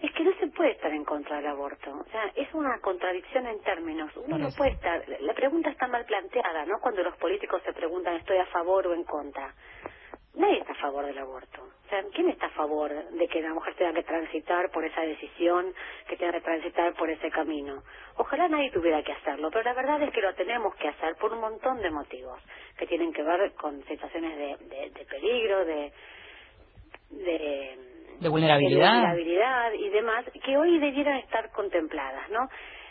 Es 0.00 0.12
que 0.12 0.24
no 0.24 0.32
se 0.38 0.48
puede 0.48 0.72
estar 0.72 0.92
en 0.92 1.04
contra 1.04 1.36
del 1.36 1.46
aborto. 1.46 1.90
O 1.90 2.04
sea, 2.10 2.24
es 2.36 2.52
una 2.52 2.78
contradicción 2.80 3.46
en 3.46 3.60
términos. 3.62 4.10
Uno 4.26 4.36
no 4.36 4.48
puede 4.56 4.72
estar. 4.72 5.02
La 5.20 5.32
pregunta 5.32 5.70
está 5.70 5.88
mal 5.88 6.04
planteada, 6.04 6.66
¿no? 6.66 6.78
Cuando 6.82 7.02
los 7.02 7.16
políticos 7.16 7.62
se 7.64 7.72
preguntan 7.72 8.16
estoy 8.16 8.36
a 8.36 8.46
favor 8.46 8.86
o 8.86 8.94
en 8.94 9.04
contra 9.04 9.54
nadie 10.36 10.58
está 10.58 10.72
a 10.72 10.76
favor 10.76 11.06
del 11.06 11.18
aborto. 11.18 11.62
O 11.62 11.88
sea, 11.88 12.02
¿quién 12.14 12.28
está 12.30 12.46
a 12.46 12.50
favor 12.50 12.90
de 12.90 13.28
que 13.28 13.40
la 13.42 13.52
mujer 13.54 13.74
tenga 13.74 13.92
que 13.92 14.02
transitar 14.02 14.70
por 14.70 14.84
esa 14.84 15.02
decisión, 15.02 15.72
que 16.08 16.16
tenga 16.16 16.32
que 16.32 16.40
transitar 16.40 16.94
por 16.94 17.10
ese 17.10 17.30
camino? 17.30 17.82
Ojalá 18.16 18.48
nadie 18.48 18.70
tuviera 18.70 19.02
que 19.02 19.12
hacerlo, 19.12 19.50
pero 19.50 19.64
la 19.64 19.74
verdad 19.74 20.02
es 20.02 20.10
que 20.12 20.20
lo 20.22 20.34
tenemos 20.34 20.74
que 20.76 20.88
hacer 20.88 21.16
por 21.16 21.32
un 21.32 21.40
montón 21.40 21.80
de 21.80 21.90
motivos 21.90 22.40
que 22.78 22.86
tienen 22.86 23.12
que 23.12 23.22
ver 23.22 23.52
con 23.54 23.82
situaciones 23.84 24.36
de, 24.36 24.90
de, 24.90 25.04
peligro, 25.06 25.64
de, 25.64 25.92
de, 27.10 27.78
de 28.20 28.28
vulnerabilidad. 28.28 28.86
de 28.92 28.98
vulnerabilidad 28.98 29.72
y 29.74 29.88
demás, 29.90 30.24
que 30.44 30.56
hoy 30.56 30.78
debieran 30.78 31.18
estar 31.18 31.50
contempladas, 31.52 32.30
¿no? 32.30 32.48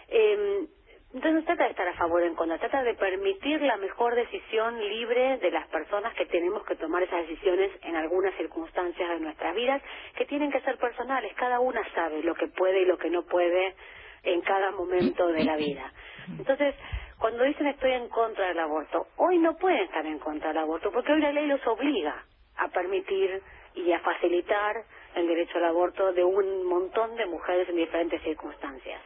Eh, 0.09 0.67
entonces 1.13 1.33
no 1.33 1.43
trata 1.43 1.65
de 1.65 1.69
estar 1.69 1.87
a 1.87 1.93
favor 1.93 2.23
o 2.23 2.25
en 2.25 2.33
contra, 2.33 2.57
trata 2.57 2.81
de 2.81 2.95
permitir 2.95 3.61
la 3.61 3.77
mejor 3.77 4.15
decisión 4.15 4.79
libre 4.79 5.37
de 5.37 5.51
las 5.51 5.67
personas 5.67 6.11
que 6.15 6.25
tenemos 6.25 6.65
que 6.65 6.75
tomar 6.75 7.03
esas 7.03 7.27
decisiones 7.27 7.71
en 7.83 7.95
algunas 7.95 8.33
circunstancias 8.35 9.09
de 9.09 9.19
nuestras 9.19 9.55
vidas, 9.55 9.81
que 10.15 10.25
tienen 10.25 10.51
que 10.51 10.61
ser 10.61 10.77
personales, 10.77 11.31
cada 11.35 11.59
una 11.59 11.81
sabe 11.93 12.23
lo 12.23 12.33
que 12.33 12.47
puede 12.47 12.81
y 12.81 12.85
lo 12.85 12.97
que 12.97 13.11
no 13.11 13.21
puede 13.23 13.75
en 14.23 14.41
cada 14.41 14.71
momento 14.71 15.27
de 15.27 15.43
la 15.43 15.55
vida. 15.55 15.93
Entonces, 16.39 16.73
cuando 17.19 17.43
dicen 17.43 17.67
estoy 17.67 17.91
en 17.91 18.09
contra 18.09 18.47
del 18.47 18.59
aborto, 18.59 19.07
hoy 19.17 19.37
no 19.37 19.55
pueden 19.57 19.83
estar 19.83 20.05
en 20.05 20.17
contra 20.17 20.47
del 20.47 20.57
aborto 20.57 20.91
porque 20.91 21.13
hoy 21.13 21.21
la 21.21 21.31
ley 21.31 21.45
los 21.45 21.65
obliga 21.67 22.25
a 22.57 22.69
permitir 22.69 23.39
y 23.75 23.91
a 23.91 23.99
facilitar 23.99 24.83
el 25.13 25.27
derecho 25.27 25.59
al 25.59 25.65
aborto 25.65 26.11
de 26.11 26.23
un 26.23 26.65
montón 26.65 27.15
de 27.15 27.27
mujeres 27.27 27.69
en 27.69 27.75
diferentes 27.75 28.19
circunstancias. 28.23 29.01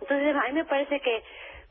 Entonces, 0.00 0.36
a 0.36 0.48
mí 0.48 0.52
me 0.52 0.64
parece 0.64 1.00
que 1.00 1.22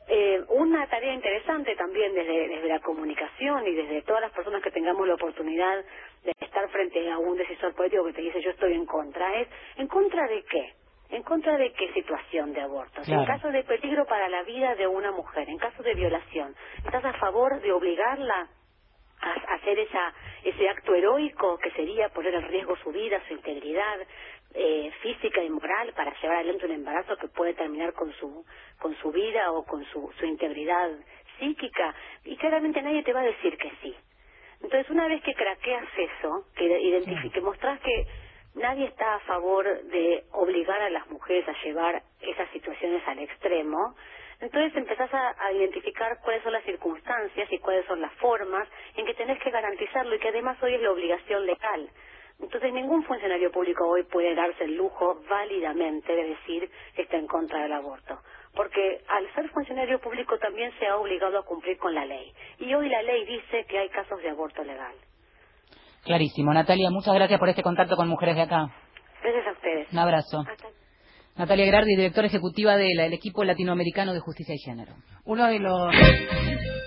eh, 0.08 0.40
una 0.50 0.86
tarea 0.86 1.12
interesante 1.12 1.74
también 1.74 2.14
desde, 2.14 2.48
desde 2.48 2.68
la 2.68 2.78
comunicación 2.78 3.66
y 3.66 3.72
desde 3.74 4.02
todas 4.02 4.20
las 4.20 4.32
personas 4.32 4.62
que 4.62 4.70
tengamos 4.70 5.06
la 5.06 5.14
oportunidad 5.14 5.84
de 6.22 6.32
estar 6.40 6.68
frente 6.68 7.10
a 7.10 7.18
un 7.18 7.36
decisor 7.36 7.74
político 7.74 8.04
que 8.04 8.12
te 8.12 8.22
dice 8.22 8.40
yo 8.40 8.50
estoy 8.50 8.74
en 8.74 8.86
contra, 8.86 9.34
es 9.40 9.48
¿en 9.76 9.88
contra 9.88 10.28
de 10.28 10.44
qué? 10.44 10.74
¿En 11.10 11.22
contra 11.22 11.56
de 11.56 11.72
qué 11.72 11.92
situación 11.92 12.52
de 12.52 12.60
aborto? 12.60 13.02
En 13.06 13.24
caso 13.24 13.48
de 13.50 13.64
peligro 13.64 14.06
para 14.06 14.28
la 14.28 14.42
vida 14.42 14.74
de 14.74 14.86
una 14.86 15.12
mujer, 15.12 15.48
en 15.48 15.58
caso 15.58 15.82
de 15.82 15.94
violación, 15.94 16.54
¿estás 16.84 17.04
a 17.04 17.12
favor 17.14 17.60
de 17.60 17.72
obligarla 17.72 18.48
a 19.20 19.54
hacer 19.54 19.78
esa, 19.78 20.12
ese 20.44 20.68
acto 20.68 20.94
heroico 20.94 21.58
que 21.58 21.70
sería 21.72 22.08
poner 22.10 22.34
en 22.34 22.48
riesgo 22.48 22.76
su 22.76 22.90
vida, 22.92 23.20
su 23.26 23.34
integridad 23.34 23.98
eh, 24.56 24.90
física 25.02 25.42
y 25.42 25.50
moral 25.50 25.92
para 25.94 26.12
llevar 26.20 26.38
adelante 26.38 26.66
un 26.66 26.72
embarazo 26.72 27.16
que 27.16 27.28
puede 27.28 27.54
terminar 27.54 27.92
con 27.92 28.12
su, 28.14 28.44
con 28.80 28.96
su 28.96 29.12
vida 29.12 29.52
o 29.52 29.64
con 29.64 29.84
su, 29.86 30.10
su 30.18 30.26
integridad 30.26 30.90
psíquica? 31.38 31.94
Y 32.24 32.36
claramente 32.36 32.82
nadie 32.82 33.02
te 33.02 33.12
va 33.12 33.20
a 33.20 33.24
decir 33.24 33.56
que 33.58 33.70
sí. 33.82 33.94
Entonces, 34.62 34.90
una 34.90 35.06
vez 35.08 35.22
que 35.22 35.34
craqueas 35.34 35.86
eso, 35.96 36.46
que 36.56 36.64
identifique, 36.64 37.40
mostrás 37.40 37.78
que 37.80 38.06
nadie 38.54 38.86
está 38.86 39.16
a 39.16 39.20
favor 39.20 39.64
de 39.84 40.24
obligar 40.32 40.80
a 40.80 40.90
las 40.90 41.06
mujeres 41.08 41.46
a 41.48 41.62
llevar 41.62 42.02
esas 42.20 42.50
situaciones 42.50 43.06
al 43.06 43.18
extremo, 43.18 43.94
entonces 44.40 44.76
empezás 44.76 45.10
a, 45.12 45.52
identificar 45.52 46.18
cuáles 46.22 46.42
son 46.42 46.52
las 46.52 46.64
circunstancias 46.64 47.50
y 47.50 47.58
cuáles 47.58 47.86
son 47.86 48.00
las 48.00 48.12
formas 48.14 48.68
en 48.94 49.06
que 49.06 49.14
tenés 49.14 49.38
que 49.42 49.50
garantizarlo 49.50 50.14
y 50.14 50.18
que 50.18 50.28
además 50.28 50.62
hoy 50.62 50.74
es 50.74 50.82
la 50.82 50.90
obligación 50.90 51.46
legal. 51.46 51.88
Entonces 52.40 52.72
ningún 52.72 53.02
funcionario 53.04 53.50
público 53.50 53.86
hoy 53.86 54.04
puede 54.04 54.34
darse 54.34 54.64
el 54.64 54.76
lujo 54.76 55.20
válidamente 55.28 56.12
de 56.14 56.24
decir 56.24 56.70
que 56.94 57.02
está 57.02 57.16
en 57.16 57.26
contra 57.26 57.62
del 57.62 57.72
aborto, 57.72 58.18
porque 58.54 59.00
al 59.08 59.34
ser 59.34 59.48
funcionario 59.50 59.98
público 60.00 60.38
también 60.38 60.70
se 60.78 60.86
ha 60.86 60.96
obligado 60.96 61.38
a 61.38 61.44
cumplir 61.44 61.78
con 61.78 61.94
la 61.94 62.04
ley. 62.04 62.32
Y 62.58 62.72
hoy 62.74 62.88
la 62.88 63.02
ley 63.02 63.24
dice 63.24 63.64
que 63.68 63.78
hay 63.78 63.88
casos 63.88 64.20
de 64.22 64.30
aborto 64.30 64.62
legal. 64.62 64.94
Clarísimo. 66.04 66.52
Natalia, 66.52 66.90
muchas 66.90 67.14
gracias 67.14 67.40
por 67.40 67.48
este 67.48 67.62
contacto 67.62 67.96
con 67.96 68.08
Mujeres 68.08 68.36
de 68.36 68.42
Acá. 68.42 68.68
Gracias 69.22 69.46
a 69.46 69.52
ustedes. 69.52 69.92
Un 69.92 69.98
abrazo. 69.98 70.44
Natalia 71.36 71.66
Grardi, 71.66 71.96
directora 71.96 72.28
ejecutiva 72.28 72.76
del 72.76 73.12
equipo 73.12 73.44
latinoamericano 73.44 74.14
de 74.14 74.20
justicia 74.20 74.54
y 74.54 74.58
género. 74.58 74.94
Uno 75.24 75.46
de 75.46 75.58
los 75.58 75.94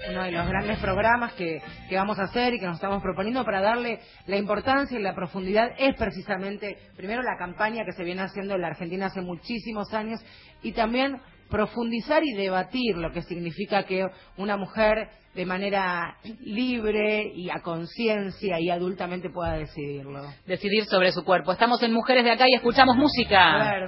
uno 0.10 0.24
de 0.24 0.32
los 0.32 0.48
grandes 0.48 0.80
programas 0.80 1.34
que, 1.34 1.62
que 1.88 1.96
vamos 1.96 2.20
a 2.20 2.24
hacer 2.24 2.54
y 2.54 2.60
que 2.60 2.66
nos 2.66 2.76
estamos 2.76 3.02
proponiendo 3.02 3.44
para 3.46 3.62
darle 3.62 4.00
la 4.28 4.38
importancia 4.38 4.98
y 4.98 5.02
la 5.02 5.16
profundidad 5.16 5.70
es 5.78 5.96
precisamente, 5.96 6.78
primero, 6.96 7.22
la 7.22 7.38
campaña 7.38 7.86
que 7.86 7.94
se 7.94 8.04
viene 8.04 8.22
haciendo 8.22 8.56
en 8.56 8.62
la 8.62 8.68
Argentina 8.68 9.08
hace 9.08 9.22
muchísimos 9.22 9.94
años 9.94 10.20
y 10.62 10.72
también 10.74 11.22
profundizar 11.50 12.24
y 12.24 12.34
debatir 12.34 12.98
lo 12.98 13.12
que 13.12 13.24
significa 13.24 13.84
que 13.84 14.06
una 14.38 14.56
mujer 14.56 15.10
de 15.34 15.46
manera 15.46 16.18
libre 16.42 17.32
y 17.34 17.50
a 17.50 17.62
conciencia 17.62 18.60
y 18.60 18.70
adultamente 18.70 19.30
pueda 19.30 19.54
decidirlo. 19.54 20.22
Decidir 20.46 20.86
sobre 20.86 21.12
su 21.12 21.24
cuerpo. 21.24 21.52
Estamos 21.52 21.82
en 21.84 21.94
Mujeres 21.94 22.24
de 22.24 22.32
Acá 22.32 22.46
y 22.48 22.56
escuchamos 22.56 22.96
música. 22.96 23.88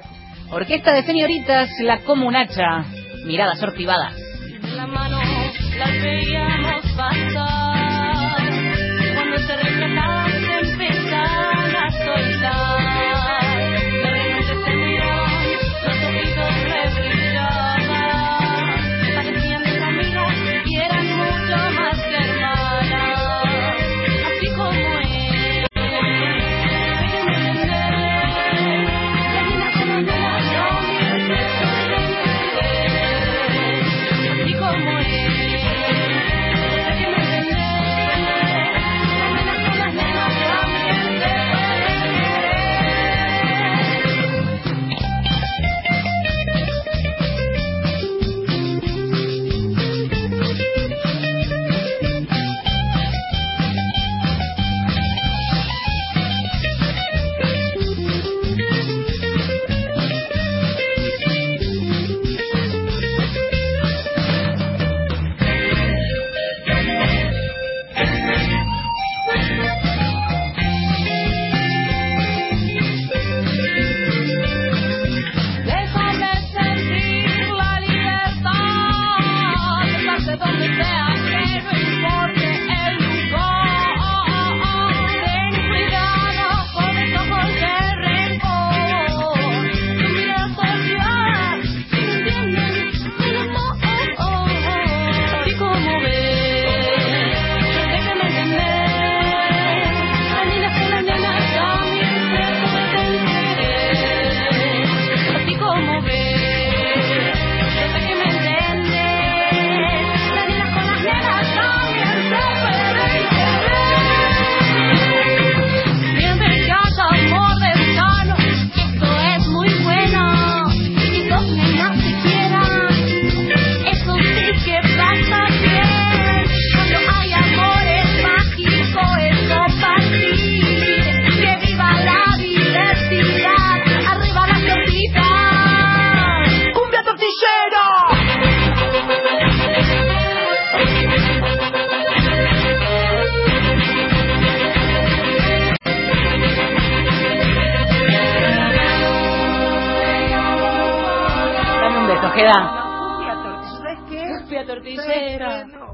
Orquesta 0.52 0.94
de 0.94 1.04
señoritas, 1.04 1.70
La 1.82 2.04
Comunacha. 2.04 2.86
Miradas 3.26 3.60
sortivadas. 3.60 4.31
La 4.76 4.88
mano 4.88 5.20
las 5.78 5.92
veíamos 6.02 6.86
pasar. 6.96 7.61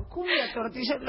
Cumbia 0.10 0.46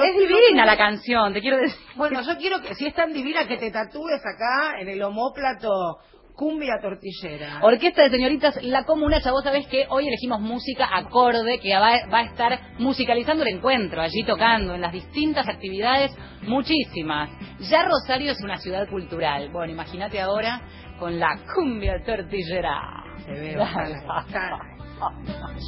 Es 0.04 0.16
divina 0.18 0.66
la 0.66 0.76
canción, 0.76 1.32
te 1.32 1.40
quiero 1.40 1.58
decir. 1.58 1.78
Bueno, 1.96 2.20
yo 2.22 2.36
quiero 2.38 2.60
que, 2.60 2.74
si 2.74 2.86
es 2.86 2.94
tan 2.94 3.12
divina, 3.12 3.46
que 3.46 3.56
te 3.56 3.70
tatúes 3.70 4.20
acá 4.20 4.80
en 4.80 4.88
el 4.88 5.02
homóplato 5.02 5.98
cumbia 6.38 6.78
tortillera. 6.80 7.58
Orquesta 7.62 8.04
de 8.04 8.10
señoritas 8.10 8.62
La 8.62 8.84
Comunacha, 8.84 9.32
vos 9.32 9.42
sabés 9.42 9.66
que 9.66 9.86
hoy 9.90 10.06
elegimos 10.06 10.40
música 10.40 10.88
acorde 10.90 11.58
que 11.58 11.76
va, 11.76 12.06
va 12.12 12.18
a 12.20 12.24
estar 12.26 12.60
musicalizando 12.78 13.42
el 13.42 13.56
encuentro, 13.56 14.00
allí 14.00 14.22
tocando 14.22 14.74
en 14.74 14.80
las 14.80 14.92
distintas 14.92 15.48
actividades, 15.48 16.16
muchísimas. 16.42 17.30
Ya 17.58 17.84
Rosario 17.84 18.30
es 18.30 18.40
una 18.40 18.58
ciudad 18.58 18.88
cultural. 18.88 19.50
Bueno, 19.50 19.72
imagínate 19.72 20.20
ahora 20.20 20.62
con 21.00 21.18
la 21.18 21.40
cumbia 21.54 22.00
tortillera. 22.04 23.04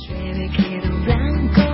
Llueve, 0.08 0.48
blanco. 1.04 1.69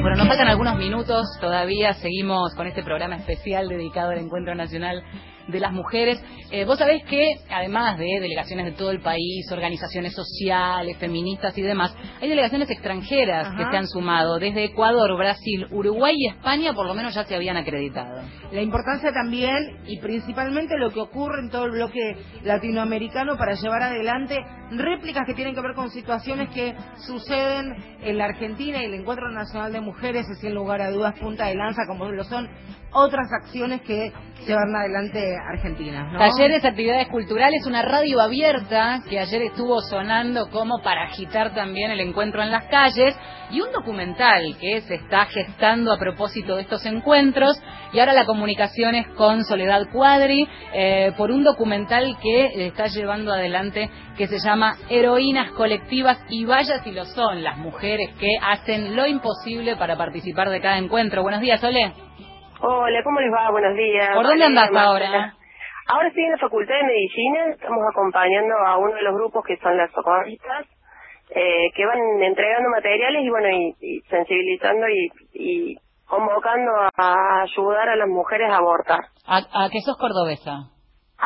Bueno, 0.00 0.16
nos 0.16 0.28
faltan 0.28 0.48
algunos 0.48 0.76
minutos, 0.76 1.26
todavía 1.40 1.94
seguimos 1.94 2.54
con 2.54 2.66
este 2.66 2.82
programa 2.82 3.16
especial 3.16 3.68
dedicado 3.68 4.10
al 4.10 4.18
Encuentro 4.18 4.54
Nacional 4.54 5.02
de 5.48 5.60
las 5.60 5.72
Mujeres. 5.72 6.22
Eh, 6.50 6.64
vos 6.64 6.78
sabés 6.78 7.02
que, 7.04 7.34
además 7.50 7.98
de 7.98 8.20
delegaciones 8.20 8.66
de 8.66 8.72
todo 8.72 8.90
el 8.90 9.00
país, 9.00 9.50
organizaciones 9.50 10.14
sociales, 10.14 10.96
feministas 10.98 11.56
y 11.58 11.62
demás, 11.62 11.94
hay 12.20 12.28
delegaciones 12.28 12.70
extranjeras 12.70 13.48
que 13.56 13.64
se 13.70 13.76
han 13.76 13.86
sumado. 13.86 14.38
Desde 14.38 14.64
Ecuador, 14.64 15.16
Brasil, 15.16 15.66
Uruguay 15.70 16.14
y 16.16 16.28
España, 16.28 16.72
por 16.72 16.86
lo 16.86 16.94
menos 16.94 17.14
ya 17.14 17.24
se 17.24 17.34
habían 17.34 17.56
acreditado. 17.56 18.22
La 18.52 18.62
importancia 18.62 19.10
también 19.12 19.78
y 19.86 19.98
principalmente 19.98 20.78
lo 20.78 20.90
que 20.90 21.00
ocurre 21.00 21.40
en 21.40 21.50
todo 21.50 21.64
el 21.64 21.72
bloque 21.72 22.16
latinoamericano 22.42 23.36
para 23.36 23.54
llevar 23.54 23.82
adelante 23.82 24.38
réplicas 24.70 25.24
que 25.26 25.34
tienen 25.34 25.54
que 25.54 25.60
ver 25.60 25.74
con 25.74 25.90
situaciones 25.90 26.50
que 26.50 26.74
suceden 27.06 27.74
en 28.00 28.18
la 28.18 28.26
Argentina 28.26 28.82
y 28.82 28.86
el 28.86 28.94
Encuentro 28.94 29.30
Nacional 29.30 29.72
de 29.72 29.80
Mujeres 29.80 30.26
es 30.28 30.38
sin 30.38 30.54
lugar 30.54 30.80
a 30.80 30.90
dudas 30.90 31.18
punta 31.18 31.46
de 31.46 31.54
lanza 31.54 31.82
como 31.86 32.06
lo 32.10 32.24
son 32.24 32.48
otras 32.94 33.28
acciones 33.32 33.82
que 33.82 34.12
llevan 34.46 34.74
adelante 34.74 35.36
argentinas. 35.36 36.12
¿no? 36.12 36.18
Talleres, 36.18 36.64
actividades 36.64 37.08
culturales, 37.08 37.66
una 37.66 37.82
radio 37.82 38.20
abierta 38.20 39.02
que 39.08 39.18
ayer 39.18 39.42
estuvo 39.42 39.80
sonando 39.80 40.50
como 40.50 40.82
para 40.82 41.04
agitar 41.04 41.54
también 41.54 41.90
el 41.90 42.00
encuentro 42.00 42.42
en 42.42 42.50
las 42.50 42.64
calles 42.64 43.16
y 43.50 43.60
un 43.60 43.72
documental 43.72 44.56
que 44.60 44.80
se 44.82 44.94
está 44.94 45.26
gestando 45.26 45.92
a 45.92 45.98
propósito 45.98 46.56
de 46.56 46.62
estos 46.62 46.84
encuentros 46.86 47.60
y 47.92 48.00
ahora 48.00 48.12
la 48.12 48.26
comunicación 48.26 48.94
es 48.94 49.06
con 49.08 49.44
Soledad 49.44 49.88
Cuadri 49.92 50.48
eh, 50.72 51.12
por 51.16 51.30
un 51.30 51.44
documental 51.44 52.16
que 52.20 52.66
está 52.66 52.86
llevando 52.86 53.32
adelante 53.32 53.90
que 54.16 54.26
se 54.26 54.38
llama 54.38 54.76
Heroínas 54.88 55.52
Colectivas 55.52 56.18
y 56.28 56.44
vaya 56.44 56.82
si 56.82 56.92
lo 56.92 57.04
son 57.04 57.42
las 57.42 57.56
mujeres 57.58 58.10
que 58.18 58.30
hacen 58.42 58.96
lo 58.96 59.06
imposible 59.06 59.76
para 59.76 59.96
participar 59.96 60.50
de 60.50 60.60
cada 60.60 60.78
encuentro. 60.78 61.22
Buenos 61.22 61.40
días, 61.40 61.60
Sole. 61.60 61.92
Hola, 62.60 63.02
¿cómo 63.02 63.20
les 63.20 63.32
va? 63.32 63.50
Buenos 63.50 63.76
días. 63.76 64.10
¿Por 64.14 64.26
dónde 64.26 64.48
Marcela. 64.48 64.82
ahora? 64.82 65.34
Ahora 65.88 66.08
estoy 66.08 66.24
en 66.24 66.30
la 66.32 66.38
Facultad 66.38 66.74
de 66.76 66.84
Medicina, 66.84 67.46
estamos 67.50 67.80
acompañando 67.90 68.54
a 68.66 68.78
uno 68.78 68.94
de 68.94 69.02
los 69.02 69.14
grupos 69.14 69.44
que 69.44 69.56
son 69.58 69.76
las 69.76 69.90
socorristas, 69.92 70.66
eh, 71.30 71.70
que 71.74 71.84
van 71.86 71.98
entregando 72.22 72.70
materiales 72.70 73.22
y 73.22 73.28
bueno, 73.28 73.48
y, 73.50 73.74
y 73.80 74.00
sensibilizando 74.08 74.86
y, 74.88 75.10
y 75.34 75.76
convocando 76.06 76.70
a 76.96 77.42
ayudar 77.42 77.88
a 77.90 77.96
las 77.96 78.08
mujeres 78.08 78.50
a 78.50 78.56
abortar. 78.56 79.00
¿A, 79.26 79.38
a 79.38 79.68
que 79.70 79.80
sos 79.80 79.96
cordobesa? 79.98 80.70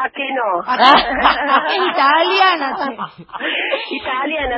¿A 0.01 0.11
qué 0.11 0.26
no? 0.32 0.61
Italiana. 1.90 2.76
Italiana, 3.90 4.57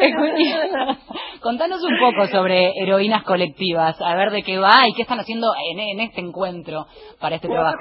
Escucha, 0.00 0.98
Contanos 1.40 1.82
un 1.82 1.98
poco 1.98 2.26
sobre 2.26 2.72
heroínas 2.82 3.22
colectivas, 3.22 3.96
a 4.02 4.14
ver 4.16 4.30
de 4.30 4.42
qué 4.42 4.58
va 4.58 4.86
y 4.86 4.94
qué 4.94 5.02
están 5.02 5.20
haciendo 5.20 5.46
en, 5.72 5.80
en 5.80 6.00
este 6.00 6.20
encuentro 6.20 6.86
para 7.20 7.36
este 7.36 7.48
trabajo. 7.48 7.78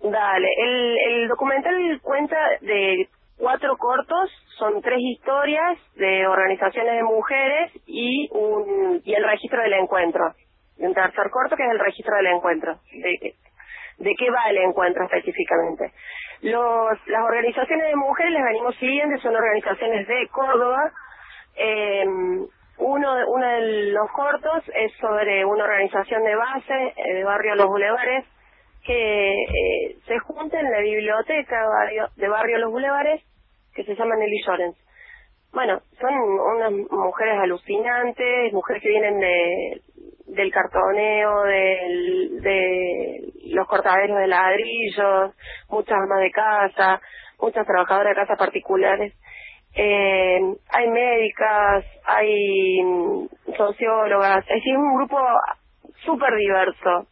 Dale, 0.00 0.48
el, 0.56 0.96
el 1.10 1.28
documental 1.28 1.74
cuenta 2.02 2.36
de 2.60 3.08
cuatro 3.36 3.76
cortos, 3.76 4.30
son 4.58 4.80
tres 4.82 4.98
historias 5.00 5.78
de 5.96 6.26
organizaciones 6.26 6.94
de 6.94 7.02
mujeres 7.02 7.72
y 7.86 8.28
un 8.32 9.00
y 9.04 9.14
el 9.14 9.24
registro 9.24 9.62
del 9.62 9.72
encuentro. 9.74 10.34
Y 10.76 10.84
un 10.84 10.94
tercer 10.94 11.30
corto 11.30 11.56
que 11.56 11.64
es 11.64 11.70
el 11.70 11.78
registro 11.80 12.16
del 12.16 12.26
encuentro. 12.26 12.78
De, 12.92 13.34
de 13.98 14.14
qué 14.16 14.30
va 14.30 14.50
el 14.50 14.58
encuentro 14.58 15.04
específicamente. 15.04 15.92
Los, 16.42 17.06
las 17.06 17.22
organizaciones 17.24 17.88
de 17.88 17.96
mujeres 17.96 18.32
les 18.32 18.44
venimos 18.44 18.76
siguiendo, 18.76 19.18
son 19.20 19.34
organizaciones 19.34 20.06
de 20.06 20.28
Córdoba. 20.28 20.92
Eh, 21.56 22.04
uno, 22.78 23.14
uno 23.26 23.46
de 23.46 23.92
los 23.92 24.10
cortos 24.12 24.62
es 24.74 24.92
sobre 25.00 25.44
una 25.44 25.64
organización 25.64 26.22
de 26.22 26.36
base 26.36 26.94
eh, 26.96 27.14
de 27.14 27.24
barrio 27.24 27.56
Los 27.56 27.66
Bulevares 27.66 28.24
que 28.84 29.32
eh, 29.32 29.96
se 30.06 30.18
junta 30.20 30.60
en 30.60 30.70
la 30.70 30.80
biblioteca 30.80 31.66
barrio, 31.66 32.08
de 32.14 32.28
barrio 32.28 32.58
Los 32.58 32.70
Bulevares 32.70 33.22
que 33.74 33.84
se 33.84 33.94
llama 33.96 34.16
Nelly 34.16 34.42
Llorens. 34.46 34.76
Bueno, 35.52 35.80
son 35.98 36.14
unas 36.14 36.72
mujeres 36.90 37.38
alucinantes, 37.40 38.52
mujeres 38.52 38.82
que 38.82 38.88
vienen 38.88 39.18
de, 39.18 39.82
del 40.28 40.52
cartoneo, 40.52 41.42
del, 41.44 42.40
de 42.40 43.32
los 43.52 43.66
cortaderos 43.66 44.18
de 44.18 44.26
ladrillos, 44.26 45.34
muchas 45.68 45.98
amas 45.98 46.20
de 46.20 46.30
casa, 46.30 47.00
muchas 47.40 47.66
trabajadoras 47.66 48.14
de 48.14 48.20
casa 48.20 48.36
particulares. 48.36 49.14
Eh, 49.74 50.40
hay 50.70 50.88
médicas, 50.88 51.84
hay 52.04 52.78
sociólogas, 53.56 54.44
es 54.48 54.62
un 54.76 54.96
grupo 54.96 55.18
súper 56.04 56.34
diverso 56.36 57.06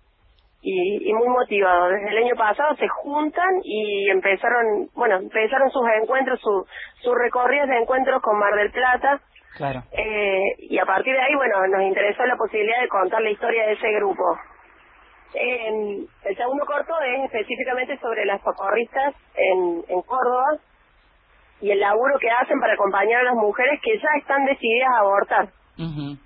y, 0.62 1.08
y 1.08 1.12
muy 1.12 1.28
motivado. 1.28 1.88
Desde 1.88 2.08
el 2.08 2.24
año 2.24 2.34
pasado 2.36 2.74
se 2.76 2.88
juntan 2.88 3.60
y 3.62 4.10
empezaron, 4.10 4.88
bueno, 4.94 5.16
empezaron 5.18 5.70
sus 5.70 5.82
encuentros, 6.02 6.40
su, 6.40 6.66
sus 7.02 7.14
recorridos 7.16 7.68
de 7.68 7.78
encuentros 7.78 8.20
con 8.22 8.38
Mar 8.38 8.54
del 8.54 8.72
Plata. 8.72 9.20
Claro. 9.56 9.82
Eh, 9.90 10.42
y 10.58 10.78
a 10.78 10.84
partir 10.84 11.14
de 11.14 11.20
ahí, 11.20 11.34
bueno, 11.34 11.66
nos 11.66 11.82
interesó 11.82 12.26
la 12.26 12.36
posibilidad 12.36 12.80
de 12.82 12.88
contar 12.88 13.22
la 13.22 13.30
historia 13.30 13.66
de 13.66 13.72
ese 13.72 13.90
grupo. 13.92 14.22
Eh, 15.34 16.06
el 16.24 16.36
segundo 16.36 16.64
corto 16.66 16.92
es 17.00 17.24
específicamente 17.24 17.98
sobre 17.98 18.24
las 18.26 18.40
socorristas 18.42 19.14
en, 19.34 19.82
en 19.88 20.02
Córdoba 20.02 20.58
y 21.60 21.70
el 21.70 21.80
laburo 21.80 22.18
que 22.20 22.30
hacen 22.30 22.60
para 22.60 22.74
acompañar 22.74 23.20
a 23.20 23.24
las 23.24 23.34
mujeres 23.34 23.80
que 23.82 23.98
ya 23.98 24.08
están 24.20 24.44
decididas 24.44 24.90
a 24.94 25.00
abortar. 25.00 25.48
Ujú. 25.78 26.18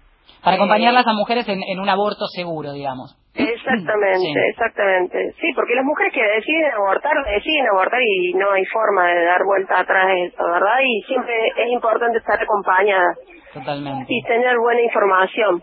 Para 0.43 0.57
acompañarlas 0.57 1.07
a 1.07 1.13
mujeres 1.13 1.49
en, 1.49 1.63
en 1.63 1.79
un 1.79 1.89
aborto 1.89 2.27
seguro, 2.27 2.73
digamos. 2.73 3.17
Exactamente, 3.61 4.19
Sí. 4.19 4.35
exactamente. 4.51 5.33
Sí, 5.41 5.53
porque 5.55 5.75
las 5.75 5.85
mujeres 5.85 6.13
que 6.13 6.23
deciden 6.23 6.73
abortar, 6.73 7.13
deciden 7.27 7.67
abortar 7.69 8.01
y 8.03 8.33
no 8.35 8.51
hay 8.53 8.65
forma 8.67 9.07
de 9.09 9.25
dar 9.25 9.45
vuelta 9.45 9.81
atrás 9.81 10.07
de 10.09 10.25
eso, 10.25 10.43
¿verdad? 10.45 10.79
Y 10.83 11.03
siempre 11.03 11.35
es 11.57 11.69
importante 11.71 12.19
estar 12.19 12.41
acompañada 12.43 13.15
Totalmente. 13.53 14.07
y 14.09 14.23
tener 14.23 14.57
buena 14.59 14.81
información. 14.83 15.63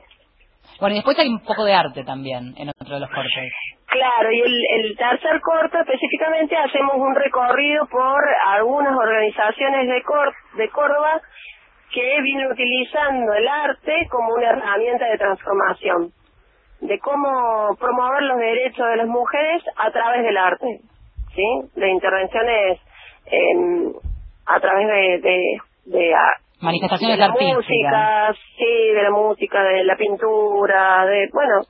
Bueno, 0.80 0.94
y 0.96 0.98
después 1.00 1.18
hay 1.18 1.28
un 1.30 1.40
poco 1.44 1.64
de 1.66 1.74
arte 1.74 2.04
también 2.04 2.54
en 2.58 2.70
otro 2.70 2.96
de 2.96 3.00
los 3.00 3.10
cortes. 3.10 3.32
Claro, 3.88 4.32
y 4.32 4.42
el, 4.42 4.54
el 4.84 4.98
tercer 4.98 5.40
corto 5.42 5.80
específicamente 5.80 6.56
hacemos 6.58 6.96
un 6.98 7.16
recorrido 7.16 7.88
por 7.88 8.22
algunas 8.48 8.94
organizaciones 8.96 9.88
de, 9.88 10.04
Cor 10.04 10.34
de 10.58 10.70
Córdoba 10.70 11.22
que 11.94 12.22
vienen 12.22 12.52
utilizando 12.52 13.34
el 13.34 13.48
arte 13.48 14.08
como 14.12 14.34
una 14.36 14.50
herramienta 14.50 15.06
de 15.06 15.18
transformación, 15.18 16.12
de 16.82 17.00
cómo 17.00 17.76
promover 17.80 18.24
los 18.24 18.38
derechos 18.38 18.88
de 18.88 18.98
las 18.98 19.08
mujeres 19.08 19.64
a 19.78 19.92
través 19.92 20.24
del 20.24 20.38
arte, 20.38 20.80
¿sí? 21.36 21.44
De 21.76 21.90
intervenciones 21.90 22.80
em, 23.26 23.94
a 24.46 24.60
través 24.60 24.88
de, 24.88 25.20
de, 25.30 25.58
de, 25.86 26.14
Manifestaciones 26.62 27.18
de 27.18 27.20
la 27.20 27.26
artísticas. 27.32 27.58
música, 27.58 28.34
sí, 28.58 28.94
de 28.94 29.04
la 29.04 29.12
música, 29.12 29.64
de 29.64 29.84
la 29.84 29.96
pintura, 29.96 31.06
de, 31.06 31.30
bueno, 31.34 31.62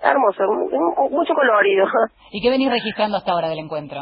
hermoso, 0.00 0.44
mu- 0.46 1.10
mucho 1.10 1.34
colorido. 1.34 1.86
¿Y 2.32 2.40
qué 2.40 2.50
venís 2.50 2.70
registrando 2.70 3.16
hasta 3.18 3.32
ahora 3.32 3.48
del 3.48 3.58
encuentro? 3.58 3.98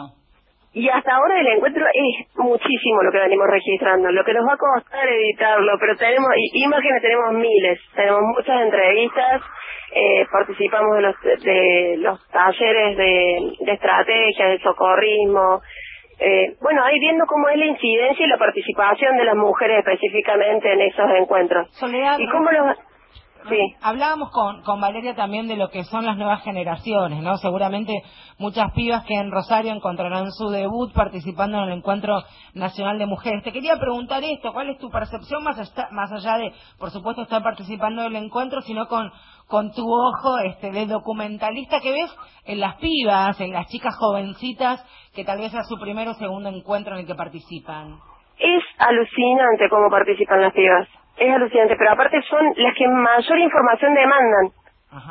Y 0.75 0.89
hasta 0.89 1.17
ahora 1.17 1.41
el 1.41 1.47
encuentro 1.49 1.85
es 1.93 2.37
muchísimo 2.37 3.03
lo 3.03 3.11
que 3.11 3.19
venimos 3.19 3.47
registrando, 3.51 4.13
lo 4.13 4.23
que 4.25 4.35
nos 4.35 4.47
va 4.47 4.53
a 4.53 4.57
costar 4.59 5.09
editarlo, 5.09 5.73
pero 5.81 5.97
tenemos, 5.97 6.29
imágenes 6.53 7.03
tenemos 7.03 7.33
miles, 7.33 7.81
tenemos 7.97 8.21
muchas 8.37 8.61
entrevistas, 8.63 9.41
eh, 9.95 10.27
participamos 10.31 10.97
de 10.97 11.03
los, 11.03 11.15
de 11.23 11.97
los 11.99 12.29
talleres 12.29 12.97
de, 12.97 13.53
de 13.61 13.73
estrategia, 13.73 14.49
de 14.49 14.59
socorrismo, 14.61 15.61
eh, 16.21 16.57
bueno, 16.61 16.83
ahí 16.85 16.99
viendo 16.99 17.25
cómo 17.27 17.49
es 17.49 17.57
la 17.57 17.67
incidencia 17.67 18.27
y 18.27 18.29
la 18.29 18.39
participación 18.39 19.17
de 19.17 19.25
las 19.25 19.37
mujeres 19.37 19.79
específicamente 19.79 20.73
en 20.73 20.81
esos 20.81 21.07
encuentros. 21.17 21.69
Soledad, 21.77 22.19
y 22.19 22.29
cómo 22.29 22.51
los... 22.51 22.77
Sí. 23.49 23.77
Hablábamos 23.81 24.31
con, 24.33 24.63
con 24.63 24.81
Valeria 24.81 25.15
también 25.15 25.47
de 25.47 25.57
lo 25.57 25.71
que 25.71 25.85
son 25.85 26.05
las 26.05 26.17
nuevas 26.17 26.43
generaciones, 26.43 27.23
¿no? 27.23 27.37
Seguramente 27.39 28.03
muchas 28.37 28.73
pibas 28.73 29.05
que 29.05 29.15
en 29.15 29.31
Rosario 29.31 29.73
encontrarán 29.73 30.33
su 30.33 30.51
debut 30.51 30.93
participando 30.93 31.59
en 31.59 31.65
el 31.71 31.79
Encuentro 31.79 32.25
Nacional 32.55 32.99
de 32.99 33.07
Mujeres. 33.07 33.45
Te 33.45 33.53
quería 33.53 33.77
preguntar 33.77 34.25
esto, 34.25 34.53
¿cuál 34.53 34.71
es 34.71 34.79
tu 34.79 34.91
percepción 34.91 35.45
más 35.45 35.57
allá, 35.57 35.89
más 35.93 36.11
allá 36.11 36.37
de, 36.37 36.53
por 36.81 36.91
supuesto, 36.91 37.23
estar 37.23 37.43
participando 37.43 38.03
del 38.03 38.17
encuentro, 38.17 38.61
sino 38.63 38.89
con, 38.89 39.11
con 39.49 39.73
tu 39.73 39.83
ojo 39.83 40.39
este, 40.45 40.71
de 40.71 40.87
documentalista 40.87 41.81
que 41.81 41.93
ves 41.93 42.15
en 42.45 42.61
las 42.61 42.77
pibas, 42.77 43.41
en 43.41 43.53
las 43.53 43.67
chicas 43.69 43.97
jovencitas, 43.99 44.85
que 45.15 45.25
tal 45.25 45.39
vez 45.39 45.51
sea 45.51 45.63
su 45.65 45.79
primer 45.81 46.07
o 46.09 46.15
segundo 46.15 46.51
encuentro 46.51 46.95
en 46.95 47.01
el 47.01 47.07
que 47.07 47.15
participan? 47.15 47.97
Es 48.39 48.63
alucinante 48.79 49.69
cómo 49.71 49.91
participan 49.91 50.43
las 50.43 50.53
pibas. 50.53 50.87
Es 51.17 51.35
alucinante, 51.35 51.75
pero 51.77 51.93
aparte 51.93 52.23
son 52.29 52.45
las 52.57 52.75
que 52.75 52.87
mayor 52.87 53.39
información 53.39 53.95
demandan. 53.95 54.53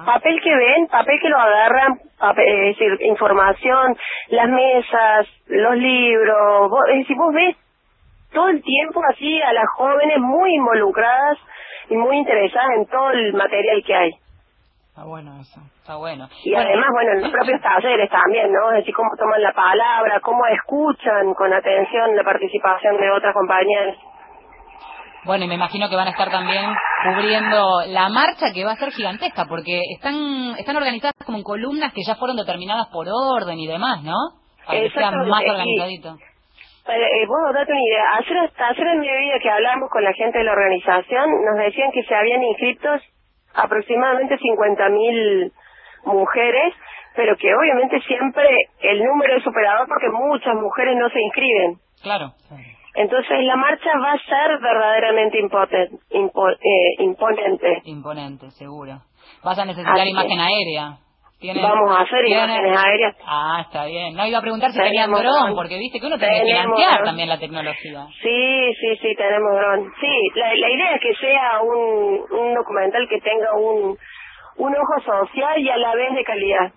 Papel 0.05 0.41
que 0.41 0.55
ven, 0.55 0.87
papel 0.87 1.19
que 1.21 1.29
lo 1.29 1.37
agarran, 1.37 1.99
papel, 2.17 2.47
es 2.47 2.77
decir, 2.77 2.97
información, 3.01 3.95
las 4.29 4.49
mesas, 4.49 5.27
los 5.47 5.75
libros, 5.75 6.69
vos, 6.69 6.81
es 6.89 6.99
decir, 6.99 7.15
vos 7.15 7.33
ves 7.33 7.55
todo 8.33 8.49
el 8.49 8.63
tiempo 8.63 9.01
así 9.09 9.41
a 9.41 9.53
las 9.53 9.65
jóvenes 9.75 10.17
muy 10.19 10.55
involucradas 10.55 11.37
y 11.89 11.95
muy 11.95 12.17
interesadas 12.17 12.69
en 12.77 12.85
todo 12.87 13.11
el 13.11 13.33
material 13.33 13.83
que 13.85 13.95
hay. 13.95 14.11
Está 14.97 15.05
bueno 15.05 15.39
eso, 15.39 15.61
está 15.77 15.95
bueno. 15.97 16.27
Y 16.43 16.55
además, 16.55 16.87
bueno, 16.91 17.11
en 17.11 17.21
los 17.21 17.29
propios 17.29 17.61
talleres 17.61 18.09
también, 18.09 18.51
¿no? 18.51 18.71
Es 18.71 18.77
decir, 18.77 18.95
cómo 18.95 19.11
toman 19.15 19.43
la 19.43 19.53
palabra, 19.53 20.19
cómo 20.21 20.43
escuchan 20.47 21.35
con 21.35 21.53
atención 21.53 22.15
la 22.15 22.23
participación 22.23 22.97
de 22.97 23.11
otras 23.11 23.31
compañeras. 23.31 23.95
Bueno, 25.23 25.45
y 25.45 25.49
me 25.49 25.53
imagino 25.53 25.87
que 25.87 25.95
van 25.95 26.07
a 26.07 26.09
estar 26.17 26.31
también 26.31 26.73
cubriendo 27.05 27.81
la 27.89 28.09
marcha 28.09 28.47
que 28.51 28.65
va 28.65 28.71
a 28.71 28.77
ser 28.77 28.89
gigantesca, 28.89 29.45
porque 29.47 29.79
están 29.93 30.55
están 30.57 30.75
organizadas 30.75 31.13
como 31.23 31.37
en 31.37 31.43
columnas 31.43 31.93
que 31.93 32.01
ya 32.01 32.15
fueron 32.15 32.35
determinadas 32.35 32.87
por 32.91 33.05
orden 33.07 33.59
y 33.59 33.67
demás, 33.67 34.01
¿no? 34.01 34.17
Para 34.65 34.79
que 34.79 34.89
sea 34.89 35.11
más 35.11 35.43
organizadito. 35.45 36.17
Eh, 36.89 37.25
vos 37.27 37.53
date 37.53 37.71
una 37.71 37.85
idea, 37.85 38.03
ayer, 38.17 38.37
hasta 38.49 38.69
ayer 38.69 38.87
en 38.87 38.99
mediodía 39.01 39.37
que 39.43 39.51
hablamos 39.51 39.91
con 39.91 40.03
la 40.03 40.13
gente 40.13 40.39
de 40.39 40.43
la 40.43 40.53
organización, 40.53 41.29
nos 41.45 41.57
decían 41.59 41.91
que 41.93 42.01
se 42.01 42.15
habían 42.15 42.41
inscritos 42.41 43.03
aproximadamente 43.57 44.37
50.000 44.37 45.51
mujeres, 46.05 46.73
pero 47.15 47.35
que 47.37 47.53
obviamente 47.53 47.99
siempre 48.01 48.47
el 48.81 49.03
número 49.03 49.37
es 49.37 49.43
superador 49.43 49.87
porque 49.87 50.09
muchas 50.09 50.55
mujeres 50.55 50.95
no 50.97 51.09
se 51.09 51.19
inscriben. 51.21 51.75
Claro. 52.01 52.31
Entonces 52.95 53.37
la 53.43 53.55
marcha 53.55 53.89
va 54.03 54.13
a 54.13 54.17
ser 54.19 54.59
verdaderamente 54.59 55.39
impoten- 55.39 55.99
impo- 56.11 56.53
eh, 56.55 57.03
imponente. 57.03 57.81
Imponente, 57.85 58.49
seguro. 58.51 59.01
Vas 59.43 59.59
a 59.59 59.65
necesitar 59.65 59.99
Así 59.99 60.09
imagen 60.09 60.39
es. 60.39 60.45
aérea. 60.47 60.97
¿Tienen- 61.39 61.61
Vamos 61.61 61.95
a 61.95 62.01
hacer 62.01 62.25
tienen- 62.25 62.49
imágenes 62.49 62.77
aéreas. 62.79 63.15
Ah, 63.25 63.59
está 63.61 63.85
bien. 63.85 64.15
No 64.15 64.25
iba 64.25 64.39
a 64.39 64.41
preguntar 64.41 64.71
si 64.71 64.79
tenían 64.79 65.11
dron, 65.11 65.53
porque 65.55 65.77
viste 65.77 65.99
que 65.99 66.07
uno 66.07 66.17
tiene 66.17 66.39
que 66.39 66.45
financiar 66.45 66.93
dron. 66.95 67.05
también 67.05 67.29
la 67.29 67.37
tecnología. 67.37 68.07
Sí, 68.23 68.73
sí, 68.81 68.95
sí, 69.01 69.15
tenemos 69.15 69.51
dron. 69.53 69.91
Sí, 70.01 70.07
la, 70.39 70.47
la 70.55 70.69
idea 70.71 70.95
es 70.95 71.01
que 71.01 71.13
sea 71.15 71.61
un, 71.61 72.25
un 72.39 72.53
documental 72.55 73.07
que 73.07 73.21
tenga 73.21 73.53
un, 73.55 73.97
un 74.57 74.73
ojo 74.75 75.01
social 75.05 75.59
y 75.61 75.69
a 75.69 75.77
la 75.77 75.93
vez 75.95 76.15
de 76.15 76.23
calidad. 76.23 76.71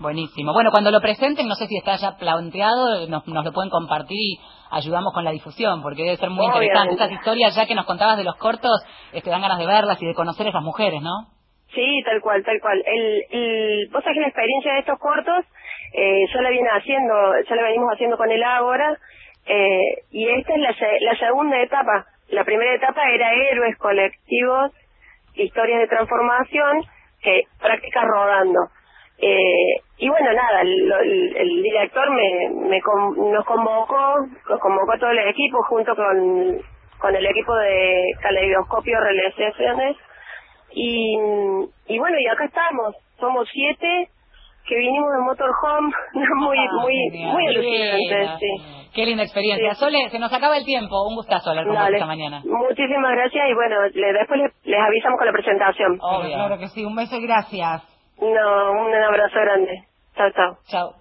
Buenísimo. 0.00 0.52
Bueno, 0.54 0.70
cuando 0.70 0.90
lo 0.92 1.00
presenten, 1.00 1.48
no 1.48 1.54
sé 1.56 1.66
si 1.66 1.76
está 1.76 1.96
ya 1.96 2.16
planteado, 2.16 3.06
nos, 3.08 3.26
nos 3.26 3.44
lo 3.44 3.52
pueden 3.52 3.68
compartir 3.68 4.16
y 4.16 4.38
ayudamos 4.70 5.12
con 5.12 5.24
la 5.24 5.32
difusión, 5.32 5.82
porque 5.82 6.04
debe 6.04 6.16
ser 6.16 6.30
muy 6.30 6.46
Obviamente. 6.46 6.66
interesante. 6.66 6.94
Estas 6.94 7.12
historias, 7.12 7.56
ya 7.56 7.66
que 7.66 7.74
nos 7.74 7.84
contabas 7.84 8.16
de 8.16 8.24
los 8.24 8.36
cortos, 8.36 8.80
este, 9.12 9.28
dan 9.28 9.42
ganas 9.42 9.58
de 9.58 9.66
verlas 9.66 10.00
y 10.00 10.06
de 10.06 10.14
conocer 10.14 10.46
a 10.46 10.50
esas 10.50 10.62
mujeres, 10.62 11.02
¿no? 11.02 11.10
Sí, 11.74 12.02
tal 12.04 12.20
cual, 12.20 12.42
tal 12.44 12.60
cual. 12.60 12.82
El, 12.86 13.22
el, 13.30 13.88
vos 13.92 14.02
sabés 14.02 14.16
que 14.16 14.20
la 14.20 14.28
experiencia 14.28 14.72
de 14.74 14.78
estos 14.80 14.98
cortos, 14.98 15.44
eh, 15.94 16.24
yo 16.32 16.40
la 16.40 16.50
viene 16.50 16.68
haciendo, 16.70 17.14
ya 17.48 17.54
la 17.56 17.62
venimos 17.62 17.92
haciendo 17.92 18.16
con 18.16 18.30
el 18.30 18.42
Ágora, 18.42 18.96
eh, 19.46 20.02
y 20.10 20.28
esta 20.28 20.54
es 20.54 20.60
la, 20.60 20.74
la 21.00 21.16
segunda 21.18 21.60
etapa. 21.62 22.06
La 22.30 22.44
primera 22.44 22.74
etapa 22.74 23.02
era 23.10 23.32
héroes 23.32 23.76
colectivos, 23.78 24.72
historias 25.34 25.80
de 25.80 25.88
transformación, 25.88 26.82
que 27.22 27.42
prácticas 27.60 28.04
rodando. 28.04 28.60
Eh, 29.20 29.80
y 29.98 30.08
bueno, 30.08 30.32
nada, 30.32 30.60
el 30.62 31.62
director 31.62 32.10
me, 32.10 32.50
me 32.68 32.80
con- 32.80 33.32
nos 33.32 33.44
convocó, 33.44 34.14
nos 34.48 34.60
convocó 34.60 34.92
a 34.92 34.98
todo 34.98 35.10
el 35.10 35.18
equipo 35.28 35.62
junto 35.64 35.94
con, 35.96 36.60
con 36.98 37.14
el 37.16 37.26
equipo 37.26 37.54
de 37.56 38.04
Caleidoscopio 38.22 39.00
Realizaciones 39.00 39.96
y, 40.72 41.16
y 41.86 41.98
bueno, 41.98 42.16
y 42.18 42.26
acá 42.28 42.44
estamos, 42.44 42.94
somos 43.18 43.48
siete 43.52 44.08
que 44.66 44.76
vinimos 44.76 45.08
de 45.12 45.20
Motorhome, 45.24 45.92
muy, 46.36 46.58
Ah, 46.58 46.70
muy, 46.82 46.94
genial. 47.10 47.32
muy 47.32 47.46
linda. 47.56 48.38
sí. 48.38 48.46
Qué 48.94 49.06
linda 49.06 49.22
experiencia. 49.22 49.74
Sí. 49.74 49.80
Sole, 49.80 50.08
se 50.10 50.18
nos 50.18 50.32
acaba 50.32 50.56
el 50.58 50.64
tiempo. 50.64 51.06
Un 51.08 51.14
gustazo 51.16 51.50
hablar 51.50 51.64
con 51.66 51.74
vos 51.74 51.82
Dale. 51.84 51.96
esta 51.96 52.06
mañana. 52.06 52.42
Muchísimas 52.44 53.12
gracias 53.12 53.48
y 53.48 53.54
bueno, 53.54 53.76
le- 53.94 54.12
después 54.12 54.40
les, 54.40 54.52
les 54.64 54.80
avisamos 54.80 55.18
con 55.18 55.26
la 55.26 55.32
presentación. 55.32 55.98
Obvio. 56.00 56.34
Claro 56.34 56.58
que 56.58 56.68
sí, 56.68 56.84
un 56.84 56.96
beso 56.96 57.16
y 57.16 57.22
gracias. 57.26 57.82
No, 58.20 58.72
un 58.72 58.94
abrazo 58.94 59.34
grande. 59.40 59.84
Chao, 60.16 60.30
chao. 60.32 60.56
Chao. 60.68 60.94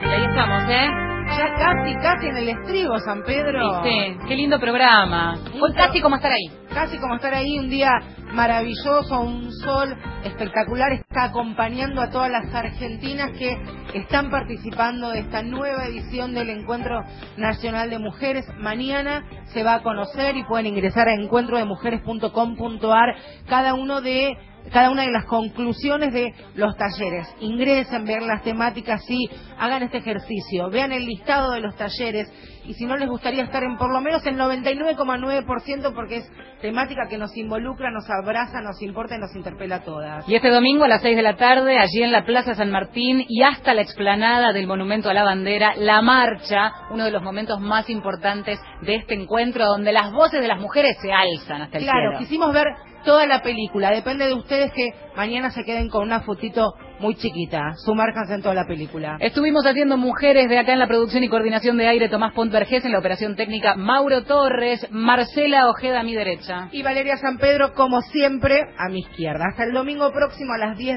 Y 0.00 0.04
ahí 0.08 0.24
estamos, 0.24 0.62
¿eh? 0.70 1.17
Ya 1.38 1.54
casi, 1.54 1.94
casi 2.02 2.26
en 2.26 2.36
el 2.36 2.48
estribo, 2.48 2.98
San 2.98 3.22
Pedro. 3.22 3.84
Sí, 3.84 4.16
qué 4.26 4.34
lindo 4.34 4.58
programa. 4.58 5.38
Fue 5.56 5.72
casi 5.72 6.00
como 6.00 6.16
estar 6.16 6.32
ahí. 6.32 6.50
Casi 6.74 6.98
como 6.98 7.14
estar 7.14 7.32
ahí, 7.32 7.60
un 7.60 7.70
día 7.70 7.92
maravilloso, 8.32 9.20
un 9.20 9.52
sol 9.52 9.96
espectacular, 10.24 10.94
está 10.94 11.26
acompañando 11.26 12.02
a 12.02 12.10
todas 12.10 12.28
las 12.28 12.52
argentinas 12.52 13.30
que 13.38 13.56
están 13.94 14.30
participando 14.30 15.10
de 15.10 15.20
esta 15.20 15.44
nueva 15.44 15.86
edición 15.86 16.34
del 16.34 16.50
Encuentro 16.50 17.04
Nacional 17.36 17.88
de 17.88 18.00
Mujeres. 18.00 18.44
Mañana 18.58 19.22
se 19.54 19.62
va 19.62 19.74
a 19.74 19.82
conocer 19.84 20.36
y 20.36 20.42
pueden 20.42 20.66
ingresar 20.66 21.08
a 21.08 21.14
encuentrodemujeres.com.ar 21.14 23.14
cada 23.48 23.74
uno 23.74 24.00
de 24.00 24.36
cada 24.70 24.90
una 24.90 25.02
de 25.02 25.12
las 25.12 25.24
conclusiones 25.26 26.12
de 26.12 26.32
los 26.54 26.76
talleres. 26.76 27.26
Ingresen, 27.40 28.04
vean 28.04 28.26
las 28.26 28.42
temáticas, 28.42 29.02
sí, 29.06 29.28
hagan 29.58 29.82
este 29.82 29.98
ejercicio, 29.98 30.70
vean 30.70 30.92
el 30.92 31.04
listado 31.06 31.52
de 31.52 31.60
los 31.60 31.76
talleres 31.76 32.30
y 32.64 32.74
si 32.74 32.84
no 32.84 32.96
les 32.96 33.08
gustaría 33.08 33.44
estar 33.44 33.62
en 33.64 33.76
por 33.78 33.90
lo 33.92 34.00
menos 34.00 34.24
el 34.26 34.36
99,9% 34.36 35.94
porque 35.94 36.16
es 36.16 36.30
temática 36.60 37.06
que 37.08 37.18
nos 37.18 37.36
involucra, 37.36 37.90
nos 37.90 38.04
abraza, 38.10 38.60
nos 38.60 38.80
importa 38.82 39.16
y 39.16 39.18
nos 39.18 39.34
interpela 39.34 39.76
a 39.76 39.82
todas. 39.84 40.28
Y 40.28 40.34
este 40.34 40.50
domingo 40.50 40.84
a 40.84 40.88
las 40.88 41.02
6 41.02 41.16
de 41.16 41.22
la 41.22 41.36
tarde, 41.36 41.78
allí 41.78 42.02
en 42.02 42.12
la 42.12 42.24
Plaza 42.24 42.54
San 42.54 42.70
Martín 42.70 43.24
y 43.28 43.42
hasta 43.42 43.74
la 43.74 43.82
explanada 43.82 44.52
del 44.52 44.66
Monumento 44.66 45.08
a 45.08 45.14
la 45.14 45.24
Bandera, 45.24 45.74
la 45.76 46.02
marcha, 46.02 46.72
uno 46.90 47.04
de 47.04 47.10
los 47.10 47.22
momentos 47.22 47.60
más 47.60 47.88
importantes 47.88 48.60
de 48.82 48.96
este 48.96 49.14
encuentro, 49.14 49.64
donde 49.66 49.92
las 49.92 50.12
voces 50.12 50.40
de 50.40 50.48
las 50.48 50.60
mujeres 50.60 50.96
se 51.00 51.12
alzan 51.12 51.62
hasta 51.62 51.78
el 51.78 51.84
Claro, 51.84 52.10
cielo. 52.10 52.18
quisimos 52.18 52.52
ver 52.52 52.66
toda 53.08 53.24
la 53.24 53.40
película. 53.40 53.90
Depende 53.90 54.26
de 54.26 54.34
ustedes 54.34 54.70
que 54.72 54.90
mañana 55.16 55.50
se 55.50 55.64
queden 55.64 55.88
con 55.88 56.02
una 56.02 56.20
fotito 56.20 56.74
muy 57.00 57.14
chiquita. 57.14 57.72
Sumárjanse 57.76 58.34
en 58.34 58.42
toda 58.42 58.54
la 58.54 58.66
película. 58.66 59.16
Estuvimos 59.20 59.64
haciendo 59.66 59.96
mujeres 59.96 60.48
de 60.50 60.58
acá 60.58 60.74
en 60.74 60.78
la 60.78 60.86
producción 60.86 61.24
y 61.24 61.28
coordinación 61.30 61.78
de 61.78 61.86
aire 61.86 62.10
Tomás 62.10 62.34
Pontvergés, 62.34 62.84
en 62.84 62.92
la 62.92 62.98
operación 62.98 63.34
técnica 63.34 63.76
Mauro 63.76 64.24
Torres, 64.24 64.86
Marcela 64.90 65.68
Ojeda 65.68 66.00
a 66.00 66.02
mi 66.02 66.14
derecha. 66.14 66.68
Y 66.70 66.82
Valeria 66.82 67.16
San 67.16 67.38
Pedro, 67.38 67.72
como 67.72 68.02
siempre, 68.02 68.60
a 68.76 68.90
mi 68.90 69.00
izquierda. 69.00 69.46
Hasta 69.50 69.64
el 69.64 69.72
domingo 69.72 70.12
próximo 70.12 70.52
a 70.52 70.58
las 70.58 70.76
10 70.76 70.96